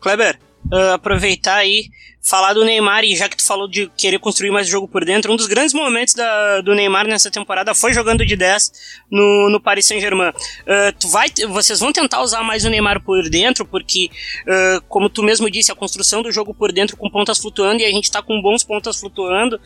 Kleber, 0.02 0.38
uh, 0.72 0.94
aproveitar 0.94 1.56
aí, 1.56 1.90
falar 2.22 2.54
do 2.54 2.66
Neymar, 2.66 3.04
e 3.04 3.16
já 3.16 3.30
que 3.30 3.38
tu 3.38 3.46
falou 3.46 3.68
de 3.68 3.88
querer 3.96 4.18
construir 4.20 4.50
mais 4.50 4.68
jogo 4.68 4.88
por 4.88 5.06
dentro, 5.06 5.32
um 5.32 5.36
dos 5.36 5.46
grandes 5.46 5.74
momentos 5.74 6.14
da, 6.14 6.62
do 6.62 6.74
Neymar 6.74 7.08
nessa 7.08 7.30
temporada 7.30 7.76
foi 7.76 7.94
jogando 7.94 8.26
de 8.26 8.36
10 8.36 8.72
no, 9.12 9.50
no 9.50 9.62
Paris 9.62 9.86
Saint-Germain. 9.86 10.30
Uh, 10.30 10.92
tu 11.00 11.08
vai, 11.08 11.28
vocês 11.50 11.80
vão 11.80 11.92
tentar 11.92 12.22
usar 12.22 12.42
mais 12.42 12.66
o 12.66 12.70
Neymar 12.70 13.02
por 13.02 13.30
dentro, 13.30 13.66
porque, 13.66 14.10
uh, 14.42 14.82
como 14.88 15.10
tu 15.10 15.22
mesmo 15.22 15.50
disse, 15.50 15.72
a 15.72 15.76
construção 15.76 16.24
do 16.24 16.32
jogo 16.32 16.54
por 16.54 16.72
dentro 16.72 16.98
com 16.98 17.10
pontas 17.10 17.38
flutuando, 17.38 17.82
e 17.82 17.86
a 17.86 17.92
gente 17.92 18.10
tá 18.12 18.22
com 18.22 18.42
bons 18.42 18.64
pontas 18.64 19.00
flutuando. 19.00 19.60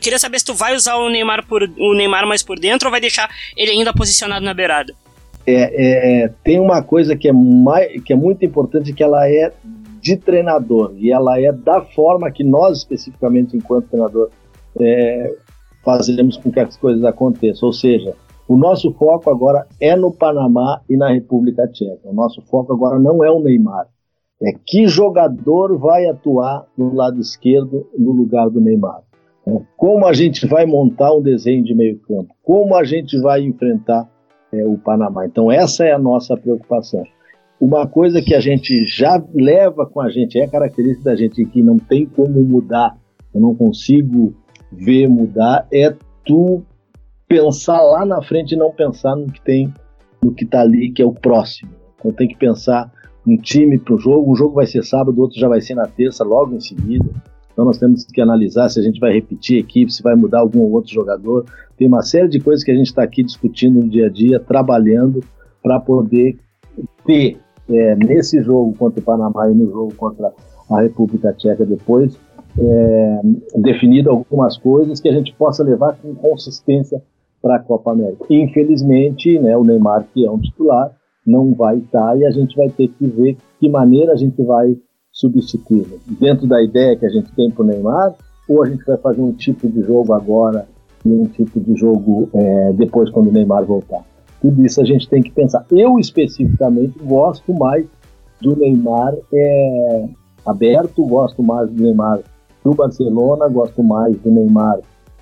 queria 0.00 0.18
saber 0.18 0.38
se 0.38 0.44
tu 0.44 0.54
vai 0.54 0.76
usar 0.76 0.96
o 0.96 1.08
Neymar, 1.08 1.44
por, 1.46 1.62
o 1.62 1.94
Neymar 1.94 2.26
mais 2.26 2.42
por 2.42 2.58
dentro 2.58 2.88
ou 2.88 2.90
vai 2.92 3.00
deixar 3.00 3.28
ele 3.56 3.72
ainda 3.72 3.92
posicionado 3.92 4.44
na 4.44 4.54
beirada? 4.54 4.94
É, 5.46 6.24
é, 6.24 6.28
tem 6.42 6.58
uma 6.58 6.82
coisa 6.82 7.14
que 7.14 7.28
é, 7.28 7.32
mais, 7.32 8.02
que 8.02 8.12
é 8.12 8.16
muito 8.16 8.44
importante 8.44 8.92
que 8.92 9.02
ela 9.02 9.28
é 9.28 9.52
de 10.06 10.16
treinador 10.16 10.94
e 10.96 11.10
ela 11.10 11.40
é 11.40 11.50
da 11.50 11.80
forma 11.80 12.30
que 12.30 12.44
nós 12.44 12.78
especificamente 12.78 13.56
enquanto 13.56 13.88
treinador 13.88 14.30
é, 14.78 15.34
fazemos 15.84 16.36
com 16.36 16.52
que 16.52 16.60
as 16.60 16.76
coisas 16.76 17.04
aconteçam. 17.04 17.66
Ou 17.66 17.72
seja, 17.72 18.14
o 18.46 18.56
nosso 18.56 18.92
foco 18.92 19.28
agora 19.28 19.66
é 19.80 19.96
no 19.96 20.12
Panamá 20.12 20.80
e 20.88 20.96
na 20.96 21.10
República 21.10 21.66
Tcheca. 21.66 22.08
O 22.08 22.14
nosso 22.14 22.40
foco 22.42 22.72
agora 22.72 23.00
não 23.00 23.24
é 23.24 23.30
o 23.32 23.40
Neymar. 23.40 23.88
É 24.40 24.52
que 24.64 24.86
jogador 24.86 25.76
vai 25.76 26.06
atuar 26.06 26.66
no 26.78 26.94
lado 26.94 27.18
esquerdo 27.18 27.88
no 27.98 28.12
lugar 28.12 28.48
do 28.48 28.60
Neymar. 28.60 29.02
É, 29.44 29.60
como 29.76 30.06
a 30.06 30.12
gente 30.12 30.46
vai 30.46 30.66
montar 30.66 31.12
um 31.14 31.22
desenho 31.22 31.64
de 31.64 31.74
meio 31.74 31.98
campo? 32.02 32.32
Como 32.44 32.76
a 32.76 32.84
gente 32.84 33.18
vai 33.20 33.42
enfrentar 33.42 34.08
é, 34.52 34.64
o 34.64 34.78
Panamá? 34.78 35.26
Então 35.26 35.50
essa 35.50 35.84
é 35.84 35.90
a 35.90 35.98
nossa 35.98 36.36
preocupação. 36.36 37.02
Uma 37.60 37.86
coisa 37.86 38.20
que 38.20 38.34
a 38.34 38.40
gente 38.40 38.84
já 38.84 39.22
leva 39.34 39.86
com 39.86 40.00
a 40.00 40.10
gente, 40.10 40.38
é 40.38 40.46
característica 40.46 41.10
da 41.10 41.16
gente 41.16 41.44
que 41.46 41.62
não 41.62 41.78
tem 41.78 42.06
como 42.06 42.42
mudar, 42.42 42.96
eu 43.34 43.40
não 43.40 43.54
consigo 43.54 44.34
ver 44.70 45.08
mudar, 45.08 45.66
é 45.72 45.94
tu 46.24 46.62
pensar 47.28 47.80
lá 47.82 48.04
na 48.04 48.22
frente 48.22 48.52
e 48.52 48.58
não 48.58 48.70
pensar 48.70 49.16
no 49.16 49.26
que 49.26 49.40
tem, 49.40 49.72
no 50.22 50.32
que 50.32 50.44
tá 50.44 50.60
ali, 50.60 50.90
que 50.90 51.02
é 51.02 51.06
o 51.06 51.12
próximo. 51.12 51.70
Então 51.98 52.12
tem 52.12 52.28
que 52.28 52.36
pensar 52.36 52.92
um 53.26 53.36
time 53.36 53.78
para 53.78 53.94
o 53.94 53.98
jogo, 53.98 54.30
um 54.30 54.36
jogo 54.36 54.54
vai 54.54 54.66
ser 54.66 54.84
sábado, 54.84 55.20
outro 55.20 55.38
já 55.38 55.48
vai 55.48 55.60
ser 55.60 55.74
na 55.74 55.86
terça, 55.86 56.22
logo 56.22 56.54
em 56.54 56.60
seguida. 56.60 57.08
Então 57.52 57.64
nós 57.64 57.78
temos 57.78 58.04
que 58.04 58.20
analisar 58.20 58.68
se 58.68 58.78
a 58.78 58.82
gente 58.82 59.00
vai 59.00 59.12
repetir 59.12 59.56
a 59.56 59.60
equipe, 59.60 59.92
se 59.92 60.02
vai 60.02 60.14
mudar 60.14 60.40
algum 60.40 60.60
outro 60.72 60.92
jogador. 60.92 61.46
Tem 61.76 61.88
uma 61.88 62.02
série 62.02 62.28
de 62.28 62.38
coisas 62.38 62.62
que 62.62 62.70
a 62.70 62.74
gente 62.74 62.88
está 62.88 63.02
aqui 63.02 63.22
discutindo 63.24 63.80
no 63.80 63.88
dia 63.88 64.06
a 64.06 64.10
dia, 64.10 64.38
trabalhando 64.38 65.20
para 65.62 65.80
poder 65.80 66.38
ter 67.04 67.40
é, 67.68 67.96
nesse 67.96 68.40
jogo 68.42 68.74
contra 68.78 69.00
o 69.00 69.02
Panamá 69.02 69.50
e 69.50 69.54
no 69.54 69.70
jogo 69.70 69.94
contra 69.94 70.32
a 70.70 70.80
República 70.80 71.32
Tcheca 71.32 71.64
depois, 71.64 72.18
é, 72.58 73.20
definido 73.56 74.10
algumas 74.10 74.56
coisas 74.56 75.00
que 75.00 75.08
a 75.08 75.12
gente 75.12 75.34
possa 75.34 75.62
levar 75.62 75.96
com 76.00 76.14
consistência 76.14 77.02
para 77.42 77.56
a 77.56 77.58
Copa 77.60 77.92
América. 77.92 78.24
Infelizmente, 78.30 79.38
né, 79.38 79.56
o 79.56 79.64
Neymar, 79.64 80.06
que 80.12 80.26
é 80.26 80.30
um 80.30 80.38
titular, 80.38 80.90
não 81.26 81.54
vai 81.54 81.78
estar 81.78 82.16
e 82.16 82.24
a 82.24 82.30
gente 82.30 82.56
vai 82.56 82.68
ter 82.68 82.88
que 82.88 83.06
ver 83.06 83.36
que 83.60 83.68
maneira 83.68 84.12
a 84.12 84.16
gente 84.16 84.42
vai 84.42 84.76
substituí-lo. 85.12 85.98
Dentro 86.20 86.46
da 86.46 86.62
ideia 86.62 86.96
que 86.96 87.06
a 87.06 87.10
gente 87.10 87.32
tem 87.34 87.50
para 87.50 87.62
o 87.62 87.66
Neymar, 87.66 88.14
ou 88.48 88.62
a 88.62 88.68
gente 88.68 88.84
vai 88.84 88.96
fazer 88.98 89.20
um 89.20 89.32
tipo 89.32 89.68
de 89.68 89.82
jogo 89.82 90.12
agora 90.12 90.66
e 91.04 91.08
um 91.08 91.24
tipo 91.24 91.58
de 91.60 91.74
jogo 91.74 92.28
é, 92.34 92.72
depois 92.74 93.10
quando 93.10 93.28
o 93.28 93.32
Neymar 93.32 93.64
voltar. 93.64 94.04
Tudo 94.40 94.64
isso 94.64 94.80
a 94.80 94.84
gente 94.84 95.08
tem 95.08 95.22
que 95.22 95.30
pensar. 95.30 95.64
Eu, 95.70 95.98
especificamente, 95.98 96.98
gosto 97.02 97.52
mais 97.54 97.86
do 98.40 98.54
Neymar 98.56 99.14
é, 99.32 100.08
aberto, 100.44 101.04
gosto 101.04 101.42
mais 101.42 101.70
do 101.70 101.82
Neymar 101.82 102.20
do 102.64 102.74
Barcelona, 102.74 103.48
gosto 103.48 103.82
mais 103.82 104.16
do 104.18 104.30
Neymar 104.30 104.78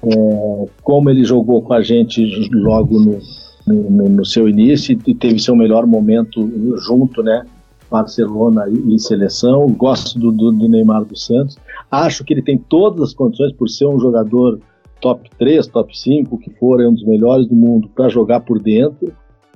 é, 0.07 0.69
como 0.83 1.09
ele 1.09 1.25
jogou 1.25 1.63
com 1.63 1.73
a 1.73 1.83
gente 1.83 2.23
logo 2.53 2.99
no, 3.01 3.19
no, 3.67 4.09
no, 4.09 4.25
seu 4.25 4.49
início 4.49 4.99
e 5.07 5.15
teve 5.15 5.39
seu 5.39 5.57
melhor 5.57 5.87
momento 5.87 6.51
junto, 6.87 7.23
né? 7.23 7.45
Barcelona 7.91 8.67
e, 8.69 8.99
seleção. 8.99 9.69
Gosto 9.69 10.19
do, 10.19 10.33
do, 10.33 10.51
do 10.51 10.69
Neymar 10.69 11.07
Santos. 11.15 11.57
Acho 11.91 12.25
que 12.25 12.35
ele 12.35 12.43
tem 12.43 12.59
todas 12.59 13.09
as 13.09 13.15
condições 13.15 13.53
por 13.53 13.69
ser 13.69 13.87
um 13.87 14.01
jogador 14.01 14.59
top 15.05 15.29
3, 15.39 15.67
top 15.67 15.97
5, 15.97 16.39
que 16.39 16.51
for, 16.53 16.81
é 16.81 16.89
um 16.89 16.95
dos 16.95 17.05
melhores 17.05 17.47
do 17.47 17.55
mundo 17.55 17.91
para 17.95 18.09
jogar 18.09 18.41
por 18.41 18.59
dentro, 18.59 19.13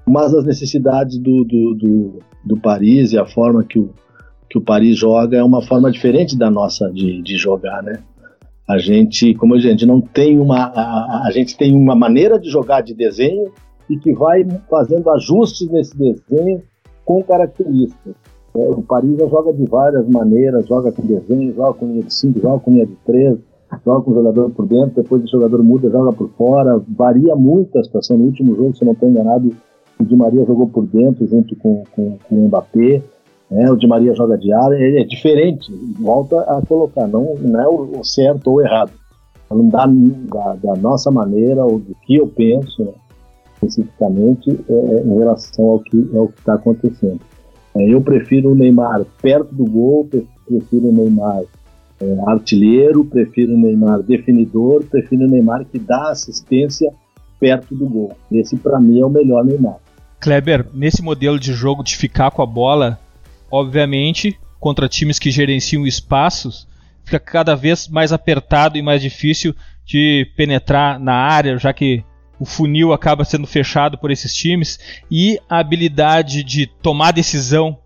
mas 0.06 0.34
as 0.34 0.44
necessidades 0.44 1.16
do, 1.16 1.42
do, 1.42 1.74
do, 1.74 2.18
do, 2.44 2.60
Paris 2.60 3.12
e 3.12 3.18
a 3.18 3.24
forma 3.24 3.64
que 3.64 3.78
o, 3.78 3.88
que 4.50 4.58
o 4.58 4.60
Paris 4.60 4.98
joga 4.98 5.38
é 5.38 5.42
uma 5.42 5.62
forma 5.62 5.90
diferente 5.90 6.36
da 6.36 6.50
nossa 6.50 6.92
de, 6.92 7.22
de 7.22 7.38
jogar, 7.38 7.82
né? 7.82 7.98
A 8.68 8.76
gente, 8.76 9.34
como 9.36 9.54
a 9.54 9.58
gente 9.58 9.86
não 9.86 10.02
tem 10.02 10.38
uma, 10.38 10.64
a, 10.66 11.22
a 11.26 11.30
gente 11.30 11.56
tem 11.56 11.74
uma 11.74 11.94
maneira 11.94 12.38
de 12.38 12.50
jogar 12.50 12.82
de 12.82 12.92
desenho 12.92 13.50
e 13.88 13.96
que 13.96 14.12
vai 14.12 14.46
fazendo 14.68 15.08
ajustes 15.08 15.66
nesse 15.70 15.96
desenho 15.96 16.62
com 17.06 17.22
características. 17.22 18.14
É, 18.54 18.68
o 18.68 18.82
Paris 18.82 19.16
joga 19.16 19.54
de 19.54 19.64
várias 19.64 20.06
maneiras, 20.10 20.66
joga 20.66 20.92
com 20.92 21.06
desenho, 21.06 21.54
joga 21.54 21.72
com 21.72 21.86
linha 21.86 22.02
de 22.02 22.12
5, 22.12 22.38
joga 22.38 22.60
com 22.60 22.70
linha 22.70 22.86
de 22.86 22.96
3, 23.06 23.38
joga 23.84 24.10
o 24.10 24.14
jogador 24.14 24.50
por 24.50 24.66
dentro, 24.66 25.02
depois 25.02 25.22
o 25.24 25.28
jogador 25.28 25.62
muda, 25.62 25.90
joga 25.90 26.12
por 26.12 26.28
fora, 26.30 26.80
varia 26.88 27.34
muito 27.36 27.78
a 27.78 27.84
situação. 27.84 28.16
No 28.16 28.26
último 28.26 28.54
jogo, 28.56 28.76
se 28.76 28.84
não 28.84 28.92
estou 28.92 29.08
enganado, 29.08 29.50
o 29.98 30.04
Di 30.04 30.16
Maria 30.16 30.44
jogou 30.44 30.68
por 30.68 30.86
dentro 30.86 31.26
junto 31.26 31.54
com, 31.56 31.82
com, 31.94 32.18
com 32.28 32.34
o 32.34 32.46
Mbappé, 32.46 33.02
né? 33.50 33.70
o 33.70 33.76
Di 33.76 33.86
Maria 33.86 34.14
joga 34.14 34.38
de 34.38 34.52
área, 34.52 34.76
é, 34.76 35.00
é 35.00 35.04
diferente, 35.04 35.72
volta 35.98 36.40
a 36.42 36.62
colocar, 36.66 37.06
não, 37.06 37.34
não 37.34 37.60
é 37.60 37.68
o, 37.68 38.04
certo 38.04 38.48
ou 38.48 38.56
o 38.56 38.60
errado. 38.60 38.92
Falando 39.48 39.70
da, 39.70 39.86
da, 39.86 40.54
da, 40.54 40.76
nossa 40.76 41.10
maneira, 41.10 41.64
ou 41.64 41.78
do 41.78 41.94
que 42.06 42.16
eu 42.16 42.26
penso, 42.28 42.84
né? 42.84 42.92
especificamente, 43.54 44.50
é, 44.68 44.72
é 44.72 45.02
em 45.02 45.18
relação 45.18 45.64
ao 45.66 45.80
que 45.80 46.10
é 46.14 46.24
está 46.38 46.54
acontecendo. 46.54 47.20
É, 47.76 47.82
eu 47.92 48.00
prefiro 48.00 48.52
o 48.52 48.54
Neymar 48.54 49.04
perto 49.20 49.54
do 49.54 49.64
gol, 49.64 50.06
prefiro 50.46 50.88
o 50.88 50.92
Neymar 50.92 51.42
é, 52.00 52.30
artilheiro, 52.30 53.04
prefiro 53.04 53.54
o 53.54 53.58
Neymar 53.58 54.02
definidor, 54.02 54.84
prefiro 54.84 55.24
o 55.24 55.30
Neymar 55.30 55.64
que 55.64 55.78
dá 55.78 56.10
assistência 56.10 56.92
perto 57.40 57.74
do 57.74 57.86
gol. 57.86 58.16
Esse 58.30 58.56
para 58.56 58.80
mim 58.80 59.00
é 59.00 59.04
o 59.04 59.10
melhor 59.10 59.44
Neymar. 59.44 59.76
Kleber, 60.20 60.66
nesse 60.74 61.02
modelo 61.02 61.38
de 61.38 61.52
jogo 61.52 61.82
de 61.82 61.96
ficar 61.96 62.30
com 62.30 62.42
a 62.42 62.46
bola, 62.46 62.98
obviamente, 63.50 64.38
contra 64.58 64.88
times 64.88 65.18
que 65.18 65.30
gerenciam 65.30 65.86
espaços, 65.86 66.66
fica 67.04 67.20
cada 67.20 67.54
vez 67.54 67.88
mais 67.88 68.12
apertado 68.12 68.76
e 68.76 68.82
mais 68.82 69.00
difícil 69.00 69.54
de 69.84 70.30
penetrar 70.36 70.98
na 70.98 71.14
área, 71.14 71.56
já 71.56 71.72
que 71.72 72.04
o 72.38 72.44
funil 72.44 72.92
acaba 72.92 73.24
sendo 73.24 73.46
fechado 73.46 73.98
por 73.98 74.10
esses 74.10 74.34
times 74.34 74.78
e 75.10 75.38
a 75.48 75.58
habilidade 75.58 76.44
de 76.44 76.66
tomar 76.66 77.12
decisão 77.12 77.78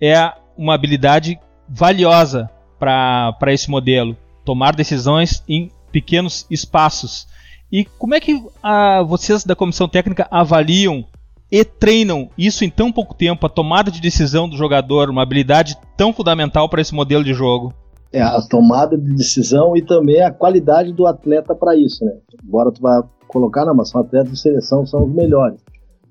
é 0.00 0.32
uma 0.56 0.74
habilidade 0.74 1.38
valiosa 1.68 2.50
para 2.78 3.52
esse 3.52 3.70
modelo. 3.70 4.16
Tomar 4.44 4.74
decisões 4.74 5.42
em 5.48 5.70
pequenos 5.90 6.46
espaços. 6.50 7.26
E 7.70 7.84
como 7.98 8.14
é 8.14 8.20
que 8.20 8.42
a, 8.62 9.02
vocês 9.02 9.44
da 9.44 9.56
comissão 9.56 9.88
técnica 9.88 10.28
avaliam 10.30 11.04
e 11.50 11.64
treinam 11.64 12.28
isso 12.36 12.64
em 12.64 12.70
tão 12.70 12.92
pouco 12.92 13.14
tempo, 13.14 13.46
a 13.46 13.50
tomada 13.50 13.90
de 13.90 14.00
decisão 14.00 14.48
do 14.48 14.56
jogador, 14.56 15.10
uma 15.10 15.22
habilidade 15.22 15.76
tão 15.96 16.12
fundamental 16.12 16.68
para 16.68 16.80
esse 16.80 16.94
modelo 16.94 17.24
de 17.24 17.34
jogo? 17.34 17.72
É 18.12 18.22
a 18.22 18.40
tomada 18.40 18.96
de 18.96 19.12
decisão 19.14 19.76
e 19.76 19.82
também 19.82 20.22
a 20.22 20.30
qualidade 20.30 20.92
do 20.92 21.06
atleta 21.06 21.54
para 21.54 21.76
isso, 21.76 22.04
né? 22.04 22.12
Embora 22.44 22.72
tu 22.72 22.80
vá 22.80 23.04
colocar, 23.26 23.64
não, 23.64 23.74
mas 23.74 23.90
são 23.90 24.00
atletas 24.00 24.32
de 24.32 24.40
seleção, 24.40 24.86
são 24.86 25.04
os 25.04 25.12
melhores. 25.12 25.60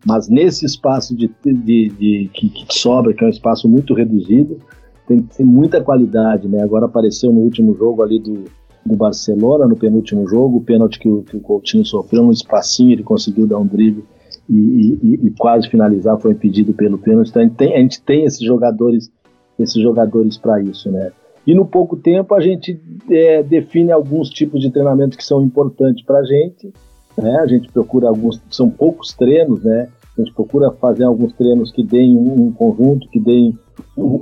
Mas 0.05 0.29
nesse 0.29 0.65
espaço 0.65 1.15
de, 1.15 1.31
de, 1.43 1.89
de, 1.89 2.29
que, 2.33 2.49
que, 2.49 2.77
sobra, 2.77 3.13
que 3.13 3.23
é 3.23 3.27
um 3.27 3.31
espaço 3.31 3.67
muito 3.67 3.93
reduzido, 3.93 4.59
tem 5.07 5.21
que 5.21 5.37
ter 5.37 5.43
muita 5.43 5.81
qualidade, 5.81 6.47
né? 6.47 6.61
Agora 6.61 6.85
apareceu 6.85 7.31
no 7.31 7.41
último 7.41 7.75
jogo 7.75 8.03
ali 8.03 8.19
do, 8.19 8.45
do 8.85 8.95
Barcelona, 8.95 9.67
no 9.67 9.75
penúltimo 9.75 10.27
jogo, 10.27 10.57
o 10.57 10.61
pênalti 10.61 10.99
que 10.99 11.09
o, 11.09 11.23
que 11.23 11.37
o 11.37 11.39
Coutinho 11.39 11.85
sofreu, 11.85 12.23
um 12.23 12.31
espacinho, 12.31 12.91
ele 12.91 13.03
conseguiu 13.03 13.47
dar 13.47 13.59
um 13.59 13.65
drible 13.65 14.03
e, 14.49 14.99
e, 15.01 15.27
e, 15.27 15.31
quase 15.31 15.69
finalizar, 15.69 16.19
foi 16.19 16.31
impedido 16.31 16.73
pelo 16.73 16.97
pênalti. 16.97 17.29
Então 17.29 17.41
a 17.41 17.45
gente 17.45 17.55
tem, 17.55 17.73
a 17.73 17.79
gente 17.79 18.01
tem 18.01 18.23
esses 18.25 18.41
jogadores, 18.41 19.11
esses 19.59 19.81
jogadores 19.81 20.37
para 20.37 20.61
isso, 20.61 20.91
né? 20.91 21.11
E 21.47 21.53
no 21.53 21.65
pouco 21.65 21.95
tempo 21.95 22.33
a 22.33 22.41
gente 22.41 22.79
é, 23.09 23.43
define 23.43 23.91
alguns 23.91 24.29
tipos 24.29 24.61
de 24.61 24.71
treinamento 24.71 25.17
que 25.17 25.23
são 25.23 25.43
importantes 25.43 26.03
para 26.03 26.19
a 26.19 26.23
gente 26.23 26.73
né? 27.17 27.37
A 27.39 27.47
gente 27.47 27.71
procura 27.71 28.09
alguns, 28.09 28.41
são 28.49 28.69
poucos 28.69 29.13
treinos, 29.13 29.63
né? 29.63 29.87
A 30.17 30.21
gente 30.21 30.33
procura 30.33 30.71
fazer 30.71 31.03
alguns 31.03 31.33
treinos 31.33 31.71
que 31.71 31.83
deem 31.83 32.17
um, 32.17 32.51
conjunto, 32.51 33.07
que 33.09 33.19
deem 33.19 33.57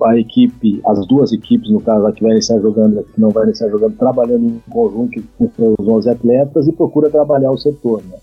a 0.03 0.17
equipe, 0.17 0.81
as 0.85 1.05
duas 1.07 1.31
equipes, 1.31 1.69
no 1.69 1.81
caso, 1.81 2.05
a 2.05 2.11
que 2.11 2.23
vai 2.23 2.31
iniciar 2.31 2.59
jogando, 2.59 2.99
a 2.99 3.03
que 3.03 3.19
não 3.19 3.29
vai 3.29 3.45
iniciar 3.45 3.69
jogando, 3.69 3.97
trabalhando 3.97 4.45
em 4.45 4.61
conjunto 4.69 5.21
com 5.37 5.75
os 5.79 5.87
11 5.87 6.09
atletas 6.09 6.67
e 6.67 6.71
procura 6.71 7.09
trabalhar 7.09 7.51
o 7.51 7.57
setor, 7.57 8.01
né? 8.09 8.17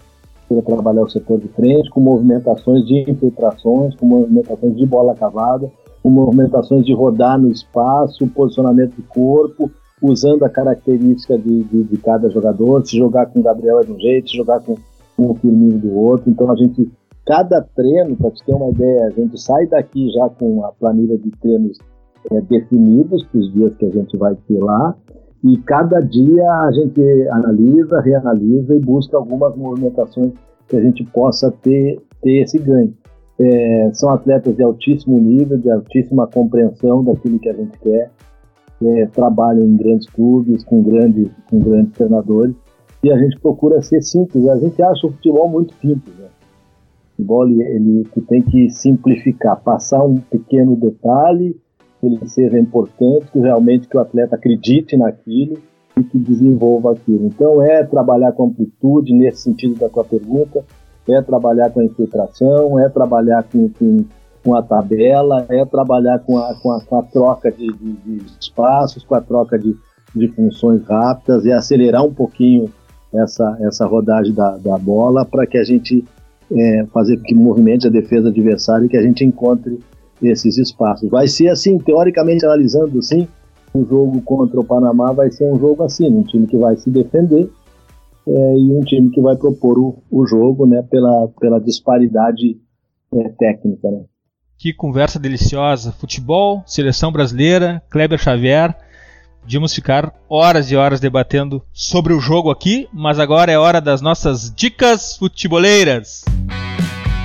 Procura 0.49 0.77
trabalhar 0.77 1.03
o 1.03 1.11
setor 1.11 1.39
de 1.39 1.49
frente 1.49 1.91
com 1.91 2.01
movimentações 2.01 2.85
de 2.87 3.09
infiltrações, 3.09 3.95
com 3.95 4.07
movimentações 4.07 4.77
de 4.77 4.85
bola 4.85 5.15
cavada, 5.15 5.71
com 6.03 6.11
movimentações 6.11 6.85
de 6.85 6.93
rodar 6.93 7.39
no 7.39 7.51
espaço, 7.51 8.27
posicionamento 8.29 8.97
de 8.97 9.03
corpo, 9.03 9.71
usando 10.03 10.45
a 10.45 10.49
característica 10.49 11.37
de, 11.39 11.63
de, 11.65 11.85
de, 11.85 11.97
cada 11.99 12.29
jogador, 12.31 12.85
se 12.87 12.97
jogar 12.97 13.27
com 13.27 13.41
o 13.41 13.43
Gabriel 13.43 13.81
é 13.81 13.85
de 13.85 13.93
um 13.93 13.99
jeito, 13.99 14.31
se 14.31 14.37
jogar 14.37 14.61
com, 14.61 14.77
com 15.17 15.31
o 15.31 15.35
Firmino 15.35 15.79
do 15.79 15.95
outro. 15.95 16.31
Então 16.31 16.51
a 16.51 16.57
gente, 16.57 16.91
cada 17.31 17.63
treino, 17.77 18.17
para 18.17 18.33
te 18.33 18.45
ter 18.45 18.53
uma 18.53 18.71
ideia, 18.71 19.07
a 19.07 19.11
gente 19.11 19.41
sai 19.41 19.65
daqui 19.69 20.11
já 20.11 20.29
com 20.31 20.65
a 20.65 20.73
planilha 20.73 21.17
de 21.17 21.31
treinos 21.41 21.79
é, 22.29 22.41
definidos 22.41 23.23
para 23.23 23.39
os 23.39 23.53
dias 23.53 23.73
que 23.77 23.87
a 23.87 23.91
gente 23.91 24.17
vai 24.17 24.35
ter 24.49 24.59
lá. 24.59 24.97
E 25.45 25.57
cada 25.59 26.01
dia 26.01 26.45
a 26.45 26.73
gente 26.73 27.01
analisa, 27.29 28.01
reanalisa 28.01 28.75
e 28.75 28.81
busca 28.81 29.17
algumas 29.17 29.57
movimentações 29.57 30.33
que 30.67 30.77
a 30.77 30.81
gente 30.81 31.05
possa 31.05 31.53
ter, 31.63 32.03
ter 32.21 32.43
esse 32.43 32.59
ganho. 32.59 32.93
É, 33.39 33.91
são 33.95 34.11
atletas 34.11 34.57
de 34.57 34.65
altíssimo 34.65 35.17
nível, 35.17 35.57
de 35.57 35.71
altíssima 35.71 36.27
compreensão 36.27 37.05
daquilo 37.05 37.39
que 37.39 37.49
a 37.49 37.55
gente 37.55 37.79
quer 37.79 38.11
é, 38.83 39.07
trabalham 39.07 39.63
em 39.63 39.77
grandes 39.77 40.09
clubes, 40.09 40.65
com 40.65 40.83
grandes, 40.83 41.31
com 41.49 41.61
grandes 41.61 41.93
treinadores, 41.93 42.57
e 43.05 43.13
a 43.13 43.17
gente 43.17 43.39
procura 43.39 43.81
ser 43.83 44.03
simples. 44.03 44.49
A 44.49 44.57
gente 44.57 44.83
acha 44.83 45.07
o 45.07 45.13
futebol 45.13 45.49
muito 45.49 45.73
simples. 45.75 46.15
Né? 46.19 46.27
Futebol 47.21 47.49
ele, 47.49 47.63
ele 47.63 48.05
tem 48.29 48.43
que 48.43 48.71
simplificar, 48.71 49.61
passar 49.61 50.05
um 50.05 50.17
pequeno 50.17 50.75
detalhe, 50.77 51.57
que 52.01 52.07
ele 52.07 52.19
seja 52.27 52.59
importante, 52.59 53.31
que 53.33 53.39
realmente 53.39 53.89
que 53.89 53.97
o 53.97 54.01
atleta 54.01 54.37
acredite 54.37 54.97
naquilo 54.97 55.59
e 55.99 56.03
que 56.03 56.19
desenvolva 56.19 56.93
aquilo. 56.93 57.27
Então 57.27 57.63
é 57.63 57.85
trabalhar 57.85 58.33
com 58.33 58.47
amplitude 58.47 59.13
nesse 59.13 59.43
sentido 59.43 59.79
da 59.79 59.89
tua 59.89 60.05
pergunta, 60.05 60.65
é 61.09 61.21
trabalhar 61.21 61.71
com 61.71 61.81
a 61.81 61.85
infiltração, 61.85 62.79
é 62.79 62.89
trabalhar 62.89 63.43
com, 63.45 63.69
com 63.69 64.05
com 64.43 64.55
a 64.55 64.63
tabela, 64.63 65.45
é 65.51 65.63
trabalhar 65.67 66.19
com 66.21 66.39
a, 66.39 66.55
com 66.55 66.73
a, 66.73 66.83
com 66.83 66.97
a 66.97 67.03
troca 67.03 67.53
de, 67.53 67.67
de, 67.67 67.93
de, 67.93 68.25
espaços, 68.41 69.05
com 69.05 69.15
a 69.15 69.21
troca 69.21 69.59
de, 69.59 69.77
de 70.17 70.29
funções 70.29 70.83
rápidas 70.87 71.45
e 71.45 71.53
acelerar 71.53 72.03
um 72.03 72.15
pouquinho 72.15 72.73
essa, 73.13 73.59
essa 73.61 73.87
rodagem 73.87 74.33
da, 74.33 74.57
da 74.57 74.79
bola 74.79 75.27
para 75.27 75.47
que 75.47 75.59
a 75.59 75.63
gente 75.63 76.03
é, 76.53 76.87
fazer 76.93 77.17
que 77.19 77.35
movimente 77.35 77.87
a 77.87 77.91
defesa 77.91 78.29
adversária 78.29 78.87
e 78.87 78.89
que 78.89 78.97
a 78.97 79.03
gente 79.03 79.25
encontre 79.25 79.79
esses 80.23 80.59
espaços. 80.59 81.09
Vai 81.09 81.29
ser 81.29 81.49
assim, 81.49 81.79
teoricamente 81.79 82.45
analisando 82.45 82.99
assim, 82.99 83.27
um 83.75 83.87
jogo 83.87 84.21
contra 84.23 84.59
o 84.59 84.65
Panamá 84.65 85.13
vai 85.13 85.31
ser 85.31 85.45
um 85.45 85.59
jogo 85.59 85.83
assim, 85.83 86.07
um 86.09 86.23
time 86.23 86.47
que 86.47 86.57
vai 86.57 86.77
se 86.77 86.91
defender 86.91 87.49
é, 88.27 88.55
e 88.57 88.73
um 88.73 88.81
time 88.81 89.11
que 89.11 89.21
vai 89.21 89.37
propor 89.37 89.79
o, 89.79 90.03
o 90.11 90.27
jogo, 90.27 90.67
né, 90.67 90.83
pela, 90.91 91.29
pela 91.41 91.61
disparidade 91.61 92.59
é, 93.15 93.29
técnica, 93.31 93.91
né. 93.91 94.05
Que 94.59 94.75
conversa 94.75 95.19
deliciosa. 95.19 95.91
Futebol, 95.91 96.63
seleção 96.67 97.11
brasileira, 97.11 97.83
Kleber 97.89 98.19
Xavier. 98.19 98.77
Podíamos 99.41 99.75
ficar 99.75 100.13
horas 100.29 100.71
e 100.71 100.77
horas 100.77 101.01
debatendo 101.01 101.63
sobre 101.73 102.13
o 102.13 102.21
jogo 102.21 102.51
aqui, 102.51 102.87
mas 102.93 103.19
agora 103.19 103.51
é 103.51 103.59
hora 103.59 103.81
das 103.81 104.03
nossas 104.03 104.55
dicas 104.55 105.17
futeboleiras. 105.17 106.25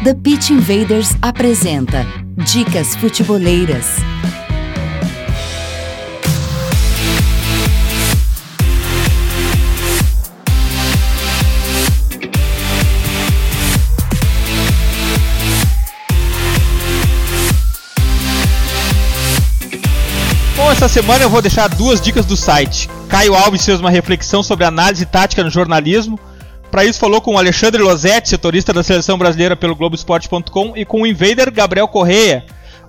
The 0.06 0.14
Pitch 0.14 0.52
Invaders 0.52 1.16
apresenta 1.20 2.06
Dicas 2.46 2.96
Futeboleiras. 2.96 3.88
Bom, 20.56 20.72
essa 20.72 20.88
semana 20.88 21.24
eu 21.24 21.32
vou 21.32 21.42
deixar 21.42 21.68
duas 21.68 22.00
dicas 22.00 22.28
do 22.28 22.38
site. 22.38 22.88
Caio 23.10 23.34
Alves 23.34 23.66
fez 23.66 23.80
uma 23.80 23.90
reflexão 23.90 24.44
sobre 24.44 24.66
análise 24.66 25.04
tática 25.08 25.44
no 25.44 25.50
jornalismo. 25.50 26.20
Para 26.76 26.84
isso 26.84 27.00
falou 27.00 27.22
com 27.22 27.38
Alexandre 27.38 27.82
Losetti, 27.82 28.28
setorista 28.28 28.74
da 28.74 28.84
seleção 28.84 29.18
brasileira 29.18 29.56
pelo 29.56 29.78
Globoesporte.com, 29.78 30.74
e 30.76 30.84
com 30.84 31.04
o 31.04 31.08
invader 31.08 31.50
Gabriel 31.50 31.88
Correia. 31.88 32.44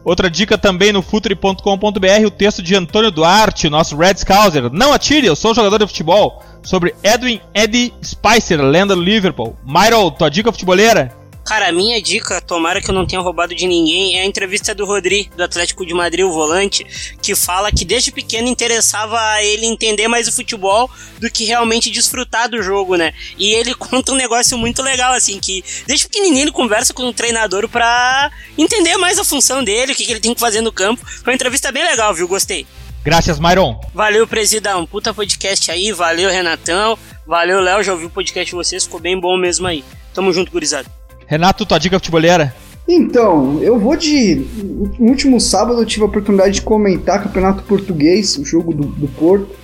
Outra 0.05 0.29
dica 0.29 0.59
também 0.59 0.93
no 0.93 1.03
futuri.com.br, 1.03 2.27
o 2.27 2.31
texto 2.33 2.65
de 2.65 2.75
Antônio 2.75 3.13
Duarte, 3.13 3.71
nosso 3.71 3.97
Red 3.97 4.17
Scouser. 4.17 4.73
Não 4.73 4.93
atire, 4.93 5.29
eu 5.29 5.37
sou 5.37 5.55
jogador 5.55 5.79
de 5.79 5.87
futebol. 5.87 6.43
Sobre 6.65 6.97
Edwin 7.01 7.41
Eddie 7.55 7.95
Spicer, 8.03 8.61
lenda 8.61 8.97
do 8.97 9.01
Liverpool. 9.01 9.57
Myro, 9.65 10.11
tua 10.11 10.29
dica 10.29 10.51
futeboleira? 10.51 11.16
Cara, 11.47 11.69
a 11.69 11.73
minha 11.73 12.03
dica, 12.03 12.41
tomara 12.41 12.83
que 12.83 12.91
eu 12.91 12.95
não 12.95 13.07
tenha 13.07 13.23
roubado 13.23 13.55
de 13.55 13.69
ninguém, 13.69 14.19
é 14.19 14.23
a 14.23 14.27
entrevista 14.27 14.75
do 14.75 14.85
Rodri, 14.85 15.31
do 15.37 15.45
Atlético 15.45 15.87
de 15.87 15.95
Madrid, 15.95 16.25
o 16.25 16.33
volante, 16.33 16.85
que 17.23 17.37
fala 17.37 17.71
que 17.71 17.85
desde 17.85 18.11
pequeno 18.11 18.49
interessava 18.49 19.17
a 19.17 19.45
ele 19.45 19.65
entender 19.65 20.09
mais 20.09 20.27
o 20.27 20.33
futebol 20.33 20.91
do 21.21 21.31
que 21.31 21.45
realmente 21.45 21.89
desfrutar 21.89 22.51
do 22.51 22.61
jogo, 22.61 22.97
né? 22.97 23.15
E 23.39 23.55
ele 23.55 23.73
conta 23.79 24.11
um 24.11 24.17
negócio 24.17 24.59
muito 24.59 24.83
legal, 24.83 25.13
assim, 25.13 25.39
que 25.39 25.65
desde 25.87 26.09
pequenininho 26.09 26.43
ele 26.43 26.51
conversa 26.51 26.93
com 26.93 27.05
o 27.05 27.13
treinador 27.13 27.69
pra 27.69 28.29
entender 28.59 28.97
mais 28.97 29.17
a 29.17 29.25
função 29.25 29.63
dele, 29.63 29.93
o 29.93 29.95
que, 29.95 30.05
que 30.05 30.11
ele 30.11 30.21
tem 30.21 30.35
que 30.35 30.41
fazer 30.41 30.63
no 30.63 30.73
campo. 30.73 31.07
Foi 31.07 31.33
uma 31.33 31.37
entrevista 31.37 31.71
bem 31.71 31.85
legal, 31.85 32.13
viu? 32.13 32.27
Gostei. 32.27 32.67
Graças, 33.05 33.39
Myron. 33.39 33.81
Valeu, 33.95 34.27
presidão. 34.27 34.85
Puta 34.85 35.15
podcast 35.15 35.71
aí. 35.71 35.93
Valeu, 35.93 36.29
Renatão. 36.29 36.99
Valeu, 37.25 37.61
Léo. 37.61 37.85
Já 37.85 37.93
ouvi 37.93 38.07
o 38.07 38.11
podcast 38.11 38.51
de 38.51 38.57
vocês. 38.57 38.83
Ficou 38.83 38.99
bem 38.99 39.17
bom 39.21 39.37
mesmo 39.37 39.65
aí. 39.69 39.85
Tamo 40.13 40.33
junto, 40.33 40.51
gurizada. 40.51 41.06
Renato, 41.27 41.67
tua 41.67 41.79
dica 41.79 41.99
futebolera? 41.99 42.55
Então, 42.89 43.61
eu 43.63 43.79
vou 43.79 43.97
de. 43.97 44.47
No 44.99 45.09
último 45.09 45.41
sábado 45.41 45.81
eu 45.81 45.87
tive 45.87 46.03
a 46.03 46.07
oportunidade 46.07 46.55
de 46.55 46.63
comentar 46.63 47.23
Campeonato 47.23 47.65
Português, 47.65 48.37
o 48.39 48.45
jogo 48.45 48.73
do, 48.73 48.85
do 48.85 49.09
Porto. 49.09 49.57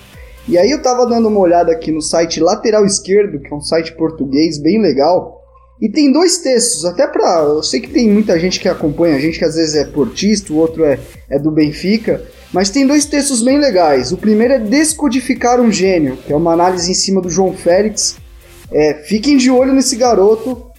E 0.45 0.57
aí 0.57 0.69
eu 0.71 0.81
tava 0.81 1.05
dando 1.05 1.29
uma 1.29 1.39
olhada 1.39 1.71
aqui 1.71 1.89
no 1.89 2.01
site 2.01 2.41
Lateral 2.41 2.85
Esquerdo, 2.85 3.39
que 3.39 3.53
é 3.53 3.55
um 3.55 3.61
site 3.61 3.93
português 3.95 4.61
bem 4.61 4.81
legal. 4.81 5.41
E 5.81 5.89
tem 5.89 6.11
dois 6.11 6.39
textos, 6.39 6.83
até 6.83 7.07
pra. 7.07 7.39
Eu 7.39 7.63
sei 7.63 7.79
que 7.79 7.89
tem 7.89 8.09
muita 8.09 8.37
gente 8.37 8.59
que 8.59 8.67
acompanha 8.67 9.15
a 9.15 9.19
gente, 9.19 9.39
que 9.39 9.45
às 9.45 9.55
vezes 9.55 9.75
é 9.75 9.85
portista, 9.85 10.51
o 10.51 10.57
outro 10.57 10.83
é, 10.83 10.99
é 11.29 11.39
do 11.39 11.49
Benfica. 11.49 12.21
Mas 12.51 12.69
tem 12.69 12.85
dois 12.85 13.05
textos 13.05 13.41
bem 13.41 13.57
legais. 13.57 14.11
O 14.11 14.17
primeiro 14.17 14.53
é 14.53 14.59
Descodificar 14.59 15.61
um 15.61 15.71
Gênio, 15.71 16.17
que 16.17 16.31
é 16.31 16.35
uma 16.35 16.53
análise 16.53 16.91
em 16.91 16.93
cima 16.93 17.21
do 17.21 17.29
João 17.29 17.53
Félix. 17.53 18.17
É, 18.69 18.95
fiquem 19.05 19.37
de 19.37 19.49
olho 19.49 19.73
nesse 19.73 19.95
garoto, 19.95 20.72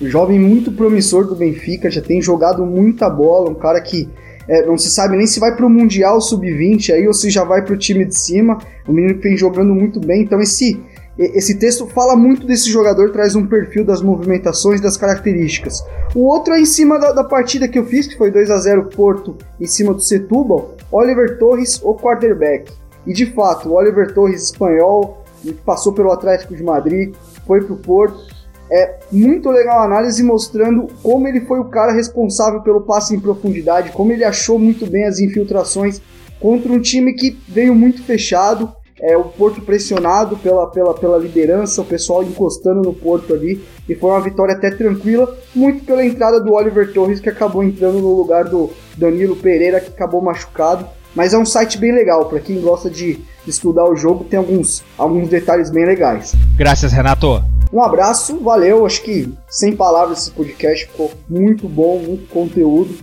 jovem 0.00 0.38
muito 0.38 0.72
promissor 0.72 1.26
do 1.26 1.34
Benfica, 1.34 1.90
já 1.90 2.00
tem 2.00 2.20
jogado 2.20 2.64
muita 2.64 3.08
bola, 3.08 3.50
um 3.50 3.54
cara 3.54 3.80
que 3.80 4.08
é, 4.48 4.64
não 4.64 4.78
se 4.78 4.90
sabe 4.90 5.16
nem 5.16 5.26
se 5.26 5.40
vai 5.40 5.56
para 5.56 5.66
o 5.66 5.70
Mundial 5.70 6.20
Sub-20 6.20 6.94
aí 6.94 7.06
ou 7.06 7.12
se 7.12 7.30
já 7.30 7.44
vai 7.44 7.62
para 7.62 7.74
o 7.74 7.78
time 7.78 8.04
de 8.04 8.16
cima. 8.16 8.58
O 8.86 8.92
menino 8.92 9.14
que 9.14 9.28
vem 9.28 9.36
jogando 9.36 9.74
muito 9.74 9.98
bem. 9.98 10.22
Então 10.22 10.40
esse 10.40 10.80
esse 11.18 11.58
texto 11.58 11.86
fala 11.86 12.14
muito 12.14 12.46
desse 12.46 12.70
jogador, 12.70 13.10
traz 13.10 13.34
um 13.34 13.46
perfil 13.46 13.86
das 13.86 14.02
movimentações, 14.02 14.82
das 14.82 14.98
características. 14.98 15.82
O 16.14 16.26
outro 16.26 16.52
é 16.52 16.60
em 16.60 16.66
cima 16.66 16.98
da, 16.98 17.10
da 17.10 17.24
partida 17.24 17.66
que 17.66 17.78
eu 17.78 17.86
fiz, 17.86 18.06
que 18.06 18.18
foi 18.18 18.30
2 18.30 18.50
a 18.50 18.58
0 18.58 18.90
Porto 18.94 19.34
em 19.58 19.66
cima 19.66 19.94
do 19.94 20.00
Setúbal, 20.00 20.76
Oliver 20.92 21.38
Torres, 21.38 21.80
o 21.82 21.94
quarterback. 21.94 22.70
E 23.06 23.14
de 23.14 23.24
fato, 23.32 23.70
o 23.70 23.72
Oliver 23.72 24.12
Torres 24.12 24.42
espanhol, 24.42 25.24
passou 25.64 25.94
pelo 25.94 26.12
Atlético 26.12 26.54
de 26.54 26.62
Madrid, 26.62 27.14
foi 27.46 27.62
pro 27.62 27.76
Porto, 27.76 28.35
é 28.70 28.96
muito 29.12 29.50
legal 29.50 29.80
a 29.80 29.84
análise 29.84 30.22
mostrando 30.22 30.88
como 31.02 31.28
ele 31.28 31.42
foi 31.42 31.60
o 31.60 31.66
cara 31.66 31.92
responsável 31.92 32.60
pelo 32.60 32.80
passe 32.80 33.14
em 33.14 33.20
profundidade, 33.20 33.92
como 33.92 34.12
ele 34.12 34.24
achou 34.24 34.58
muito 34.58 34.86
bem 34.86 35.04
as 35.04 35.18
infiltrações 35.18 36.00
contra 36.40 36.72
um 36.72 36.80
time 36.80 37.14
que 37.14 37.38
veio 37.48 37.74
muito 37.74 38.02
fechado, 38.02 38.72
é, 39.00 39.16
o 39.16 39.24
Porto 39.24 39.60
pressionado 39.60 40.36
pela, 40.38 40.66
pela, 40.68 40.94
pela 40.94 41.18
liderança, 41.18 41.82
o 41.82 41.84
pessoal 41.84 42.22
encostando 42.22 42.82
no 42.82 42.94
Porto 42.94 43.34
ali, 43.34 43.62
e 43.88 43.94
foi 43.94 44.10
uma 44.10 44.20
vitória 44.20 44.54
até 44.54 44.70
tranquila, 44.70 45.36
muito 45.54 45.84
pela 45.84 46.04
entrada 46.04 46.40
do 46.40 46.54
Oliver 46.54 46.92
Torres, 46.92 47.20
que 47.20 47.28
acabou 47.28 47.62
entrando 47.62 48.00
no 48.00 48.14
lugar 48.14 48.44
do 48.44 48.70
Danilo 48.96 49.36
Pereira, 49.36 49.80
que 49.80 49.90
acabou 49.90 50.22
machucado. 50.22 50.86
Mas 51.14 51.32
é 51.32 51.38
um 51.38 51.46
site 51.46 51.78
bem 51.78 51.92
legal, 51.92 52.26
para 52.26 52.40
quem 52.40 52.60
gosta 52.60 52.90
de 52.90 53.18
estudar 53.46 53.84
o 53.84 53.96
jogo, 53.96 54.24
tem 54.24 54.38
alguns, 54.38 54.82
alguns 54.98 55.28
detalhes 55.28 55.70
bem 55.70 55.86
legais. 55.86 56.34
Graças, 56.56 56.92
Renato. 56.92 57.42
Um 57.76 57.82
abraço, 57.82 58.40
valeu. 58.40 58.86
Acho 58.86 59.02
que 59.02 59.30
sem 59.50 59.76
palavras 59.76 60.20
esse 60.20 60.30
podcast 60.30 60.86
ficou 60.86 61.12
muito 61.28 61.68
bom, 61.68 61.98
muito 61.98 62.26
conteúdo. 62.30 62.96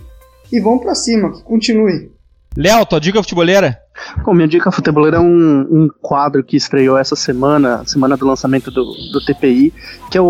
E 0.50 0.58
vamos 0.58 0.82
para 0.82 0.96
cima, 0.96 1.30
que 1.30 1.44
continue. 1.44 2.10
Léo, 2.56 2.84
tua 2.84 2.98
dica 2.98 3.22
futebolera? 3.22 3.78
Bom, 4.24 4.34
minha 4.34 4.48
dica 4.48 4.72
futebolera 4.72 5.18
é 5.18 5.20
um, 5.20 5.60
um 5.60 5.88
quadro 6.02 6.42
que 6.42 6.56
estreou 6.56 6.98
essa 6.98 7.14
semana, 7.14 7.84
semana 7.86 8.16
do 8.16 8.26
lançamento 8.26 8.68
do, 8.68 8.84
do 9.12 9.24
TPI, 9.24 9.72
que 10.10 10.18
é 10.18 10.20
o 10.20 10.24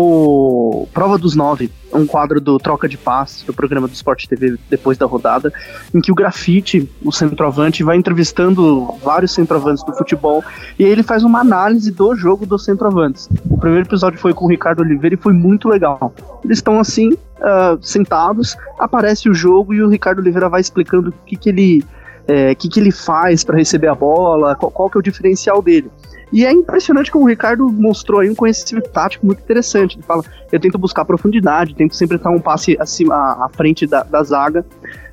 Prova 0.93 1.17
dos 1.17 1.35
Nove, 1.35 1.71
um 1.93 2.05
quadro 2.05 2.41
do 2.41 2.57
Troca 2.57 2.87
de 2.87 2.97
Passes, 2.97 3.43
do 3.43 3.53
programa 3.53 3.87
do 3.87 3.93
Sport 3.93 4.25
TV 4.27 4.57
depois 4.69 4.97
da 4.97 5.05
rodada, 5.05 5.51
em 5.93 6.01
que 6.01 6.11
o 6.11 6.15
Grafite, 6.15 6.89
o 7.03 7.11
centroavante, 7.11 7.83
vai 7.83 7.97
entrevistando 7.97 8.93
vários 9.03 9.33
centroavantes 9.33 9.83
do 9.83 9.93
futebol 9.93 10.43
e 10.77 10.85
aí 10.85 10.91
ele 10.91 11.03
faz 11.03 11.23
uma 11.23 11.39
análise 11.39 11.91
do 11.91 12.15
jogo 12.15 12.45
dos 12.45 12.65
centroavantes. 12.65 13.29
O 13.49 13.57
primeiro 13.57 13.87
episódio 13.87 14.19
foi 14.19 14.33
com 14.33 14.45
o 14.45 14.49
Ricardo 14.49 14.81
Oliveira 14.81 15.15
e 15.15 15.17
foi 15.17 15.33
muito 15.33 15.69
legal. 15.69 16.13
Eles 16.43 16.57
estão 16.57 16.79
assim, 16.79 17.13
uh, 17.13 17.77
sentados, 17.81 18.57
aparece 18.79 19.29
o 19.29 19.33
jogo 19.33 19.73
e 19.73 19.81
o 19.81 19.89
Ricardo 19.89 20.19
Oliveira 20.19 20.49
vai 20.49 20.61
explicando 20.61 21.09
o 21.09 21.13
que, 21.25 21.35
que 21.35 21.49
ele 21.49 21.83
é, 22.27 22.51
o 22.51 22.55
que, 22.55 22.69
que 22.69 22.79
ele 22.79 22.91
faz 22.91 23.43
para 23.43 23.57
receber 23.57 23.87
a 23.87 23.95
bola, 23.95 24.55
qual, 24.55 24.71
qual, 24.71 24.89
que 24.89 24.97
é 24.97 24.99
o 24.99 25.03
diferencial 25.03 25.61
dele. 25.61 25.91
E 26.31 26.45
é 26.45 26.51
impressionante 26.51 27.11
como 27.11 27.25
o 27.25 27.27
Ricardo 27.27 27.69
mostrou 27.69 28.19
aí 28.19 28.29
um 28.29 28.35
conhecimento 28.35 28.89
tático 28.89 29.25
muito 29.25 29.41
interessante. 29.41 29.95
Ele 29.95 30.03
fala, 30.03 30.23
eu 30.51 30.59
tento 30.59 30.77
buscar 30.77 31.05
profundidade, 31.05 31.75
tento 31.75 31.95
sempre 31.95 32.17
estar 32.17 32.29
um 32.29 32.39
passe 32.39 32.77
acima, 32.79 33.15
à 33.15 33.49
frente 33.49 33.85
da, 33.85 34.03
da 34.03 34.23
zaga. 34.23 34.65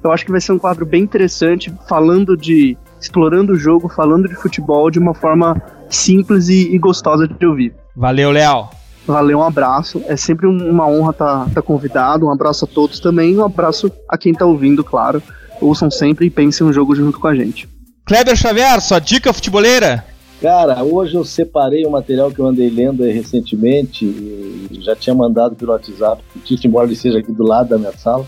Eu 0.02 0.10
acho 0.10 0.24
que 0.24 0.30
vai 0.30 0.40
ser 0.40 0.52
um 0.52 0.58
quadro 0.58 0.84
bem 0.84 1.02
interessante, 1.02 1.72
falando 1.88 2.36
de. 2.36 2.76
explorando 3.00 3.52
o 3.52 3.58
jogo, 3.58 3.88
falando 3.88 4.28
de 4.28 4.34
futebol 4.34 4.90
de 4.90 4.98
uma 4.98 5.14
forma 5.14 5.60
simples 5.88 6.48
e, 6.48 6.74
e 6.74 6.78
gostosa 6.78 7.28
de 7.28 7.46
ouvir. 7.46 7.74
Valeu, 7.94 8.30
Léo. 8.30 8.68
Valeu, 9.06 9.38
um 9.38 9.44
abraço. 9.44 10.02
É 10.06 10.16
sempre 10.16 10.46
uma 10.46 10.86
honra 10.86 11.10
estar 11.10 11.44
tá, 11.44 11.50
tá 11.56 11.62
convidado. 11.62 12.26
Um 12.26 12.30
abraço 12.30 12.64
a 12.64 12.68
todos 12.68 13.00
também. 13.00 13.36
Um 13.36 13.44
abraço 13.44 13.90
a 14.08 14.16
quem 14.16 14.32
está 14.32 14.46
ouvindo, 14.46 14.82
claro 14.82 15.22
ouçam 15.62 15.90
sempre 15.90 16.26
e 16.26 16.30
pensem 16.30 16.66
um 16.66 16.72
jogo 16.72 16.94
junto 16.94 17.18
com 17.18 17.28
a 17.28 17.34
gente. 17.34 17.68
Kleber 18.04 18.36
Xavier, 18.36 18.80
sua 18.80 18.98
dica 18.98 19.32
futeboleira? 19.32 20.04
Cara, 20.42 20.82
hoje 20.82 21.14
eu 21.14 21.24
separei 21.24 21.86
o 21.86 21.90
material 21.92 22.32
que 22.32 22.40
eu 22.40 22.46
andei 22.46 22.68
lendo 22.68 23.04
recentemente, 23.04 24.68
já 24.80 24.96
tinha 24.96 25.14
mandado 25.14 25.54
pelo 25.54 25.70
WhatsApp, 25.70 26.20
embora 26.64 26.84
ele 26.84 26.96
seja 26.96 27.20
aqui 27.20 27.30
do 27.30 27.44
lado 27.44 27.68
da 27.68 27.78
minha 27.78 27.92
sala. 27.92 28.26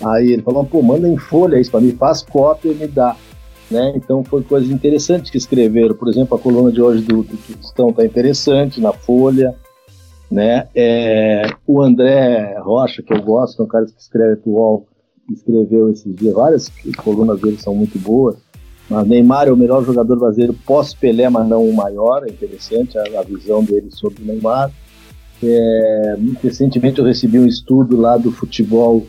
Aí 0.00 0.30
ele 0.30 0.42
falou, 0.42 0.64
pô, 0.64 0.80
manda 0.80 1.08
em 1.08 1.16
folha 1.16 1.58
isso 1.58 1.72
para 1.72 1.80
mim, 1.80 1.90
faz 1.98 2.22
cópia 2.22 2.70
e 2.70 2.76
me 2.76 2.86
dá. 2.86 3.16
Né? 3.68 3.92
Então 3.96 4.22
foi 4.22 4.44
coisas 4.44 4.70
interessantes 4.70 5.32
que 5.32 5.36
escreveram. 5.36 5.96
Por 5.96 6.06
exemplo, 6.06 6.38
a 6.38 6.40
coluna 6.40 6.70
de 6.70 6.80
hoje 6.80 7.02
do, 7.02 7.24
do 7.24 7.92
tá 7.92 8.04
interessante, 8.04 8.80
na 8.80 8.92
folha. 8.92 9.52
Né? 10.30 10.68
É, 10.76 11.42
o 11.66 11.82
André 11.82 12.56
Rocha, 12.60 13.02
que 13.02 13.12
eu 13.12 13.20
gosto, 13.20 13.60
é 13.60 13.64
um 13.64 13.68
cara 13.68 13.84
que 13.84 14.00
escreve 14.00 14.36
pro 14.36 14.52
UOL, 14.52 14.86
escreveu 15.28 15.90
esses 15.90 16.14
dias, 16.14 16.34
várias 16.34 16.70
colunas 17.02 17.40
dele 17.40 17.58
são 17.58 17.74
muito 17.74 17.98
boas, 17.98 18.36
mas 18.88 19.06
Neymar 19.06 19.48
é 19.48 19.52
o 19.52 19.56
melhor 19.56 19.84
jogador 19.84 20.18
brasileiro 20.18 20.54
pós-Pelé, 20.66 21.28
mas 21.28 21.46
não 21.48 21.64
o 21.64 21.74
maior, 21.74 22.24
é 22.24 22.30
interessante 22.30 22.96
a, 22.98 23.20
a 23.20 23.22
visão 23.22 23.62
dele 23.62 23.88
sobre 23.90 24.22
o 24.22 24.26
Neymar. 24.26 24.70
É, 25.42 26.16
recentemente 26.42 26.98
eu 26.98 27.04
recebi 27.04 27.38
um 27.38 27.46
estudo 27.46 28.00
lá 28.00 28.16
do 28.16 28.32
futebol 28.32 29.04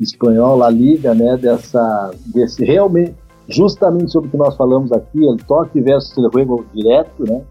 espanhol, 0.00 0.56
La 0.56 0.70
Liga, 0.70 1.14
né, 1.14 1.36
dessa, 1.36 2.10
desse 2.26 2.64
realmente, 2.64 3.14
justamente 3.48 4.10
sobre 4.10 4.28
o 4.28 4.30
que 4.30 4.36
nós 4.36 4.56
falamos 4.56 4.92
aqui, 4.92 5.20
o 5.20 5.36
toque 5.36 5.80
versus 5.80 6.16
o 6.16 6.30
jogo 6.32 6.64
direto, 6.74 7.24
né, 7.28 7.42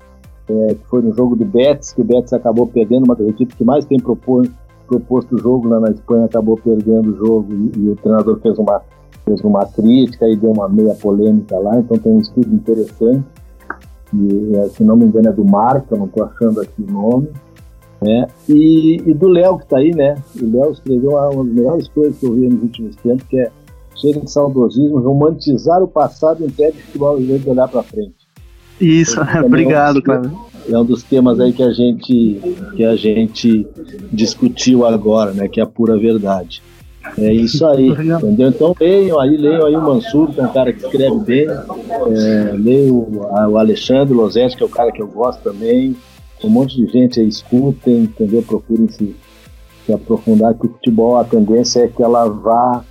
é, 0.50 0.74
que 0.74 0.86
foi 0.90 1.02
no 1.02 1.14
jogo 1.14 1.36
do 1.36 1.46
Betis, 1.46 1.94
que 1.94 2.02
o 2.02 2.04
Betis 2.04 2.34
acabou 2.34 2.68
perdendo, 2.68 3.06
uma 3.06 3.16
das 3.16 3.28
equipes 3.28 3.56
que 3.56 3.64
mais 3.64 3.86
tem 3.86 4.00
propor, 4.00 4.48
proposto 4.88 5.36
o 5.36 5.38
jogo 5.38 5.70
lá 5.70 5.80
na 5.80 5.92
Espanha, 5.92 6.26
acabou 6.26 6.58
perdendo 6.58 7.12
o 7.12 7.18
jogo 7.18 7.54
e, 7.54 7.80
e, 7.80 7.90
o 7.90 7.96
treinador 7.96 8.40
fez 8.40 8.58
uma, 8.58 8.82
fez 9.26 9.42
uma 9.42 9.66
crítica 9.66 10.28
e 10.28 10.36
deu 10.36 10.52
uma 10.52 10.68
meia 10.68 10.94
polêmica 10.96 11.58
lá, 11.58 11.80
então 11.80 11.98
tem 11.98 12.12
um 12.12 12.20
estudo 12.20 12.54
interessante, 12.54 13.24
e, 14.14 14.56
é, 14.56 14.70
se 14.70 14.84
não 14.84 14.96
me 14.96 15.06
engano 15.06 15.30
é 15.30 15.32
do 15.32 15.44
Marca, 15.44 15.96
não 15.96 16.06
estou 16.06 16.24
achando 16.24 16.62
aqui 16.62 16.82
o 16.82 16.92
nome, 16.92 17.30
né? 18.02 18.28
E, 18.48 19.02
e 19.06 19.14
do 19.14 19.28
Léo 19.28 19.58
que 19.58 19.64
está 19.64 19.78
aí, 19.78 19.92
né? 19.96 20.16
O 20.40 20.46
Léo 20.46 20.72
escreveu 20.72 21.12
uma, 21.12 21.30
uma 21.30 21.44
das 21.44 21.54
melhores 21.54 21.88
coisas 21.88 22.18
que 22.18 22.26
eu 22.26 22.34
vi 22.34 22.48
nos 22.48 22.64
últimos 22.64 22.96
tempos, 22.98 23.24
que 23.28 23.40
é 23.40 23.52
chega 23.96 24.20
de 24.20 24.30
saudosismo, 24.30 25.00
romantizar 25.00 25.82
o 25.82 25.88
passado 25.88 26.46
impede 26.46 26.78
o 26.78 26.82
futebol 26.82 27.20
de 27.20 27.50
olhar 27.50 27.68
para 27.68 27.84
frente. 27.84 28.16
Isso, 28.80 29.20
obrigado, 29.44 30.02
cara. 30.02 30.30
É 30.70 30.78
um 30.78 30.86
dos 30.86 31.04
temas 31.04 31.40
aí 31.40 31.52
que 31.54 31.64
a 31.64 31.72
gente 31.72 32.42
que 32.76 32.84
a 32.84 32.96
gente 32.96 33.68
discutiu 34.12 34.86
agora, 34.86 35.32
né? 35.32 35.48
Que 35.48 35.60
é 35.60 35.64
a 35.64 35.68
pura 35.68 35.98
verdade. 35.98 36.62
É 37.18 37.34
isso 37.34 37.66
aí, 37.66 37.90
entendeu? 37.90 38.50
Então 38.50 38.76
leiam 38.80 39.20
aí, 39.20 39.38
leiam 39.38 39.66
aí 39.66 39.76
o 39.76 39.82
Mansur, 39.82 40.32
que 40.32 40.40
é 40.40 40.44
um 40.44 40.54
cara 40.54 40.72
que 40.72 40.86
escreve 40.86 41.20
bem. 41.20 41.48
É, 41.48 42.54
leiam 42.54 42.96
o 43.50 43.58
Alexandre 43.58 44.14
Losetti, 44.14 44.58
que 44.58 44.64
é 44.64 44.66
o 44.66 44.70
cara 44.70 44.92
que 44.92 45.02
eu 45.02 45.08
gosto 45.08 45.42
também 45.42 45.96
um 46.48 46.50
monte 46.50 46.76
de 46.76 46.92
gente 46.92 47.20
aí 47.20 47.28
escutem, 47.28 48.04
entendeu? 48.04 48.44
Procurem 48.44 48.88
se, 48.90 49.16
se 49.86 49.94
aprofundar, 49.94 50.54
que 50.54 50.68
o 50.68 50.70
futebol, 50.70 51.18
a 51.18 51.24
tendência 51.24 51.82
é 51.82 51.88
que 51.88 52.04
ela 52.04 52.28
vá 52.28 52.84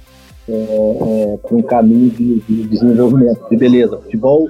é, 0.48 0.52
é, 0.52 1.36
para 1.36 1.56
um 1.56 1.62
caminho 1.62 2.10
de, 2.10 2.40
de, 2.40 2.64
desenvolvimento, 2.64 3.48
de 3.48 3.56
beleza. 3.56 3.96
O 3.96 4.02
futebol, 4.02 4.48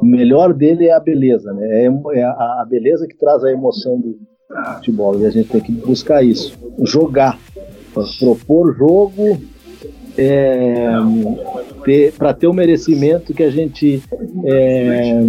o 0.00 0.04
melhor 0.04 0.52
dele 0.52 0.86
é 0.86 0.92
a 0.92 1.00
beleza, 1.00 1.52
né? 1.52 1.84
É, 1.84 2.18
é 2.18 2.22
a, 2.24 2.60
a, 2.60 2.66
beleza 2.68 3.06
que 3.06 3.16
traz 3.16 3.44
a 3.44 3.50
emoção 3.50 3.98
do 3.98 4.18
futebol 4.76 5.18
e 5.20 5.26
a 5.26 5.30
gente 5.30 5.48
tem 5.48 5.60
que 5.60 5.72
buscar 5.72 6.22
isso, 6.22 6.58
jogar, 6.82 7.38
propor 8.18 8.76
jogo 8.76 9.40
é, 10.16 10.90
para 12.16 12.34
ter 12.34 12.48
o 12.48 12.52
merecimento 12.52 13.32
que 13.32 13.42
a 13.42 13.50
gente 13.50 14.02
é, 14.44 15.20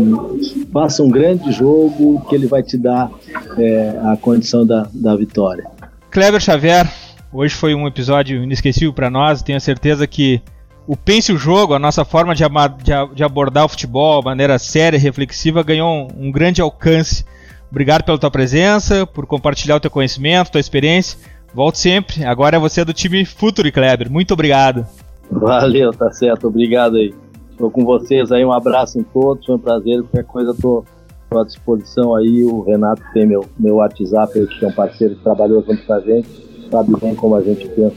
faça 0.74 1.04
um 1.04 1.10
grande 1.10 1.52
jogo 1.52 2.26
que 2.28 2.36
ele 2.36 2.48
vai 2.48 2.64
te 2.64 2.78
dar 2.78 3.12
é, 3.58 4.00
a 4.04 4.18
condição 4.18 4.66
da, 4.66 4.90
da 4.92 5.16
vitória. 5.16 5.66
Kleber 6.10 6.42
Xavier, 6.42 6.92
hoje 7.32 7.54
foi 7.54 7.76
um 7.76 7.88
episódio 7.88 8.44
inesquecível 8.44 8.92
para 8.92 9.10
nós. 9.12 9.44
Tenho 9.44 9.62
certeza 9.62 10.08
que 10.08 10.42
o 10.88 10.98
Pense 10.98 11.32
o 11.32 11.38
Jogo, 11.38 11.76
a 11.76 11.80
nossa 11.80 12.04
forma 12.04 12.34
de, 12.34 12.44
de, 12.44 13.16
de 13.16 13.24
abordar 13.24 13.66
o 13.66 13.70
futebol 13.70 14.22
de 14.22 14.26
maneira 14.26 14.58
séria 14.58 14.98
e 14.98 15.00
reflexiva, 15.00 15.62
ganhou 15.62 15.88
um, 15.88 16.30
um 16.30 16.32
grande 16.32 16.62
alcance. 16.62 17.24
Obrigado 17.70 18.04
pela 18.04 18.18
tua 18.18 18.32
presença, 18.32 19.06
por 19.06 19.28
compartilhar 19.28 19.76
o 19.76 19.80
teu 19.80 19.92
conhecimento, 19.92 20.50
tua 20.50 20.60
experiência. 20.60 21.20
Volte 21.54 21.80
sempre. 21.80 22.24
Agora 22.26 22.58
é 22.58 22.60
você 22.60 22.86
do 22.86 22.94
time 22.94 23.26
Futuri, 23.26 23.72
Kleber. 23.72 24.12
Muito 24.12 24.34
obrigado. 24.34 24.86
Valeu, 25.32 25.92
tá 25.92 26.12
certo. 26.12 26.48
Obrigado 26.48 26.98
aí. 26.98 27.14
Estou 27.52 27.70
com 27.70 27.84
vocês 27.84 28.32
aí. 28.32 28.44
Um 28.46 28.52
abraço 28.52 29.00
em 29.00 29.04
todos. 29.04 29.46
Foi 29.46 29.56
um 29.56 29.60
prazer. 29.60 30.02
Qualquer 30.04 30.24
coisa 30.24 30.52
estou 30.52 30.86
à 31.32 31.44
disposição 31.44 32.16
aí. 32.16 32.44
O 32.44 32.62
Renato 32.62 33.02
tem 33.14 33.28
meu, 33.28 33.46
meu 33.58 33.76
WhatsApp, 33.76 34.40
aí, 34.40 34.48
que 34.48 34.66
é 34.66 34.68
um 34.68 34.74
parceiro 34.74 35.16
que 35.16 35.24
trabalhou 35.24 35.64
junto 35.64 35.86
com 35.86 35.94
a 35.94 36.00
gente. 36.00 36.30
Sabe 36.72 36.94
bem 37.00 37.16
como 37.16 37.36
a 37.36 37.42
gente 37.42 37.68
pensa 37.70 37.96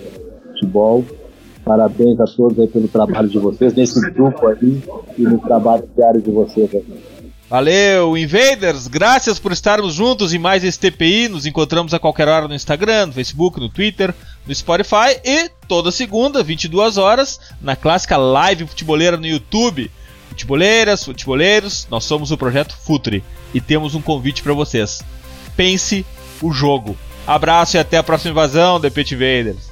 futebol. 0.49 1.05
Parabéns 1.65 2.19
a 2.19 2.25
todos 2.25 2.59
aí 2.59 2.67
pelo 2.67 2.89
trabalho 2.89 3.29
de 3.29 3.39
vocês, 3.39 3.73
nesse 3.75 4.01
grupo 4.11 4.49
aí 4.49 4.83
e 5.17 5.23
no 5.23 5.39
trabalho 5.39 5.89
diário 5.95 6.21
de 6.21 6.31
vocês 6.31 6.75
aqui. 6.75 7.12
Valeu, 7.53 8.17
Invaders! 8.17 8.89
Graças 8.89 9.39
por 9.39 9.53
estarmos 9.53 9.93
juntos 9.93 10.33
em 10.33 10.39
mais 10.39 10.65
esse 10.65 10.79
TPI. 10.79 11.29
Nos 11.29 11.45
encontramos 11.45 11.93
a 11.93 11.99
qualquer 11.99 12.27
hora 12.27 12.49
no 12.49 12.55
Instagram, 12.55 13.09
no 13.09 13.13
Facebook, 13.13 13.61
no 13.61 13.69
Twitter, 13.69 14.15
no 14.47 14.55
Spotify 14.55 15.21
e 15.23 15.51
toda 15.69 15.93
segunda, 15.93 16.43
22 16.43 16.97
horas, 16.97 17.39
na 17.61 17.77
clássica 17.77 18.17
live 18.17 18.67
futeboleira 18.67 19.19
no 19.19 19.27
YouTube. 19.27 19.91
Futeboleiras, 20.31 21.05
futeboleiros, 21.05 21.87
nós 21.91 22.05
somos 22.05 22.31
o 22.31 22.39
projeto 22.39 22.75
Futre 22.75 23.23
e 23.53 23.61
temos 23.61 23.95
um 23.95 24.01
convite 24.01 24.43
para 24.43 24.55
vocês. 24.55 25.03
Pense 25.55 26.07
o 26.41 26.55
jogo. 26.55 26.97
Abraço 27.27 27.77
e 27.77 27.79
até 27.79 27.99
a 27.99 28.03
próxima 28.03 28.31
invasão, 28.31 28.81
The 28.81 28.89
Pit 28.89 29.13
Invaders. 29.13 29.72